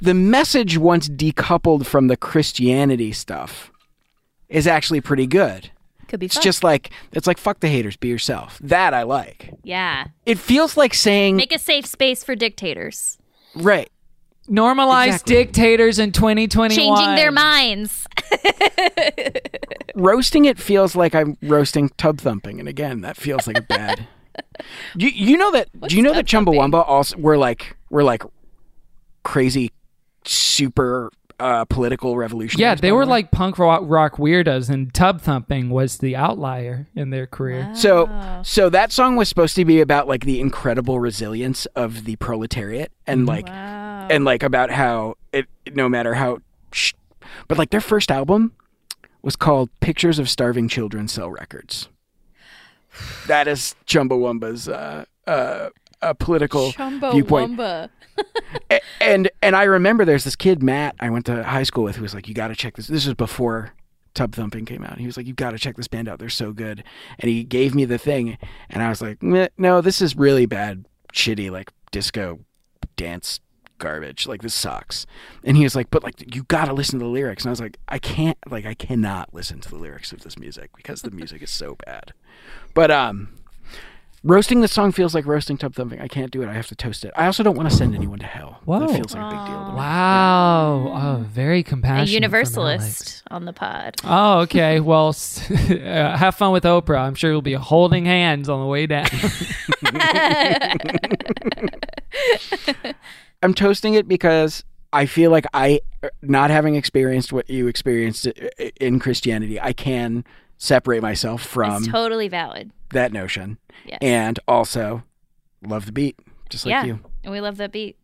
[0.00, 3.72] The message, once decoupled from the Christianity stuff,
[4.48, 5.70] is actually pretty good.
[6.08, 6.42] Could be It's fun.
[6.42, 8.58] just like it's like fuck the haters, be yourself.
[8.62, 9.50] That I like.
[9.64, 10.06] yeah.
[10.24, 13.18] It feels like saying Make a safe space for dictators.
[13.54, 13.90] right.
[14.48, 15.34] Normalize Exactly.
[15.34, 16.70] dictators in 2021.
[16.70, 18.06] Changing their minds.
[19.96, 24.06] roasting it feels like I'm roasting tub thumping, and again, that feels like a bad.
[24.96, 25.68] you, you know that?
[25.88, 28.22] do you know that Chumbawamba also were like were like
[29.24, 29.72] crazy,
[30.24, 32.60] super uh, political revolution.
[32.60, 33.06] Yeah, they were way?
[33.06, 37.70] like punk rock, rock weirdos, and tub thumping was the outlier in their career.
[37.74, 38.08] So
[38.42, 42.92] so that song was supposed to be about like the incredible resilience of the proletariat
[43.06, 46.38] and like and like about how it no matter how
[46.72, 46.94] sh-
[47.48, 48.52] but like their first album
[49.22, 51.88] was called Pictures of Starving Children Sell Records.
[53.26, 55.68] That is Chumbawamba's uh uh
[56.02, 56.72] a political
[57.12, 57.58] viewpoint.
[58.70, 61.96] A- and and I remember there's this kid Matt I went to high school with
[61.96, 62.86] who was like, you got to check this.
[62.86, 63.74] This was before
[64.14, 64.98] Tub Thumping came out.
[64.98, 66.18] He was like, you got to check this band out.
[66.18, 66.82] They're so good.
[67.18, 68.38] And he gave me the thing,
[68.70, 72.40] and I was like, no, this is really bad, shitty like disco
[72.96, 73.40] dance
[73.78, 74.26] garbage.
[74.26, 75.06] Like this sucks.
[75.44, 77.44] And he was like, but like you got to listen to the lyrics.
[77.44, 78.38] And I was like, I can't.
[78.50, 81.76] Like I cannot listen to the lyrics of this music because the music is so
[81.84, 82.14] bad.
[82.72, 83.28] But um.
[84.26, 86.00] Roasting the song feels like roasting tub thumping.
[86.00, 86.48] I can't do it.
[86.48, 87.12] I have to toast it.
[87.14, 88.58] I also don't want to send anyone to hell.
[88.64, 88.80] Whoa.
[88.80, 89.76] That feels like a big deal to me.
[89.76, 90.92] Wow.
[91.20, 92.08] Oh, very compassionate.
[92.08, 93.94] from universalist on the pod.
[94.02, 94.80] Oh, okay.
[94.86, 96.98] Well, s- uh, have fun with Oprah.
[96.98, 99.06] I'm sure you'll be holding hands on the way down.
[103.44, 105.82] I'm toasting it because I feel like I,
[106.22, 108.26] not having experienced what you experienced
[108.80, 110.24] in Christianity, I can
[110.58, 112.70] separate myself from it's totally valid.
[112.92, 113.98] that notion, Yes.
[114.02, 115.02] and also
[115.66, 116.18] love the beat,
[116.50, 116.84] just like yeah.
[116.84, 117.00] you.
[117.24, 117.96] And we love that beat.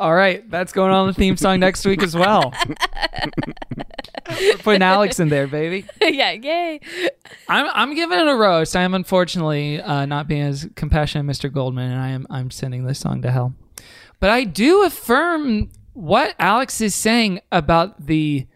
[0.00, 2.52] All right, that's going on the theme song next week as well.
[4.30, 5.86] We're putting Alex in there, baby.
[6.00, 6.80] yeah, yay.
[7.48, 8.76] I'm I'm giving it a roast.
[8.76, 11.52] I am unfortunately uh, not being as compassionate, as Mr.
[11.52, 13.54] Goldman, and I am I'm sending this song to hell.
[14.20, 18.46] But I do affirm what Alex is saying about the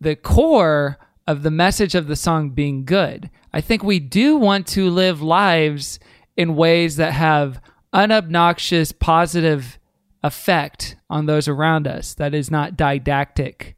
[0.00, 0.98] the core
[1.30, 3.30] of the message of the song being good.
[3.52, 6.00] I think we do want to live lives
[6.36, 7.62] in ways that have
[7.92, 9.78] unobnoxious positive
[10.24, 13.76] effect on those around us that is not didactic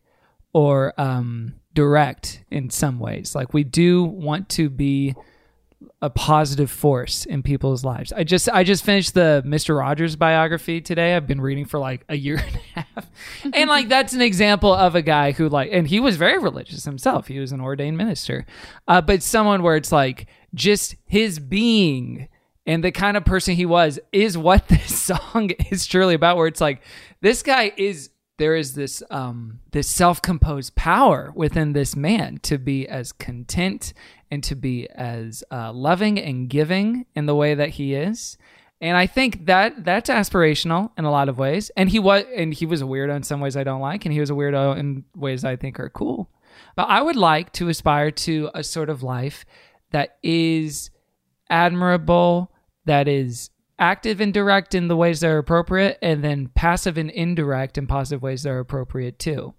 [0.55, 3.35] or um, direct in some ways.
[3.35, 5.15] Like we do want to be
[6.01, 8.13] a positive force in people's lives.
[8.13, 9.79] I just I just finished the Mr.
[9.79, 11.15] Rogers biography today.
[11.15, 13.11] I've been reading for like a year and a half.
[13.53, 16.85] and like that's an example of a guy who like and he was very religious
[16.85, 17.29] himself.
[17.29, 18.47] He was an ordained minister.
[18.89, 22.29] Uh, but someone where it's like just his being
[22.67, 26.47] and the kind of person he was is what this song is truly about where
[26.47, 26.83] it's like
[27.21, 32.89] this guy is there is this um this self-composed power within this man to be
[32.89, 33.93] as content
[34.33, 38.37] and to be as uh, loving and giving in the way that he is
[38.81, 42.53] and i think that that's aspirational in a lot of ways and he was and
[42.55, 44.77] he was a weirdo in some ways i don't like and he was a weirdo
[44.77, 46.29] in ways i think are cool
[46.75, 49.45] but i would like to aspire to a sort of life
[49.93, 50.91] that is
[51.49, 52.51] admirable,
[52.87, 57.11] that is active and direct in the ways that are appropriate, and then passive and
[57.11, 59.55] indirect in positive ways that are appropriate too.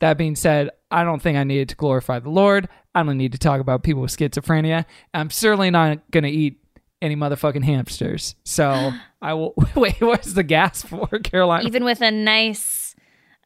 [0.00, 2.68] That being said, I don't think I needed to glorify the Lord.
[2.96, 4.86] I don't need to talk about people with schizophrenia.
[5.12, 6.58] I'm certainly not going to eat
[7.02, 8.34] any motherfucking hamsters.
[8.44, 8.90] So
[9.20, 9.52] I will.
[9.76, 11.66] Wait, what's the gas for, Caroline?
[11.66, 12.96] Even with a nice,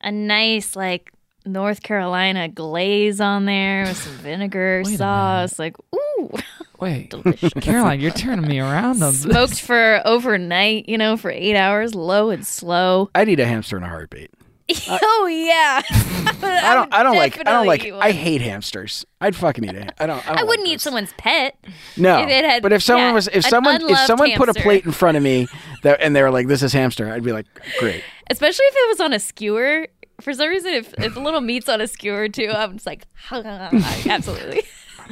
[0.02, 1.10] a nice like
[1.44, 6.31] North Carolina glaze on there with some vinegar sauce, like ooh,
[6.81, 7.52] Wait, delicious.
[7.55, 9.22] Caroline, you're turning me around on this.
[9.22, 13.10] Smoked for overnight, you know, for eight hours, low and slow.
[13.16, 14.31] I'd eat a hamster in a heartbeat.
[15.02, 15.82] oh yeah.
[16.42, 16.92] I don't.
[16.94, 17.38] I don't like.
[17.38, 17.80] I don't like.
[17.80, 19.05] Definitely I hate hamsters.
[19.20, 19.92] I'd fucking eat it.
[19.98, 20.24] I don't.
[20.26, 21.56] I, don't I wouldn't like eat someone's pet.
[21.97, 24.48] No, if it had- but if someone yeah, was, if someone, if unloved someone put
[24.48, 25.48] a plate in front of me,
[25.82, 27.47] that and they were like, "This is hamster," I'd be like,
[27.78, 29.88] "Great." especially if it was on a skewer.
[30.20, 33.06] For some reason, if if a little meat's on a skewer too, I'm just like,
[33.32, 34.62] absolutely.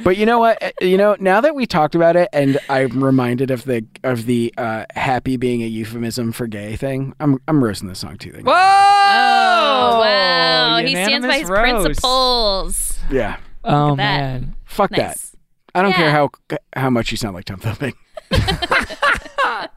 [0.03, 0.61] But you know what?
[0.61, 4.25] Uh, You know, now that we talked about it, and I'm reminded of the of
[4.25, 7.13] the uh, happy being a euphemism for gay thing.
[7.19, 8.31] I'm I'm roasting this song too.
[8.31, 8.43] Then.
[8.45, 8.53] Whoa!
[9.79, 11.83] Oh wow, he stands by his Unanimous roast.
[11.85, 12.99] principles.
[13.11, 13.37] Yeah.
[13.63, 13.97] Oh that.
[13.97, 14.55] man.
[14.65, 15.31] Fuck Nice.
[15.31, 15.37] that.
[15.75, 16.11] I don't care Yeah.
[16.11, 16.29] how
[16.75, 17.93] how much you sound like Tom Thumping.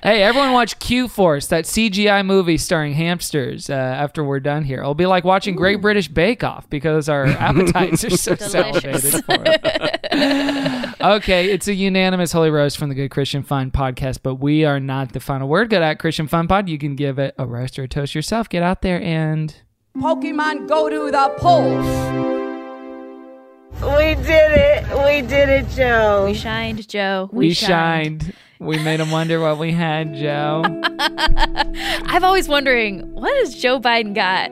[0.00, 4.78] Hey, everyone watch Q Force, that CGI movie starring hamsters uh, after we're done here.
[4.78, 8.52] It'll be like watching Great British Bake Off because our appetites are so Delicious.
[8.52, 10.77] salivated for it.
[11.00, 14.80] Okay, it's a unanimous Holy Roast from the Good Christian Fun podcast, but we are
[14.80, 15.70] not the final word.
[15.70, 16.68] Good at Christian Fun Pod.
[16.68, 18.48] You can give it a roast or a toast yourself.
[18.48, 19.54] Get out there and.
[19.96, 21.86] Pokemon go to the polls.
[23.82, 24.84] We did it.
[25.04, 26.24] We did it, Joe.
[26.26, 27.28] We shined, Joe.
[27.32, 28.32] We, shined.
[28.58, 30.62] We made him wonder what we had, Joe.
[30.98, 34.50] I've always wondering what has Joe Biden got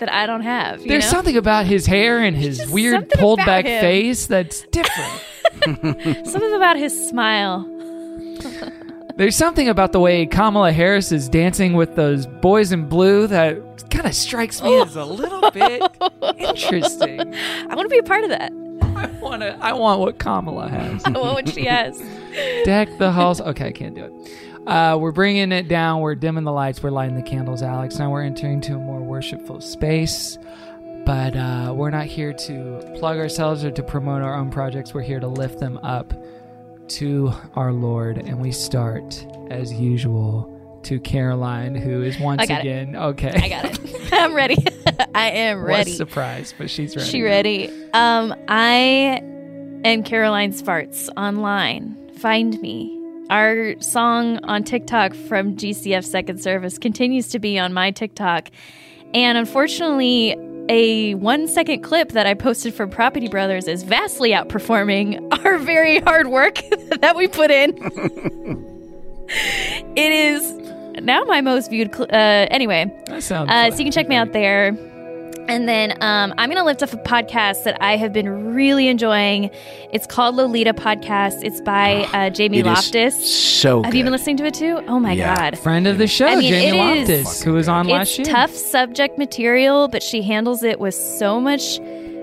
[0.00, 0.82] that I don't have.
[0.82, 1.10] you There's know?
[1.10, 3.80] something about his hair and his just weird pulled back him.
[3.80, 5.22] face that's different.
[6.24, 7.64] something about his smile.
[9.16, 13.88] There's something about the way Kamala Harris is dancing with those boys in blue that
[13.90, 15.82] kind of strikes me as a little bit
[16.36, 17.34] interesting.
[17.34, 18.52] I want to be a part of that.
[18.82, 19.56] I want to.
[19.60, 21.02] I want what Kamala has.
[21.04, 21.98] I want what she has.
[22.64, 23.40] Deck the halls.
[23.40, 24.12] Okay, I can't do it.
[24.66, 26.00] Uh, we're bringing it down.
[26.00, 26.82] We're dimming the lights.
[26.82, 27.98] We're lighting the candles, Alex.
[27.98, 30.38] Now we're entering to a more worshipful space.
[31.06, 34.92] But uh, we're not here to plug ourselves or to promote our own projects.
[34.92, 36.12] We're here to lift them up
[36.88, 38.18] to our Lord.
[38.18, 40.52] And we start, as usual,
[40.82, 42.60] to Caroline, who is once got it.
[42.62, 42.96] again.
[42.96, 43.30] Okay.
[43.32, 44.12] I got it.
[44.12, 44.56] I'm ready.
[45.14, 45.92] I am ready.
[45.92, 47.08] Was surprised, but she's ready.
[47.08, 47.68] She ready.
[47.92, 49.22] Um, I
[49.84, 52.10] am Caroline Sparts online.
[52.18, 52.92] Find me.
[53.30, 58.50] Our song on TikTok from GCF Second Service continues to be on my TikTok.
[59.14, 60.36] And unfortunately,
[60.68, 66.00] a one second clip that I posted from Property Brothers is vastly outperforming our very
[66.00, 66.56] hard work
[67.00, 67.72] that we put in.
[69.28, 70.52] it is
[71.02, 71.94] now my most viewed.
[71.94, 73.50] Cl- uh, anyway, That sounds.
[73.50, 74.72] uh, so you can check me out there.
[75.48, 78.88] And then um, I'm going to lift up a podcast that I have been really
[78.88, 79.50] enjoying.
[79.92, 81.44] It's called Lolita Podcast.
[81.44, 83.60] It's by uh, Jamie It is Loftus.
[83.60, 84.82] so Have you been listening to it too?
[84.88, 85.36] Oh my Yeah.
[85.36, 85.58] God.
[85.58, 88.34] Friend of the show, I mean, Jamie Loftus, who was on last It's year.
[88.36, 91.78] tough subject material, but she handles it with so much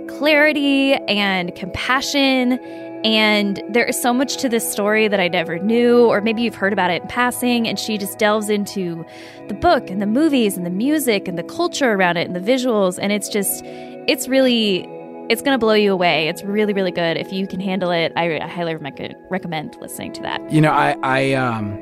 [0.09, 2.59] clarity and compassion.
[3.03, 6.55] And there is so much to this story that I never knew, or maybe you've
[6.55, 7.67] heard about it in passing.
[7.67, 9.05] And she just delves into
[9.49, 12.39] the book and the movies and the music and the culture around it and the
[12.39, 12.97] visuals.
[13.01, 14.87] And it's just, it's really,
[15.29, 16.27] it's going to blow you away.
[16.29, 17.17] It's really, really good.
[17.17, 20.51] If you can handle it, I, I highly recommend, recommend listening to that.
[20.51, 21.79] You know, I I um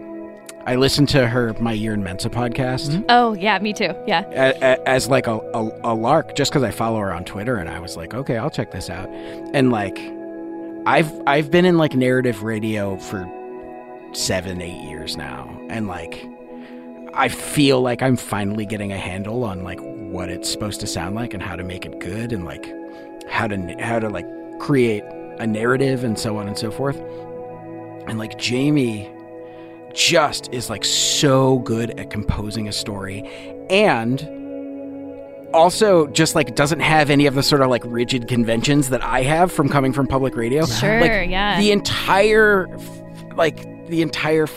[0.68, 3.96] I listened to her my year in Mensa podcast Oh, yeah, me too.
[4.06, 4.26] Yeah.
[4.30, 7.58] a, a, as like a, a, a lark just because I follow her on Twitter
[7.58, 9.10] and I was like, okay, I'll check this out.
[9.56, 9.98] And like,
[10.86, 13.30] I've I've been in like narrative radio for
[14.14, 16.28] seven eight years now, and like,
[17.14, 21.16] I feel like I'm finally getting a handle on like what it's supposed to sound
[21.16, 22.74] like and how to make it good and like
[23.30, 24.28] how to how to like
[24.60, 25.04] create
[25.40, 26.98] a narrative and so on and so forth.
[28.08, 29.10] And like Jamie
[29.94, 33.24] just is like so good at composing a story
[33.70, 34.41] and
[35.54, 39.24] also just like doesn't have any of the sort of like rigid conventions that I
[39.24, 40.66] have from coming from public radio.
[40.66, 41.60] Sure, Like, yeah.
[41.60, 42.68] The entire
[43.36, 44.48] like the entire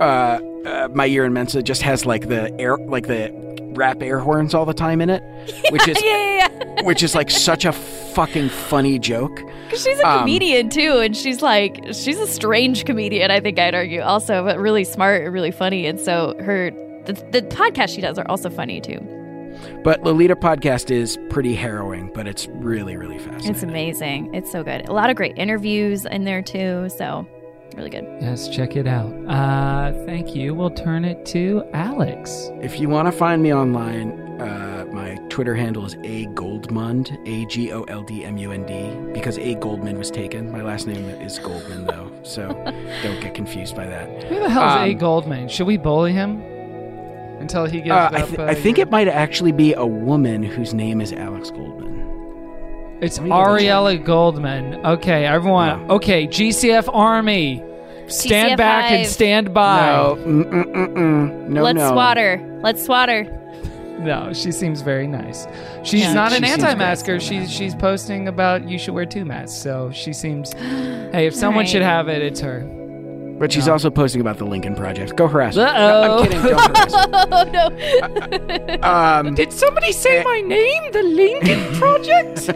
[0.00, 3.32] uh, uh my year in Mensa just has like the air like the
[3.74, 5.22] rap air horns all the time in it,
[5.70, 6.82] which is yeah, yeah, yeah.
[6.84, 9.40] which is like such a fucking funny joke.
[9.64, 13.30] Because she's a Um, comedian too, and she's like she's a strange comedian.
[13.30, 15.86] I think I'd argue also, but really smart and really funny.
[15.86, 16.70] And so her
[17.06, 18.98] the, the podcast she does are also funny too.
[19.82, 23.50] But Lolita podcast is pretty harrowing, but it's really really fascinating.
[23.50, 24.34] It's amazing.
[24.34, 24.88] It's so good.
[24.88, 26.88] A lot of great interviews in there too.
[26.88, 27.26] So
[27.76, 28.04] really good.
[28.20, 29.12] Yes, check it out.
[29.28, 30.54] Uh, thank you.
[30.54, 32.50] We'll turn it to Alex.
[32.62, 37.44] If you want to find me online, uh, my Twitter handle is a Goldmund, A
[37.46, 40.50] G O L D M U N D, because A Goldman was taken.
[40.52, 42.48] My last name is Goldman though, so
[43.02, 44.22] don't get confused by that.
[44.24, 44.94] Who the hell is Um, A.
[44.94, 45.48] Goldman?
[45.48, 46.42] Should we bully him
[47.44, 48.12] until he gives Uh, up?
[48.14, 51.12] I, th- uh, I think your- it might actually be a woman whose name is
[51.12, 51.92] Alex Goldman.
[53.00, 53.64] It's Let me double check.
[53.66, 54.86] Ariella Goldman.
[54.86, 55.90] Okay, everyone.
[55.90, 57.62] Okay, GCF Army.
[58.06, 59.86] Stand GCF back and stand by.
[59.86, 61.48] No, mm, mm, mm, mm.
[61.48, 61.90] no, Let's no.
[61.90, 62.58] swatter.
[62.62, 63.40] Let's swatter.
[64.00, 65.46] No, she seems very nice.
[65.84, 66.12] She's Yeah.
[66.14, 67.12] not an She seems anti-masker.
[67.12, 67.22] great.
[67.22, 69.56] She's she's posting about you should wear two masks.
[69.58, 70.52] So she seems.
[71.14, 71.68] Hey, if someone right.
[71.68, 72.66] should have it, it's her.
[73.38, 73.72] But she's No.
[73.72, 75.16] also posting about the Lincoln Project.
[75.16, 75.64] Go harass her.
[75.64, 76.18] No, Uh-oh.
[76.18, 76.42] I'm kidding.
[76.42, 77.04] Don't harass her.
[77.32, 78.78] Oh no.
[78.84, 80.92] Um, Did somebody say my name?
[80.92, 82.48] The Lincoln Project.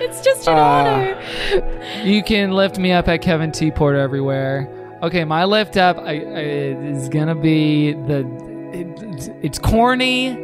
[0.00, 2.02] it's just an Uh, honor.
[2.04, 4.68] you can lift me up at Kevin T Porter everywhere.
[5.02, 8.20] Okay, my lift up I, I, is gonna be the.
[8.72, 10.34] It, it's corny,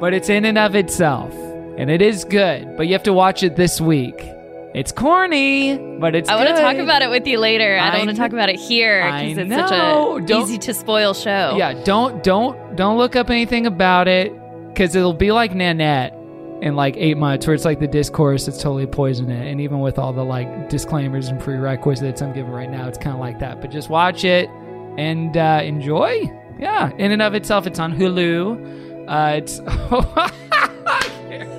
[0.00, 1.32] but it's in and of itself,
[1.76, 2.76] and it is good.
[2.76, 4.26] But you have to watch it this week.
[4.74, 6.30] It's corny, but it's.
[6.30, 7.76] I want to talk about it with you later.
[7.76, 9.66] I I don't want to talk about it here because it's know.
[9.66, 11.56] such a Don't- easy to spoil show.
[11.58, 14.32] Yeah, don't don't don't look up anything about it
[14.68, 16.14] because it'll be like Nanette
[16.62, 19.80] in like eight months, where it's like the discourse that's totally poison it, and even
[19.80, 23.40] with all the like disclaimers and prerequisites I'm giving right now, it's kind of like
[23.40, 23.60] that.
[23.60, 24.48] But just watch it
[24.96, 26.30] and uh, enjoy.
[26.58, 29.06] Yeah, in and of itself, it's on Hulu.
[29.08, 29.60] Uh, it's.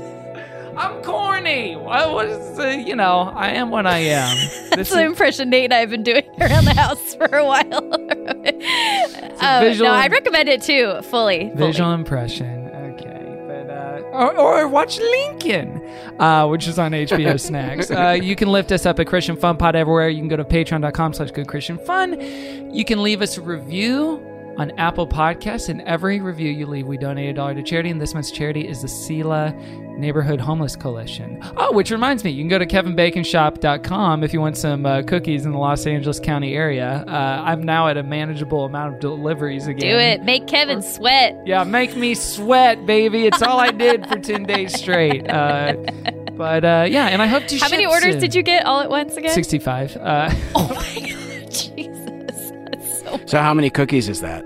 [0.77, 1.75] I'm corny.
[1.75, 4.37] What, was the, you know, I am what I am.
[4.69, 7.87] That's the impression Nate and I have been doing around the house for a while.
[9.43, 11.49] Oh, visual- no, I'd recommend it too, fully.
[11.49, 11.51] fully.
[11.55, 12.67] Visual impression.
[12.67, 13.43] Okay.
[13.47, 15.81] But, uh, or, or watch Lincoln,
[16.19, 17.89] uh, which is on HBO Snacks.
[17.89, 20.09] Uh, you can lift us up at Christian Fun Pod everywhere.
[20.09, 22.19] You can go to patreon.com slash good Christian fun.
[22.71, 24.23] You can leave us a review
[24.57, 25.69] on Apple Podcasts.
[25.69, 27.89] And every review you leave, we donate a dollar to charity.
[27.89, 29.53] And this month's charity is the SELAH
[29.97, 31.39] Neighborhood Homeless Coalition.
[31.57, 35.45] Oh, which reminds me, you can go to kevinbaconshop.com if you want some uh, cookies
[35.45, 37.03] in the Los Angeles County area.
[37.07, 37.11] Uh,
[37.45, 39.91] I'm now at a manageable amount of deliveries again.
[39.91, 40.23] Do it.
[40.23, 41.35] Make Kevin sweat.
[41.45, 43.25] Yeah, make me sweat, baby.
[43.27, 45.29] It's all I did for 10 days straight.
[45.29, 45.75] Uh,
[46.33, 48.19] but uh, yeah, and I hope to How many orders soon.
[48.21, 49.31] did you get all at once again?
[49.33, 49.97] 65.
[49.97, 51.90] Uh, Oh my god, Jesus.
[53.31, 54.45] That's so So how many cookies is that?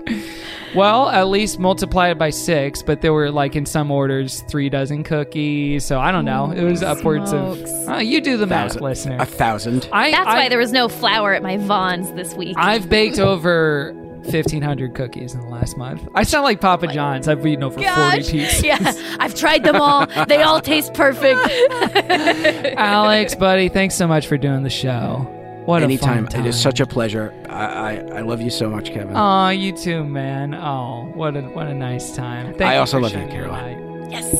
[0.74, 4.68] well, at least multiply it by six, but there were like in some orders three
[4.68, 5.84] dozen cookies.
[5.84, 6.50] So I don't know.
[6.52, 7.62] It was upwards of.
[7.88, 8.82] Uh, you do the math, Thousand.
[8.82, 9.16] listener.
[9.20, 9.88] A thousand.
[9.92, 12.56] I, That's I, why there was no flour at my Vons this week.
[12.58, 13.92] I've baked over
[14.24, 16.06] 1,500 cookies in the last month.
[16.14, 17.28] I sound like Papa John's.
[17.28, 18.30] I've eaten over 40 Gosh.
[18.30, 18.62] pieces.
[18.64, 20.06] Yeah, I've tried them all.
[20.26, 21.38] They all taste perfect.
[22.76, 25.32] Alex, buddy, thanks so much for doing the show.
[25.66, 26.10] What Anytime.
[26.10, 26.46] a fun time.
[26.46, 27.34] It is such a pleasure.
[27.48, 29.16] I, I, I love you so much, Kevin.
[29.16, 30.54] Oh, you too, man.
[30.54, 32.46] Oh, what a what a nice time.
[32.54, 34.10] Thank I you also love you, shining your Caroline.
[34.10, 34.30] yes.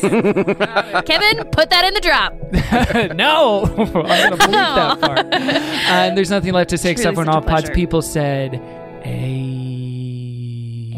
[1.06, 2.34] Kevin, put that in the drop.
[3.14, 5.18] no, I'm gonna believe that part.
[5.18, 8.02] Uh, and there's nothing left to say except Truly when such a all pods people
[8.02, 8.54] said,
[9.04, 10.94] "A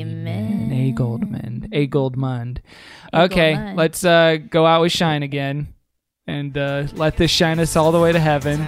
[0.00, 0.70] Amen.
[0.72, 2.58] A Goldman, A Goldmund."
[3.14, 3.76] Okay, Goldmund.
[3.76, 5.68] let's uh, go out with shine again,
[6.30, 8.60] and uh, let this shine us all the way to heaven,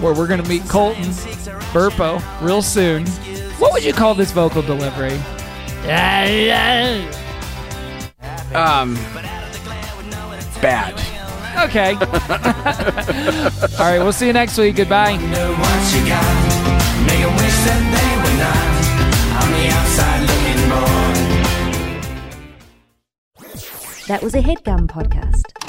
[0.00, 1.02] where we're gonna meet Colton
[1.72, 3.04] Burpo real soon.
[3.58, 5.18] What would you call this vocal delivery?
[8.54, 8.94] Um,
[10.60, 10.94] bad.
[11.68, 11.94] Okay.
[13.78, 14.76] All right, we'll see you next week.
[14.76, 15.12] Goodbye.
[15.12, 16.24] What you got?
[17.06, 18.80] Make a wish that they were not.
[19.42, 21.20] On the outside looking bored.
[24.06, 25.59] That was a headgum podcast.